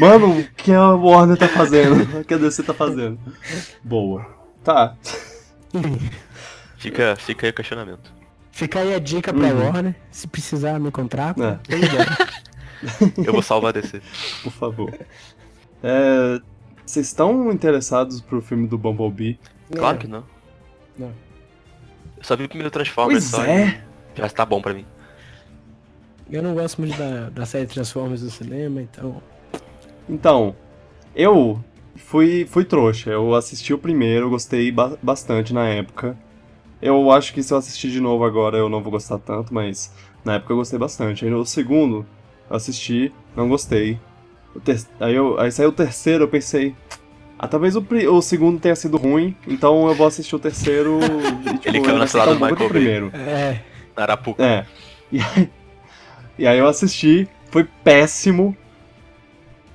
[0.00, 2.20] Mano, o que a Warner tá fazendo?
[2.20, 3.18] O que a DC tá fazendo?
[3.82, 4.26] Boa.
[4.62, 4.96] Tá.
[6.76, 8.12] Fica, fica aí o questionamento.
[8.52, 9.64] Fica aí a dica pra Uhum.
[9.66, 9.94] Warner.
[10.10, 11.60] Se precisar me contrata.
[11.68, 11.78] É.
[13.26, 14.00] eu vou salvar a DC.
[14.42, 14.94] Por favor.
[15.82, 16.40] É,
[16.86, 19.38] Vocês estão interessados pro filme do Bumblebee?
[19.74, 20.24] Claro que não.
[20.98, 21.12] Não.
[22.24, 23.84] Eu só vi o primeiro Transformers Pois só é.
[24.16, 24.86] e já tá bom pra mim.
[26.30, 29.22] Eu não gosto muito da, da série Transformers no cinema, então.
[30.08, 30.56] Então,
[31.14, 31.62] eu
[31.96, 33.10] fui, fui trouxa.
[33.10, 36.16] Eu assisti o primeiro, gostei ba- bastante na época.
[36.80, 39.92] Eu acho que se eu assistir de novo agora eu não vou gostar tanto, mas
[40.24, 41.26] na época eu gostei bastante.
[41.26, 42.06] Aí o segundo,
[42.48, 44.00] eu assisti, não gostei.
[44.98, 45.38] Aí, eu...
[45.38, 46.74] Aí saiu o terceiro, eu pensei.
[47.44, 50.98] Ah, talvez o, o segundo tenha sido ruim, então eu vou assistir o terceiro
[51.44, 52.68] e tipo, Ele caiu na tão do Michael Bay.
[52.68, 53.10] primeiro.
[53.14, 53.60] É.
[53.96, 54.42] Arapuca.
[54.44, 54.66] É.
[55.12, 55.48] E aí,
[56.38, 58.56] e aí eu assisti, foi péssimo.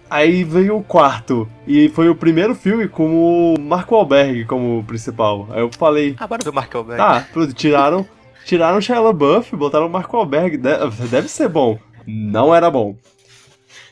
[0.10, 5.48] Aí veio o quarto, e foi o primeiro filme com o Marco Alberg como principal.
[5.52, 6.98] Aí eu falei, Ah, bora ver o Mark Wahlberg.
[6.98, 8.04] tá, pronto, tiraram,
[8.44, 11.78] tiraram o Shia LaBeouf, botaram o Marco Alberg, de- deve ser bom.
[12.08, 12.96] Não era bom.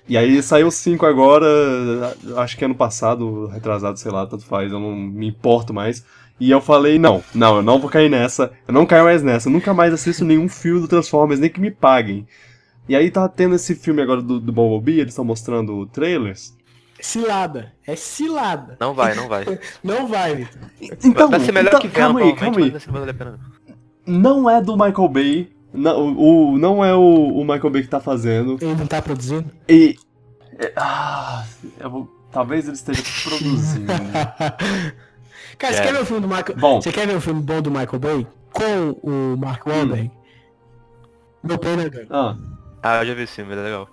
[0.08, 1.46] E aí saiu cinco agora,
[2.38, 6.06] acho que ano passado, retrasado, sei lá, tanto faz, eu não me importo mais.
[6.40, 9.50] E eu falei, não, não, eu não vou cair nessa, eu não caio mais nessa,
[9.50, 12.28] eu nunca mais assisto nenhum filme do Transformers, nem que me paguem.
[12.88, 16.56] E aí tá tendo esse filme agora do, do Bumblebee, eles estão mostrando trailers.
[17.00, 17.74] Cilada.
[17.86, 18.78] É cilada.
[18.80, 19.46] Não vai, não vai.
[19.84, 20.62] Não vai, Vitor.
[21.04, 22.70] Então, vai ser melhor então, que calma aí, calma aí.
[22.72, 23.38] vale.
[24.06, 27.00] Não é do Michael Bay, não, o, não é o,
[27.38, 28.58] o Michael Bay que tá fazendo.
[28.62, 29.46] Ele não tá produzindo?
[29.70, 29.96] E.
[30.60, 31.44] é, ah,
[31.80, 33.86] eu vou- talvez ele esteja produzindo.
[35.58, 35.84] Cara, você É.
[35.86, 36.58] quer ver o filme do Michael.
[36.58, 36.82] Bom.
[36.82, 38.28] Você quer ver o filme bom do Michael Bay?
[38.52, 40.12] Com o Mark Wahlberg?
[41.44, 42.08] Meu pai cara?
[42.10, 42.36] Ah,
[42.84, 43.90] Ah, eu já vi esse filme, ele é legal.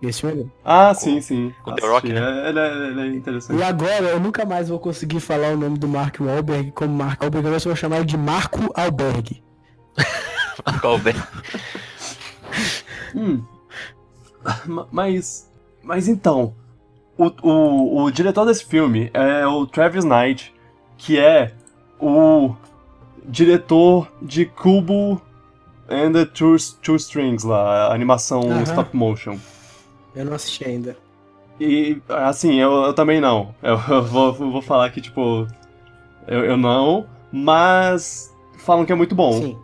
[0.00, 0.50] Esse filme é bom.
[0.64, 1.52] ah sim, sim.
[1.64, 2.20] com The Rock, né?
[2.20, 3.58] é- Ele é, ele é interessante.
[3.58, 7.20] E agora eu nunca mais vou conseguir falar o nome do Mark Wahlberg como Mark
[7.20, 9.42] Wahlberg, agora eu só vou chamar ele de Marco Alberg.
[10.82, 11.18] Wahlberg.
[13.14, 13.42] Hum,
[14.66, 15.48] Ma- Mas.
[15.82, 16.54] Mas então.
[17.16, 20.54] O, o, o diretor desse filme é o Travis Knight,
[20.96, 21.52] que é
[22.00, 22.54] o
[23.26, 25.20] diretor de Kubo
[25.90, 29.36] and the Two, Two Strings lá, a animação stop motion.
[30.14, 30.96] Eu não assisti ainda.
[31.60, 33.52] E, assim, eu, eu também não.
[33.62, 35.46] Eu, eu vou, vou falar que, tipo.
[36.26, 38.32] Eu, eu não, mas.
[38.58, 39.32] Falam que é muito bom.
[39.32, 39.58] Sim.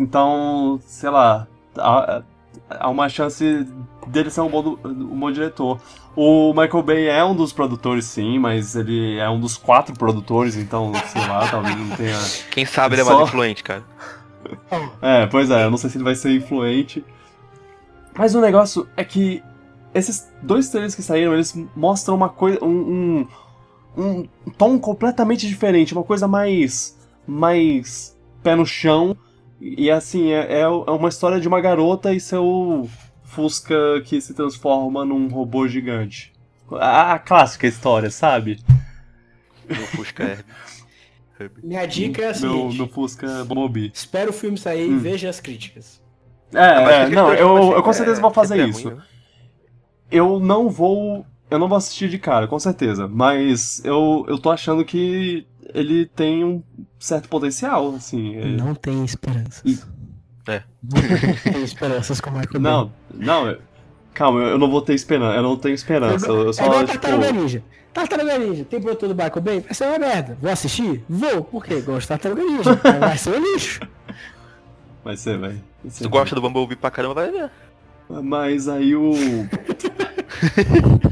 [0.00, 1.46] Então, sei lá.
[1.76, 2.22] Há,
[2.70, 3.66] há uma chance
[4.06, 5.78] dele ser um bom, um bom diretor.
[6.16, 10.56] O Michael Bay é um dos produtores, sim, mas ele é um dos quatro produtores,
[10.56, 12.18] então, sei lá, talvez não tenha.
[12.50, 13.84] Quem sabe ele é Só- mais influente, cara.
[15.02, 17.04] É, pois é, eu não sei se ele vai ser influente.
[18.16, 19.42] Mas o negócio é que
[19.94, 22.58] esses dois trailers que saíram, eles mostram uma coisa.
[22.64, 23.26] Um,
[23.96, 26.98] um, um tom completamente diferente, uma coisa mais.
[27.26, 28.16] mais.
[28.42, 29.14] pé no chão.
[29.60, 32.88] E assim, é, é uma história de uma garota e seu
[33.24, 36.32] Fusca que se transforma num robô gigante.
[36.72, 38.58] A, a clássica história, sabe?
[39.68, 40.44] Meu Fusca.
[41.38, 41.60] Herbie.
[41.66, 42.76] Minha dica é a Meu, seguinte.
[42.76, 43.90] meu Fusca Bumblebee.
[43.94, 44.98] Espera o filme sair e Hum.
[44.98, 46.00] veja as críticas.
[46.52, 48.88] É, Ah, mas é, não, eu, eu com certeza é, vou fazer é isso.
[48.88, 49.02] ruim, né?
[50.10, 51.24] Eu não vou.
[51.50, 53.08] Eu não vou assistir de cara, com certeza.
[53.08, 56.62] Mas eu, eu tô achando que ele tem um
[56.98, 58.36] certo potencial, assim.
[58.36, 59.62] é- Não tem esperanças.
[59.64, 59.78] E-
[60.48, 60.62] É.
[60.82, 62.62] Não tem esperanças com o Michael Bay.
[62.72, 63.48] Não, não.
[63.48, 63.58] eu-
[64.14, 65.36] Calma, eu não vou ter esperança.
[65.36, 66.26] Eu não tenho esperança.
[66.26, 66.98] Eu, eu é só, igual tipo.
[66.98, 67.62] Tartaruga Ninja.
[67.92, 69.60] Tartaruga Ninja, tem produtor do Michael Bay?
[69.60, 70.36] Vai ser uma merda.
[70.40, 71.04] Vou assistir?
[71.08, 71.44] Vou.
[71.44, 71.80] Por quê?
[71.80, 72.74] Gosto de Tartaruga Ninja.
[72.98, 73.80] Vai ser um lixo.
[75.04, 75.50] Vai ser, vai.
[75.50, 75.60] vai
[75.90, 77.50] Se ser tu gosta do Bumblebee pra caramba, vai ver.
[78.22, 79.12] Mas aí o.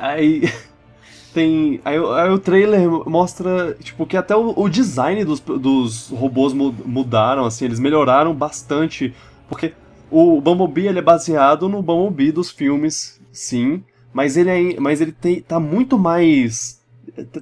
[0.00, 0.42] aí.
[1.34, 1.78] Tem.
[1.84, 6.52] Aí, o- aí o trailer mostra, tipo, que até o, o design dos, dos robôs
[6.54, 9.14] mu- mudaram, assim, eles melhoraram bastante.
[9.48, 9.72] Porque
[10.10, 13.82] o Bumblebee ele é baseado no Bumblebee dos filmes, sim.
[14.12, 16.80] Mas ele, é, mas ele tem, tá muito mais.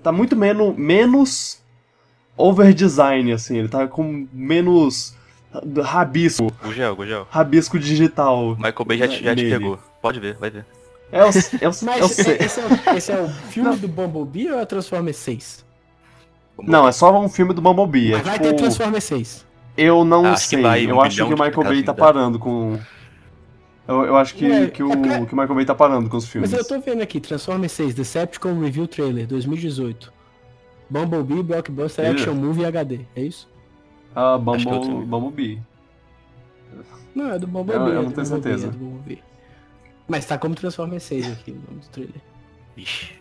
[0.03, 1.63] Tá muito menos, menos
[2.37, 3.57] over design, assim.
[3.57, 5.15] Ele tá com menos
[5.85, 6.53] rabisco.
[6.63, 7.27] Gugel, Gugel.
[7.31, 8.57] Rabisco digital.
[8.57, 9.79] Michael Bay já, te- já te pegou.
[10.03, 10.67] Pode ver, vai ver.
[11.17, 11.29] É o,
[11.65, 13.89] é o, Mas é o esse, se- esse é o, esse é o filme do
[13.89, 15.65] Bumblebee ou é o Transformers 6?
[16.63, 18.13] Não, é só um filme do Bumblebee.
[18.13, 19.47] É, Mas vai tipo, ter Transformers 6.
[19.77, 20.63] eu não Acho que sei.
[20.63, 22.79] vai, um eu acho que o Michael Bay tá parando com.
[23.89, 26.09] Eu, eu acho que, Ué, que, o, é porque- que o Michael Bay tá parando
[26.11, 26.51] com os filmes.
[26.51, 30.13] Mas eu tô vendo aqui, Transformers 6, Decepticon Review Trailer, 2018.
[30.91, 32.09] Bumblebee, Blockbuster, Ih.
[32.11, 33.49] Action Movie HD, é isso?
[34.15, 35.05] Ah, Acho é Bumble.
[35.07, 35.63] Bumblebee.
[37.15, 37.81] Não, é do Bumblebee.
[37.81, 38.67] Eu- eu é não tenho Bumblebee, certeza.
[38.67, 39.23] É do Bumblebee.
[40.09, 42.15] Mas tá como Transformers 6 aqui, o nome do trailer.
[42.77, 43.13] Ixi.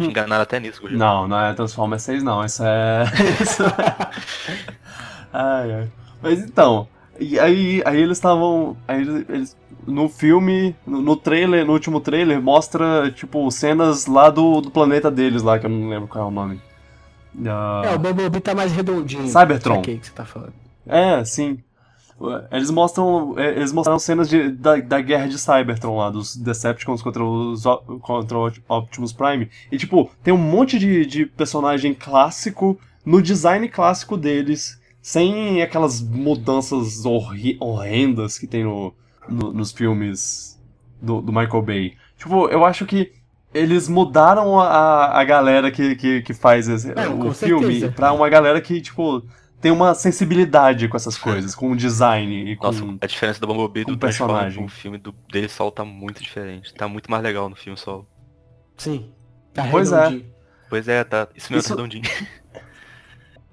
[0.00, 0.96] Enganaram até nisso, Gugel.
[0.98, 2.44] Não, não é Transformers 6, não.
[2.44, 3.04] Isso é.
[3.42, 4.10] Isso é...
[5.32, 5.88] ai, ai.
[6.22, 6.88] Mas então.
[7.18, 8.76] E aí, aí eles estavam.
[8.86, 9.56] Aí eles, eles-
[9.86, 15.10] no filme, no, no trailer, no último trailer, mostra, tipo, cenas lá do, do planeta
[15.10, 16.60] deles lá, que eu não lembro qual é o nome.
[17.46, 19.26] Ah, É, o Bumblebee tá mais redondinho.
[19.28, 19.80] Cybertron.
[19.80, 20.52] Que você tá falando.
[20.86, 21.58] É, sim.
[22.50, 23.34] Eles mostram.
[23.38, 27.62] é, Eles mostraram cenas de- da, da guerra de Cybertron lá, dos Decepticons contra os
[28.02, 29.48] contra o Optimus Prime.
[29.70, 36.02] E tipo, tem um monte de, de personagem clássico no design clássico deles, sem aquelas
[36.02, 38.92] mudanças horri- horrendas que tem no,
[39.28, 40.58] no- nos filmes
[41.00, 41.92] do, do Michael Bay.
[42.16, 43.12] Tipo, eu acho que
[43.54, 47.92] eles mudaram a, a galera que, que, que faz esse- Não, o filme certeza.
[47.92, 49.22] pra uma galera que, tipo,
[49.60, 52.66] tem uma sensibilidade com essas coisas, com o design e com.
[52.66, 54.58] Nossa, a diferença do Bumblebee do personagem.
[54.60, 56.72] com o filme do, dele solo tá muito diferente.
[56.74, 58.06] Tá muito mais legal no filme solo.
[58.76, 59.10] Sim.
[59.52, 60.20] Tá Pois é.
[60.68, 61.28] Pois é, tá.
[61.34, 62.04] Isso mesmo, Isso- redondinho.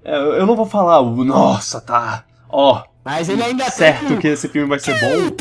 [0.08, 2.24] É, eu não vou falar, o nossa, tá.
[2.48, 4.18] Ó, Mas ele ainda certo tem...
[4.20, 5.34] que esse filme vai ser bom.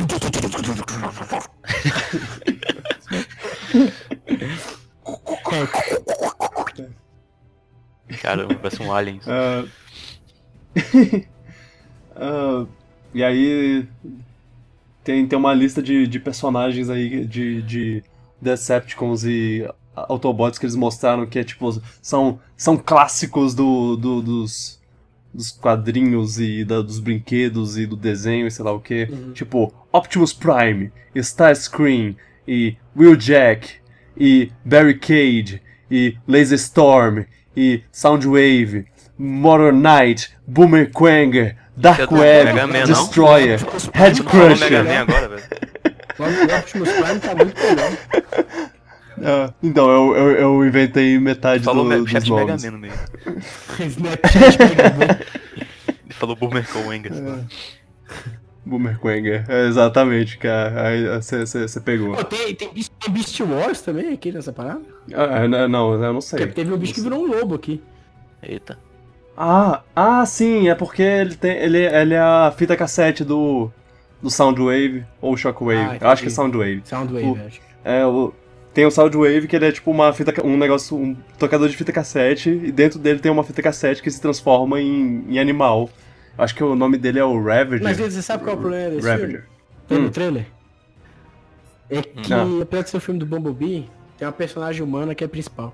[8.21, 9.17] Caramba, parece um alien.
[9.17, 9.29] isso.
[12.17, 12.65] Ah,
[13.13, 13.85] e aí
[15.03, 18.03] tem, tem uma lista de, de personagens aí de, de
[18.41, 24.79] Decepticons e Autobots que eles mostraram que é tipo são, são clássicos do, do- dos,
[25.33, 29.07] dos quadrinhos e da- dos brinquedos e do desenho e sei lá o que.
[29.11, 29.33] Uhum.
[29.33, 32.15] Tipo Optimus Prime, Starscream
[32.47, 33.75] e Wheeljack
[34.17, 35.61] e Barricade
[35.91, 37.25] e Laser Storm
[37.55, 38.85] e Soundwave,
[39.17, 42.51] Motor Knight, Boomer Quanger, Dark é Web?
[42.85, 43.59] Destroyer,
[43.93, 44.83] Head Crusher.
[46.59, 47.97] Optimus Prime tá muito melhor.
[49.23, 52.57] Ah, então, eu, eu, eu inventei metade Falou do, me- dos de Mega.
[52.57, 52.93] Man no meio.
[53.79, 55.17] Snapchat Mega Man.
[55.87, 57.17] Ele falou Boomer com Wengas.
[57.17, 57.39] É.
[58.65, 58.99] Boomer.
[59.47, 60.89] É, exatamente, cara.
[60.89, 62.13] Aí você pegou.
[62.13, 64.81] Pô, tem, tem, Beast- tem Beast Wars também aqui nessa parada?
[65.13, 66.39] Ah, não, não, eu não sei.
[66.39, 67.81] Porque teve um bicho que virou um lobo aqui.
[68.43, 68.77] Eita.
[69.37, 71.51] Ah, ah, sim, é porque ele tem.
[71.57, 73.69] Ele, ele é a fita cassete do.
[74.21, 75.81] do Soundwave ou Shockwave.
[75.81, 76.31] Ah, eu acho que é.
[76.31, 76.81] Soundwave.
[76.85, 77.59] Soundwave, O- acho.
[77.83, 78.33] É, o.
[78.73, 80.33] Tem o Soundwave, que ele é tipo uma fita.
[80.45, 80.97] um negócio.
[80.97, 84.79] um tocador de fita cassete, e dentro dele tem uma fita cassete que se transforma
[84.81, 85.89] em, em animal.
[86.37, 87.81] Acho que o nome dele é o Ravager.
[87.83, 89.21] Mas você sabe qual é o problema desse filme?
[89.21, 89.45] Ravager.
[89.87, 90.09] Pelo Hum.
[90.09, 90.45] trailer?
[91.89, 92.45] É que, Ah.
[92.61, 95.73] apesar de ser o filme do Bumblebee, tem uma personagem humana que é principal.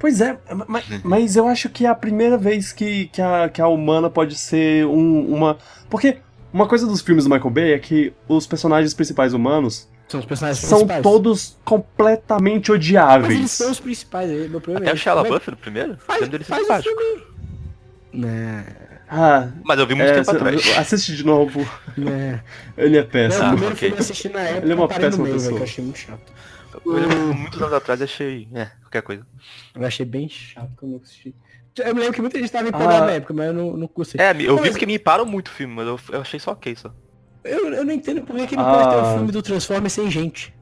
[0.00, 0.36] Pois é,
[0.66, 4.08] mas, mas eu acho que é a primeira vez que, que, a, que a humana
[4.10, 5.58] pode ser um- uma.
[5.90, 6.16] Porque
[6.52, 10.26] uma coisa dos filmes do Michael Bay é que os personagens principais humanos São os
[10.26, 11.02] personagens são principais.
[11.02, 13.50] todos completamente Mas eles odiáveis.
[13.50, 14.96] são os principais aí, meu problema Até é o.
[14.96, 15.98] Shia é- LaBeouf no primeiro?
[15.98, 16.96] Faz, ser faz o simpático.
[16.98, 17.22] filme.
[18.12, 18.64] Né,
[19.12, 20.62] Ah, Mas eu vi muito é, tempo atrás.
[20.78, 21.68] assiste de novo.
[21.96, 22.40] né.
[22.78, 23.42] Ele é Não, péssimo.
[23.42, 23.76] o Ah, primeiro ok.
[23.88, 25.52] filme eu assisti na época, Ele é uma péssima meio, pessoa.
[25.54, 26.32] que eu achei muito chato.
[26.84, 28.48] Eu lembro muitos anos atrás achei.
[28.54, 29.26] É, qualquer coisa.
[29.74, 31.34] Eu achei bem chato quando eu assisti.
[31.78, 33.06] Eu me lembro que muita gente tava empolgada Ah.
[33.06, 33.90] na época, mas eu não, não.
[34.18, 36.38] É, eu Não, vi mas- porque me param muito o filme, mas eu, eu achei
[36.40, 36.92] só ok só.
[37.44, 38.72] Eu, eu não entendo por que, que não Ah.
[38.84, 40.52] pode ter um filme do Transformers sem gente.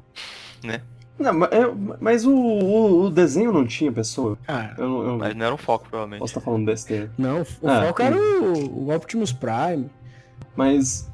[1.19, 1.59] Não, mas, é,
[2.01, 4.39] mas o, o, o desenho não tinha pessoa.
[4.47, 6.21] Ah, Eu, não- eu Mas não era um foco, provavelmente.
[6.21, 7.11] posso estar falando besteira.
[7.19, 9.91] não, o Ah, foco era o, o Optimus Prime.
[10.55, 11.11] Mas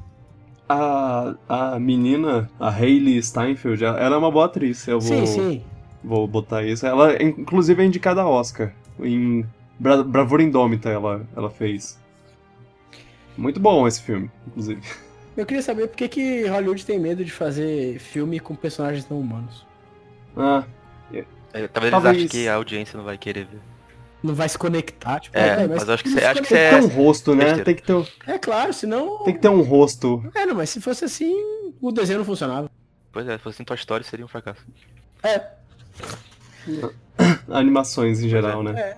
[0.67, 4.87] a, a menina, a Hayley Steinfeld, ela é uma boa atriz.
[4.87, 5.63] Eu vou, Sim, sim.
[6.03, 6.85] vou botar isso.
[6.85, 8.73] Ela, inclusive, é indicada a Oscar.
[8.99, 9.45] Em
[9.79, 11.99] Bra Bravura Indômita ela, ela fez.
[13.37, 14.81] Muito bom esse filme, inclusive.
[15.35, 19.19] Eu queria saber por que, que Hollywood tem medo de fazer filme com personagens não
[19.19, 19.65] humanos.
[20.37, 20.63] Ah,
[21.53, 23.59] É, Talvez, Talvez- eles achem que a audiência não vai querer ver.
[24.25, 26.41] Não vai se conectar, tipo, É, velho, mas eu acho que não cê- se acho
[26.41, 27.57] que tem que É, ter um rosto, né?
[27.59, 29.19] Tem que ter, um- É claro, senão.
[29.23, 30.23] tem que ter um rosto.
[30.33, 31.33] É, não, mas se fosse assim,
[31.79, 32.69] o desenho não funcionava.
[33.11, 34.61] Pois é, se fosse em Toy Story seria um fracasso.
[35.23, 35.41] É,
[37.49, 38.63] Animações em geral, é.
[38.73, 38.79] né?
[38.81, 38.97] é.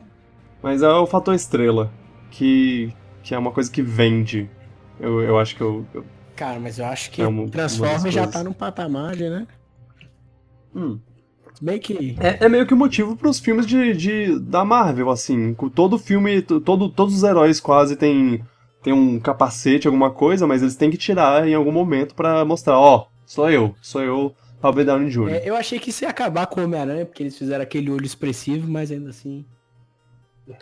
[0.62, 1.91] Mas é o fator estrela,
[2.32, 4.49] que, que é uma coisa que vende.
[4.99, 5.86] Eu, eu acho que eu.
[5.94, 6.06] eu-
[6.36, 9.45] Cara, mas eu acho que É uma- Transformers já tá num patamar, né?
[10.76, 10.99] hum.
[11.61, 12.15] Bem que.
[12.19, 15.53] É, é meio que o motivo pros filmes de, de, da Marvel, assim.
[15.53, 18.43] Com Todo filme, todo, todos os heróis quase tem,
[18.84, 22.77] tem um capacete, alguma coisa, mas eles têm que tirar em algum momento pra mostrar,
[22.79, 25.29] ó, sou eu, sou eu, Robert Downey Jr.
[25.29, 28.05] É, eu achei que isso ia acabar com o Homem-Aranha, porque eles fizeram aquele olho
[28.05, 29.45] expressivo, mas ainda assim.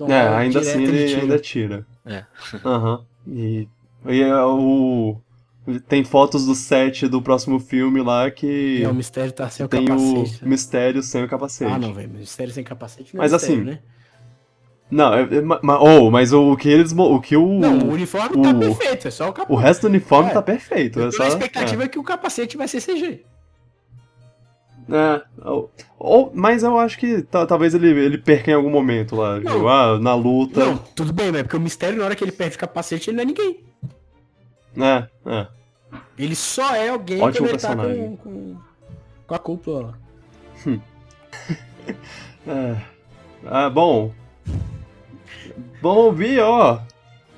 [0.09, 1.21] É, ainda assim ele tira.
[1.21, 1.87] ainda tira.
[2.05, 2.25] É.
[2.65, 3.05] Aham.
[3.27, 3.67] E,
[4.07, 5.17] e é o.
[5.87, 9.69] Tem fotos do set do próximo filme lá que É, o mistério tá sem o
[9.69, 10.13] tem capacete.
[10.13, 10.49] o né?
[10.49, 11.71] mistério sem o capacete.
[11.71, 12.09] Ah, não, velho.
[12.09, 13.79] Mistério sem capacete não é Mas mistério, assim, né?
[14.91, 16.91] Não, é, é, ma- ma- oh, mas o, o que eles.
[16.95, 17.59] O que o.
[17.59, 19.61] Não, o uniforme tá o- perfeito, é só o o capacete.
[19.63, 20.33] resto do uniforme É.
[20.33, 20.99] tá perfeito.
[21.01, 23.23] É só, na expectativa é que o capacete vai ser CG.
[24.87, 28.69] é, é, ou, ou- mas eu acho que ta- talvez ele, ele perca em algum
[28.69, 29.39] momento lá.
[29.39, 29.51] Não.
[29.53, 29.67] viu?
[29.67, 30.63] Ah, na luta.
[30.63, 33.17] Não, tudo bem, mas porque o mistério, na hora que ele perde o capacete, ele
[33.17, 33.63] não é ninguém.
[34.77, 35.47] É, é.
[36.17, 38.55] Ele só é alguém Ótimo quando ele tá com, com,
[39.27, 39.93] com a cúpula lá.
[42.47, 42.75] É.
[43.45, 44.11] Ah, bom.
[45.81, 46.79] Bom ouvir, ó.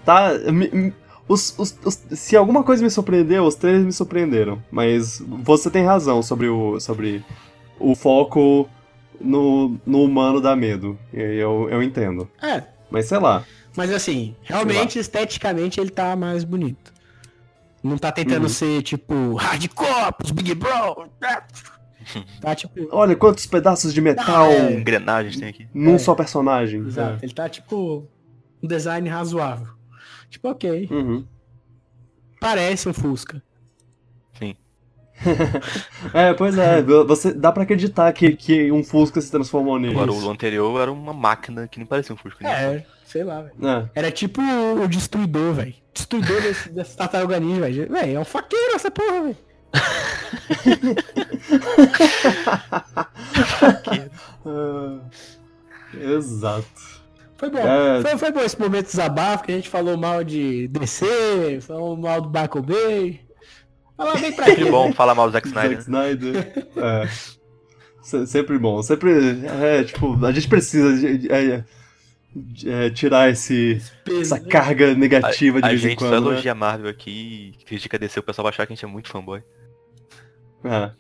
[0.06, 0.32] Tá.
[0.52, 0.94] me-
[1.28, 4.62] os, os- os- se alguma coisa me surpreendeu, os trailers me surpreenderam.
[4.72, 7.24] Mas você tem razão sobre o, sobre
[7.80, 8.70] o foco
[9.20, 10.98] no, no humano dá medo.
[11.14, 12.30] Eu, eu entendo.
[12.42, 13.44] É, Mas sei lá.
[13.76, 16.94] mas assim, realmente, esteticamente, ele tá mais bonito.
[17.84, 18.50] Não tá tentando Uhum.
[18.50, 21.10] ser, tipo, hardcore, Big Bro.
[22.40, 22.88] Tá, tipo...
[22.90, 24.72] Olha quantos pedaços de metal É.
[24.74, 25.68] Engrenagens tem aqui.
[25.74, 25.98] num É.
[25.98, 26.80] só personagem.
[26.88, 28.08] Exato, ele tá, tipo,
[28.64, 29.68] um design razoável.
[30.30, 30.94] Tipo, ok, É.
[30.94, 31.26] Uhum.
[32.40, 33.42] parece um Fusca.
[34.40, 34.56] Sim.
[36.14, 36.82] É, pois é.
[36.82, 39.94] Você, dá pra acreditar que, que um Fusca se transformou nele.
[39.94, 42.42] Agora o anterior era uma máquina que nem parecia um Fusca.
[42.44, 42.76] né?
[42.78, 43.56] É, sei lá, velho.
[43.68, 43.90] É.
[43.96, 45.76] Era tipo o Destruidor, velho.
[45.98, 47.92] Destruidor desse, desse tartaruga ninja, velho.
[47.92, 49.38] Véi, é um faqueiro essa porra, velho.
[55.94, 56.98] Exato.
[57.38, 57.60] Foi bom.
[57.60, 58.02] É.
[58.02, 61.96] Foi, foi bom esse momento de desabafo, que a gente falou mal de DC, falou
[61.96, 63.22] mal do Michael Bay.
[63.96, 64.94] Falar bem pra Sempre bom né?
[64.94, 65.80] falar mal do Zack Zack Snyder.
[65.80, 66.68] Snyder.
[66.78, 67.08] É.
[68.02, 68.82] Se- Sempre bom.
[68.82, 69.12] Sempre.
[69.62, 71.66] É, tipo, a gente precisa de- de- é, de-
[72.66, 73.82] é, tirar esse,
[74.22, 74.48] essa né?
[74.50, 76.26] carga negativa de A vez em gente só quando.
[76.26, 76.32] né?
[76.34, 78.88] elogia a Marvel aqui e critica DC, o pessoal vai achar que a gente é
[78.88, 79.42] muito fanboy.
[80.64, 80.92] É.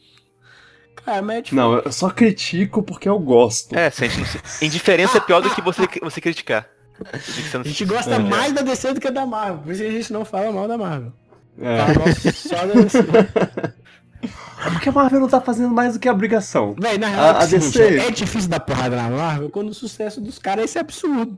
[1.06, 3.76] Cara, mas é tipo, Não, eu só critico porque eu gosto.
[3.76, 4.66] É, se a gente não se...
[4.66, 6.68] Indiferença é pior do que você, você criticar.
[7.14, 8.20] Você não a gente se- gosta É.
[8.20, 9.60] mais da DC do que da Marvel.
[9.60, 11.14] Por isso que a gente não fala mal da Marvel.
[11.62, 11.78] É.
[11.78, 13.74] Fala mal só da
[14.23, 16.76] É porque a Marvel não tá fazendo mais do que a obrigação.
[16.80, 19.69] Véi, na real, A- é, a seguinte, DC é difícil dar porrada na Marvel quando
[19.69, 21.38] o sucesso dos caras é esse absurdo.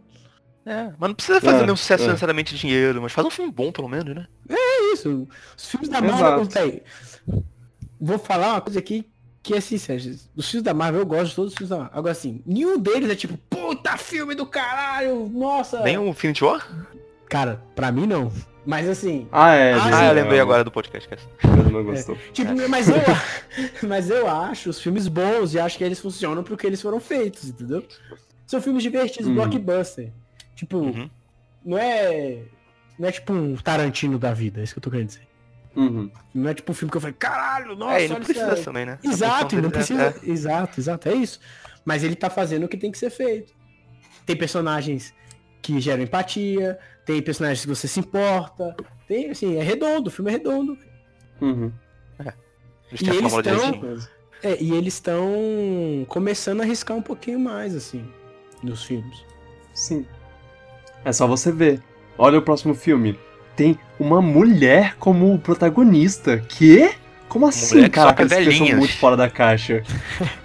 [0.65, 2.07] É, mas não precisa fazer É, nenhum sucesso é.
[2.07, 4.27] necessariamente de dinheiro, mas faz um filme bom, pelo menos, né?
[4.49, 5.27] É isso.
[5.57, 6.01] Os filmes da.
[6.01, 6.45] Marvel.
[6.45, 6.83] véi,
[7.99, 9.07] vou falar uma coisa aqui
[9.41, 9.99] que é sincera.
[10.35, 11.97] Os filmes da Marvel, eu gosto de todos os filmes da Marvel.
[11.97, 15.81] Agora, assim, nenhum deles é tipo, puta filme do caralho, nossa.
[15.81, 16.67] Nem o Infinity War?
[17.27, 18.31] Cara, pra mim não.
[18.69, 19.73] Mas assim, Ah, é.
[19.73, 21.09] Ah, Ah, eu é, lembrei agora do podcast.
[21.09, 21.19] cara.
[21.43, 22.15] Mas não gostou.
[22.31, 22.95] Tipo, mas eu,
[23.87, 27.49] mas eu acho os filmes bons e acho que eles funcionam porque eles foram feitos,
[27.49, 27.83] entendeu?
[28.45, 29.33] São filmes divertidos, Uhum.
[29.33, 30.11] blockbuster.
[30.55, 31.09] Tipo, Uhum.
[31.65, 32.43] não é.
[32.99, 35.27] Não é tipo um Tarantino da vida, é isso que eu tô querendo dizer.
[35.75, 36.11] Uhum.
[36.31, 38.53] Não é tipo um filme que eu falei, caralho, nossa, é, e não olha precisa
[38.53, 38.63] isso.
[38.65, 38.99] também, né?
[39.03, 40.15] Exato, função e não dele é- precisa.
[40.27, 40.29] é.
[40.31, 41.39] Exato, exato, é isso.
[41.83, 43.51] Mas ele tá fazendo o que tem que ser feito.
[44.27, 45.11] Tem personagens
[45.61, 46.77] que geram empatia,
[47.09, 48.75] tem personagens que você se importa.
[49.07, 50.77] Tem, assim, é redondo, o filme é redondo.
[51.41, 51.71] Uhum.
[52.91, 53.97] Eles E têm a eles tão-.
[54.43, 58.07] É, e eles estão começando a arriscar um pouquinho mais, assim,
[58.61, 59.25] nos filmes.
[59.73, 60.05] Sim.
[61.03, 61.81] É só você ver.
[62.15, 63.17] Olha o próximo filme.
[63.55, 66.37] Tem uma mulher como protagonista.
[66.37, 66.93] Que?
[67.27, 68.09] Como assim, mulher que cara?
[68.09, 69.81] soca Eles pensam muito fora da caixa.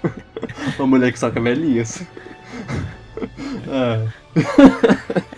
[0.79, 2.01] uma mulher que soca velhinhas.
[3.69, 5.25] É.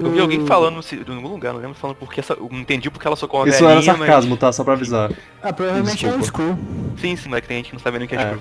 [0.00, 2.34] Eu vi alguém O- falando se- em algum lugar, não lembro, falando porque essa.
[2.34, 4.52] Eu não entendi porque ela socou uma Isso velhinha, era sarcasmo, tá?
[4.52, 5.10] Só pra avisar.
[5.42, 6.52] Ah, provavelmente é um Desculpa.
[6.54, 6.58] school.
[6.92, 7.00] mas...
[7.00, 8.38] Sim, sim, mas que tem gente que não sabe nem o que é, É.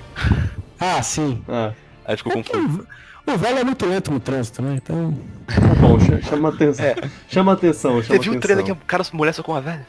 [0.79, 1.41] Ah, sim.
[1.47, 1.71] Ah,
[2.05, 2.85] Aí ficou É confuso.
[3.27, 4.75] o velho é muito lento no trânsito, né?
[4.75, 5.17] Então.
[5.47, 6.85] tá bom, ch- chama atenção.
[7.29, 9.85] Chama atenção, chama Você viu o trailer que a cara, mulher socou uma velha?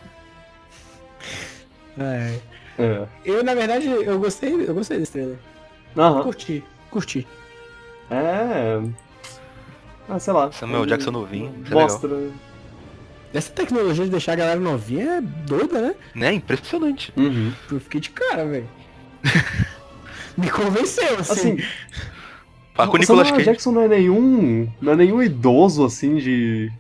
[1.99, 2.39] É.
[2.79, 3.07] É.
[3.25, 5.37] Eu, na verdade, eu gostei, eu gostei desse trailer.
[5.97, 6.23] Aham.
[6.23, 7.27] Curti, curti.
[8.11, 8.81] É.
[10.09, 10.53] Ah, sei lá.
[10.53, 12.11] Samuel Jackson novinho, é Mostra.
[13.35, 15.95] Essa tecnologia de deixar a galera novinha é doida, né?
[16.15, 16.33] Né?
[16.35, 17.13] Impressionante.
[17.17, 17.53] Uhum.
[17.71, 18.69] Eu fiquei de cara, velho.
[20.37, 21.33] Me convenceu, assim.
[21.53, 21.65] Assim,
[22.79, 23.45] Ah, com o Nicolas Samuel Cage.
[23.45, 24.69] Jackson não é nenhum.
[24.81, 26.71] Não é nenhum idoso assim de.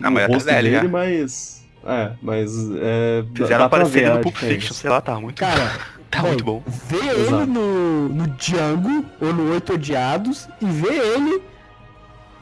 [0.00, 0.88] Ah, mas é rosto velho dele, já.
[0.88, 1.66] mas.
[1.84, 2.52] É, mas.
[2.76, 4.36] É, Fizeram aparecer ele no Pulp.
[4.36, 5.38] Fiction, sei lá, tá muito.
[5.40, 5.78] Cara,
[6.10, 6.62] tá muito bom.
[6.66, 7.42] Ver Exato.
[7.42, 11.42] ele no, no Django ou no Oito Odiados e ver ele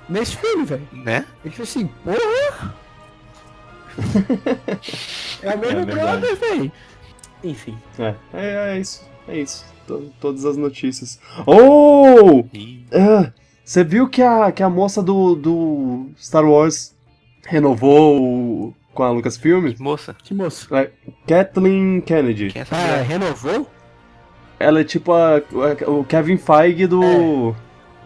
[0.08, 0.88] nesse filme, velho.
[0.92, 1.24] Né?
[1.44, 2.74] Eu fico assim, porra!
[5.42, 6.72] é a mesma É brother, velho.
[7.42, 7.76] Enfim.
[7.98, 9.06] É, é, é isso.
[9.28, 9.64] É isso.
[9.86, 11.18] To- todas as notícias.
[11.46, 12.44] Oh!
[12.92, 13.30] Ah,
[13.64, 16.94] Você viu que a, que a moça do, do Star Wars
[17.46, 19.74] renovou o- com a Lucasfilm?
[19.78, 20.68] Moça, Que moço.
[21.26, 22.52] Kathleen Kennedy.
[22.54, 23.68] é Ah, renovou?
[24.58, 27.54] Ela é tipo a, a- o Kevin Feige do.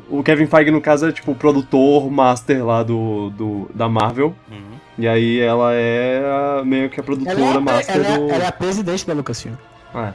[0.08, 4.34] O Kevin Feige, no caso, é tipo o produtor master lá do, do, da Marvel.
[4.50, 4.78] Uhum.
[4.96, 6.22] E aí ela é
[6.60, 8.30] a- meio que a Ela é, produtora a, master ela, é, do.
[8.30, 9.54] ela é a presidente da Lucasfilm.
[9.94, 10.12] É.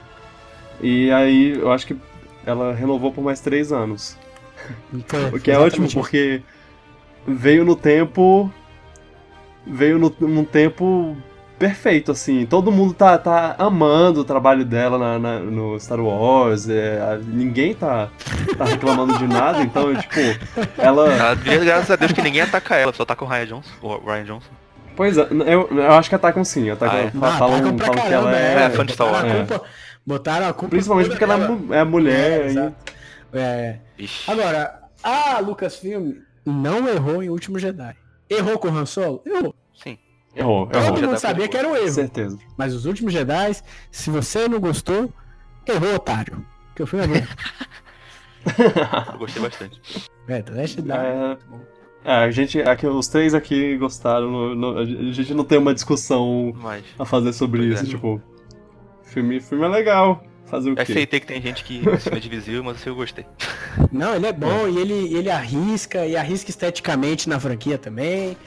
[0.81, 1.95] E aí eu acho que
[2.45, 4.17] ela renovou por mais três anos.
[5.07, 5.95] Foi O que é ótimo, isso.
[5.95, 6.41] porque
[7.27, 8.51] veio no tempo.
[9.65, 11.15] Veio no, num tempo
[11.67, 12.45] perfeito, assim.
[12.45, 16.67] Todo mundo tá, tá amando o trabalho dela na, na- no Star Wars.
[16.67, 18.09] é, ninguém tá,
[18.57, 20.19] tá reclamando de nada, então, tipo,
[20.77, 21.35] ela.
[21.35, 23.69] Devia, graças a Deus, que ninguém ataca ela, só ataca o Ryan Johnson.
[23.81, 24.49] O Ryan Johnson.
[24.93, 26.69] Pois é, eu, eu acho que atacam sim.
[26.69, 27.11] Atacam, Ah, é?
[27.11, 28.63] fa- Ah, falam, atacam falam que ela é.
[28.65, 29.41] É, fã de Star botaram Wars.
[29.41, 29.65] a culpa-
[30.05, 30.69] Botaram a culpa.
[30.69, 31.35] Principalmente porque ela
[31.71, 32.73] é é mulher.
[33.31, 34.05] É, e-.
[34.05, 34.11] É.
[34.27, 36.15] Agora, a Lucasfilm
[36.45, 37.95] não errou em Último Jedi.
[38.29, 39.21] Errou com o Han Solo?
[39.25, 39.55] Errou.
[39.81, 39.97] Sim.
[40.35, 41.01] Errou, Todo errou.
[41.01, 41.89] Mundo sabia que era um erro.
[41.89, 42.37] Certeza.
[42.57, 43.55] Mas os Últimos Jedi,
[43.91, 45.11] se você não gostou,
[45.67, 46.43] errou, otário.
[46.67, 47.25] Porque o filme é bom.
[49.13, 49.79] Eu gostei bastante.
[50.27, 50.97] é, The Last Jedi.
[50.97, 51.37] É,
[52.05, 54.29] é, a gente, aqui, os três aqui gostaram.
[54.29, 56.83] no- no- a gente não tem uma discussão Mas.
[56.99, 57.83] a fazer sobre isso.
[57.83, 57.87] é.
[57.87, 58.21] Tipo,
[59.03, 60.23] filme, filme é legal.
[60.45, 60.91] Fazer o Eu quê?
[60.91, 61.81] aceitei que tem gente que
[62.11, 63.25] é divisível, mas eu gostei.
[63.91, 68.37] Não, ele é bom e ele, ele arrisca, e arrisca esteticamente na franquia também.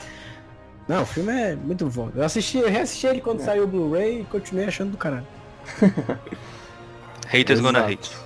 [0.88, 2.10] Não, o filme é muito bom.
[2.14, 3.44] Eu assisti, eu reassisti ele quando É.
[3.44, 5.26] saiu o Blu-ray e continuei achando do caralho.
[7.28, 7.92] Haters gonna Exato.
[7.92, 8.16] hate.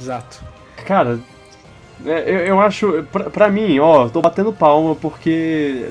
[0.00, 0.44] Exato.
[0.86, 1.20] Cara,
[2.06, 3.02] é, eu, eu acho.
[3.12, 5.90] Pra, pra mim, ó, tô batendo palma porque.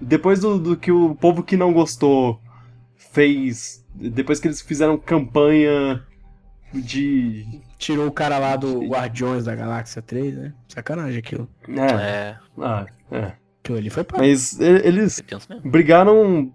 [0.00, 2.38] Depois do, do que o povo que não gostou
[2.96, 3.82] fez.
[3.94, 6.02] Depois que eles fizeram campanha
[6.74, 7.62] de.
[7.78, 10.52] Tirou o cara lá do Guardiões da Galáxia 3, né?
[10.68, 11.48] Sacanagem aquilo.
[11.68, 11.80] É.
[11.94, 13.32] É, Ah, é.
[13.66, 14.18] Aquilo ali foi pra.
[14.18, 15.60] Mas eles mesmo.
[15.70, 16.52] brigaram.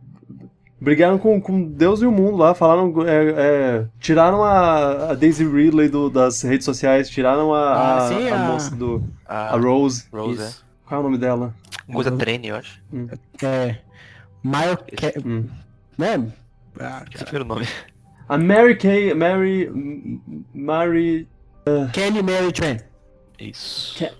[0.79, 2.91] Brigaram com, com Deus e o mundo lá, falaram.
[3.07, 8.07] é, é, tiraram a, a Daisy Ridley do- das redes sociais, tiraram a, Ah, a,
[8.07, 9.03] sim, a a- moça do.
[9.27, 10.05] A A Rose.
[10.11, 10.65] Rose, Isso.
[10.87, 11.53] Qual é o nome dela?
[11.87, 11.93] é.
[11.93, 12.81] Coisa treine, eu acho.
[13.43, 13.77] É.
[14.41, 15.45] Mario, Ke- Hum.
[15.99, 16.31] né?
[16.79, 17.67] Ah, é o nome.
[18.27, 19.13] A Mary Kay.
[19.13, 19.69] Mary.
[20.53, 21.27] Mary.
[21.93, 22.81] Kelly Mary Trent.
[23.39, 23.97] Isso.
[23.99, 24.13] Ke- é,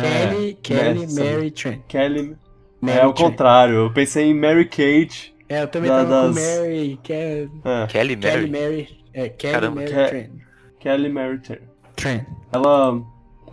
[0.00, 1.82] Kelly, Kelly essa- Mary Trent.
[1.88, 2.36] Kelly.
[2.80, 3.74] Mary é o contrário.
[3.76, 5.34] Eu pensei em Mary Kate.
[5.48, 7.12] É, eu também da- tava com das- Mary, Ke-
[7.64, 8.50] É, Kelly Kelly Mary.
[8.50, 8.88] Mary.
[9.14, 9.74] É, Kelly Caramba.
[9.82, 10.30] Mary Ke- Trent.
[10.80, 11.60] Kelly Mary Trent.
[11.96, 12.24] Trent.
[12.52, 13.02] Ela.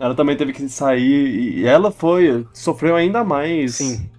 [0.00, 2.46] Ela também teve que sair e ela foi.
[2.54, 3.74] Sofreu ainda mais.
[3.74, 4.10] Sim.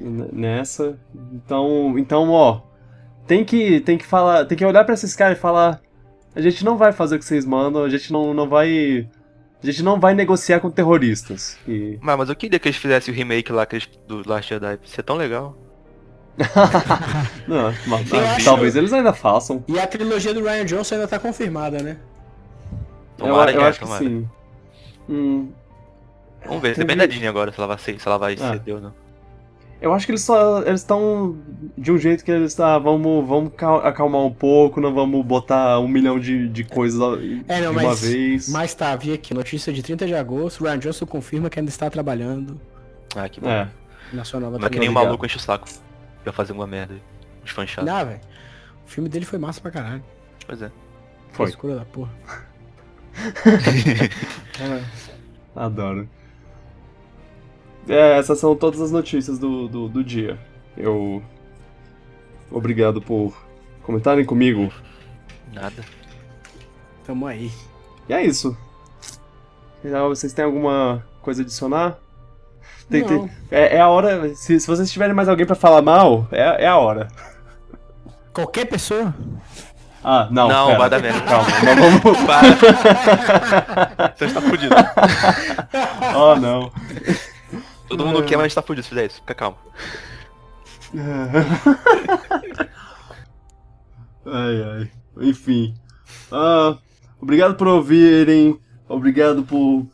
[0.00, 0.98] Nessa.
[1.32, 1.96] Então.
[1.98, 2.60] Então, ó.
[3.26, 4.44] Tem que, tem que falar.
[4.46, 5.80] Tem que olhar pra esses caras e falar.
[6.34, 9.08] A gente não vai fazer o que vocês mandam, a gente não, não vai.
[9.62, 11.56] A gente não vai negociar com terroristas.
[11.68, 11.96] E.
[12.00, 14.78] Mas, mas eu queria que eles fizessem o remake lá aqueles do Last Jedi.
[14.82, 15.56] Isso é tão legal.
[17.46, 19.62] Não, mas- acho- talvez eles ainda façam.
[19.68, 21.98] E a trilogia do Ryan Johnson ainda tá confirmada, né?
[23.16, 24.04] Tomara eu, eu que é, acho que tomara.
[24.04, 24.28] sim.
[25.08, 25.52] Hum,
[26.46, 28.52] Vamos ver, Teve- depende da Disney agora, se ela vai, se se ela vai Ah.
[28.54, 28.94] ceder ou não.
[29.82, 30.62] Eu acho que eles só.
[30.62, 31.36] Eles estão
[31.76, 32.80] de um jeito que eles estão.
[32.82, 37.00] vamos, vamos cal- acalmar um pouco, não vamos botar um milhão de, de coisas
[37.48, 38.48] É, não, de uma mas, vez.
[38.48, 41.90] mas tá, vi aqui, notícia de 30 de agosto, Ryan Johnson confirma que ainda está
[41.90, 42.58] trabalhando
[43.14, 43.48] Ah, que bom.
[43.50, 43.68] É.
[44.12, 45.04] na sua nova Não é que nem o Obrigado.
[45.06, 45.68] maluco enche o saco.
[46.24, 46.94] Pra fazer uma merda.
[46.94, 47.00] aí.
[47.44, 47.92] Os fãs chatos.
[47.92, 48.20] Não, velho.
[48.86, 50.02] O filme dele foi massa pra caralho.
[50.46, 50.70] Pois é.
[51.32, 51.48] Foi.
[51.48, 52.10] Escura da porra.
[55.54, 56.08] Adoro.
[57.88, 60.38] É, essas são todas as notícias do, do, do dia.
[60.76, 61.22] Eu.
[62.50, 63.34] Obrigado por
[63.82, 64.72] comentarem comigo.
[65.52, 65.84] Nada.
[67.06, 67.50] Tamo aí.
[68.08, 68.56] E é isso.
[70.08, 71.96] Vocês têm alguma coisa a adicionar?
[72.88, 74.34] Tem- tem- é, é a hora.
[74.34, 77.08] Se, se vocês tiverem mais alguém pra falar mal, é, é a hora.
[78.32, 79.14] Qualquer pessoa?
[80.04, 80.48] Ah, não.
[80.48, 80.78] Não, pera.
[80.78, 81.20] vai dar merda.
[81.22, 82.18] Calma, não vamos.
[82.24, 84.12] Para.
[84.16, 84.74] Você está fudido.
[86.14, 86.70] Oh, não.
[87.96, 89.20] Todo mundo quer, mas a gente tá fudido se fizer isso.
[89.20, 89.56] Fica calmo.
[94.26, 94.90] ai, ai.
[95.20, 95.74] Enfim.
[96.30, 96.76] Ah,
[97.20, 98.58] obrigado por ouvirem.
[98.88, 99.86] Obrigado por,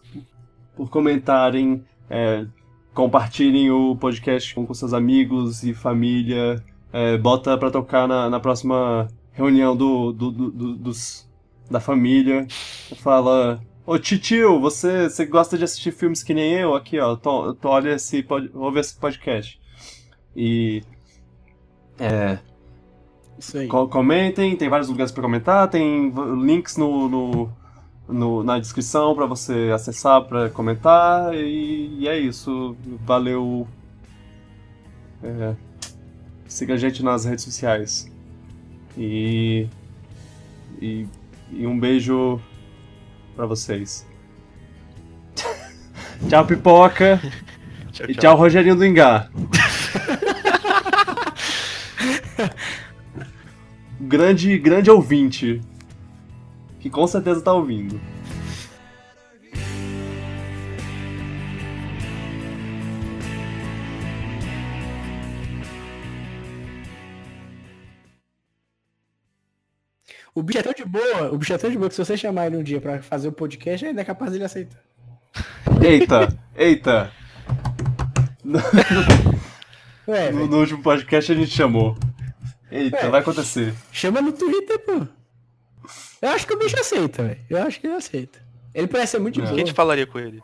[0.77, 1.85] por comentarem.
[2.11, 2.47] é,
[2.95, 6.63] compartilhem o podcast com, com seus amigos e família.
[6.93, 11.29] é, bota pra tocar na, na próxima reunião do, do- do- do- dos,
[11.71, 12.47] da família.
[12.97, 13.61] Fala.
[13.91, 16.75] Ô titio, você, você gosta de assistir filmes que nem eu?
[16.75, 17.17] Aqui, ó.
[17.17, 19.59] To, to- olha esse, pod- ouve esse podcast.
[20.37, 20.83] E.
[21.99, 22.39] É,
[23.39, 23.67] Isso aí.
[23.67, 27.51] Co- comentem, tem vários lugares para comentar, tem links no, no-
[28.07, 32.77] no- na descrição para você acessar para comentar e, e é isso.
[33.07, 33.67] Valeu.
[35.23, 35.55] É,
[36.47, 38.07] siga a gente nas redes sociais.
[38.99, 39.67] E,
[40.79, 41.07] e,
[41.51, 42.39] e um beijo
[43.39, 44.05] para vocês.
[46.29, 47.23] tchau, pipoca.
[47.93, 49.31] Tchau, E tchau, Rogerinho do Engar.
[54.01, 55.61] grande, grande ouvinte.
[56.81, 58.01] Que com certeza tá ouvindo.
[70.35, 72.17] O bicho é tão de boa, o bicho é tão de boa que se você
[72.17, 74.79] chamar ele um dia pra fazer o podcast, ainda é capaz dele aceitar.
[75.83, 77.11] Eita, eita.
[80.07, 81.97] Ué, No, no último podcast a gente chamou.
[82.71, 83.09] Eita, É.
[83.09, 83.75] vai acontecer.
[83.93, 85.07] chama no Twitter, pô.
[86.21, 87.41] Eu acho que o bicho aceita, velho.
[87.49, 88.39] Eu acho que ele aceita.
[88.75, 89.45] Ele parece ser muito de É.
[89.45, 90.43] O que a gente falaria com ele?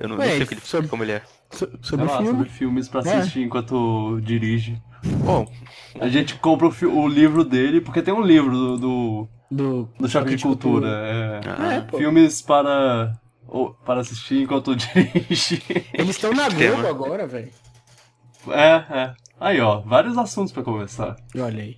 [0.00, 1.22] Eu não, Ué, não sei o que ele, sobre- como ele é.
[1.50, 2.30] So- sobre lá, filme.
[2.32, 3.16] sobre filmes pra É.
[3.16, 4.80] assistir enquanto dirige.
[5.24, 5.46] Bom,
[6.00, 10.08] A gente compra o, o livro dele, porque tem um livro do, do, Do, do
[10.08, 10.88] Choque de Cultura.
[10.88, 13.12] É, ah, É, filmes para,
[13.46, 15.62] ou- para assistir enquanto dirige.
[15.92, 16.82] Eles estão na Tema.
[16.82, 17.50] Globo agora, velho.
[18.48, 19.14] É, é.
[19.40, 21.16] Aí, ó, vários assuntos pra conversar.
[21.36, 21.76] Olha aí.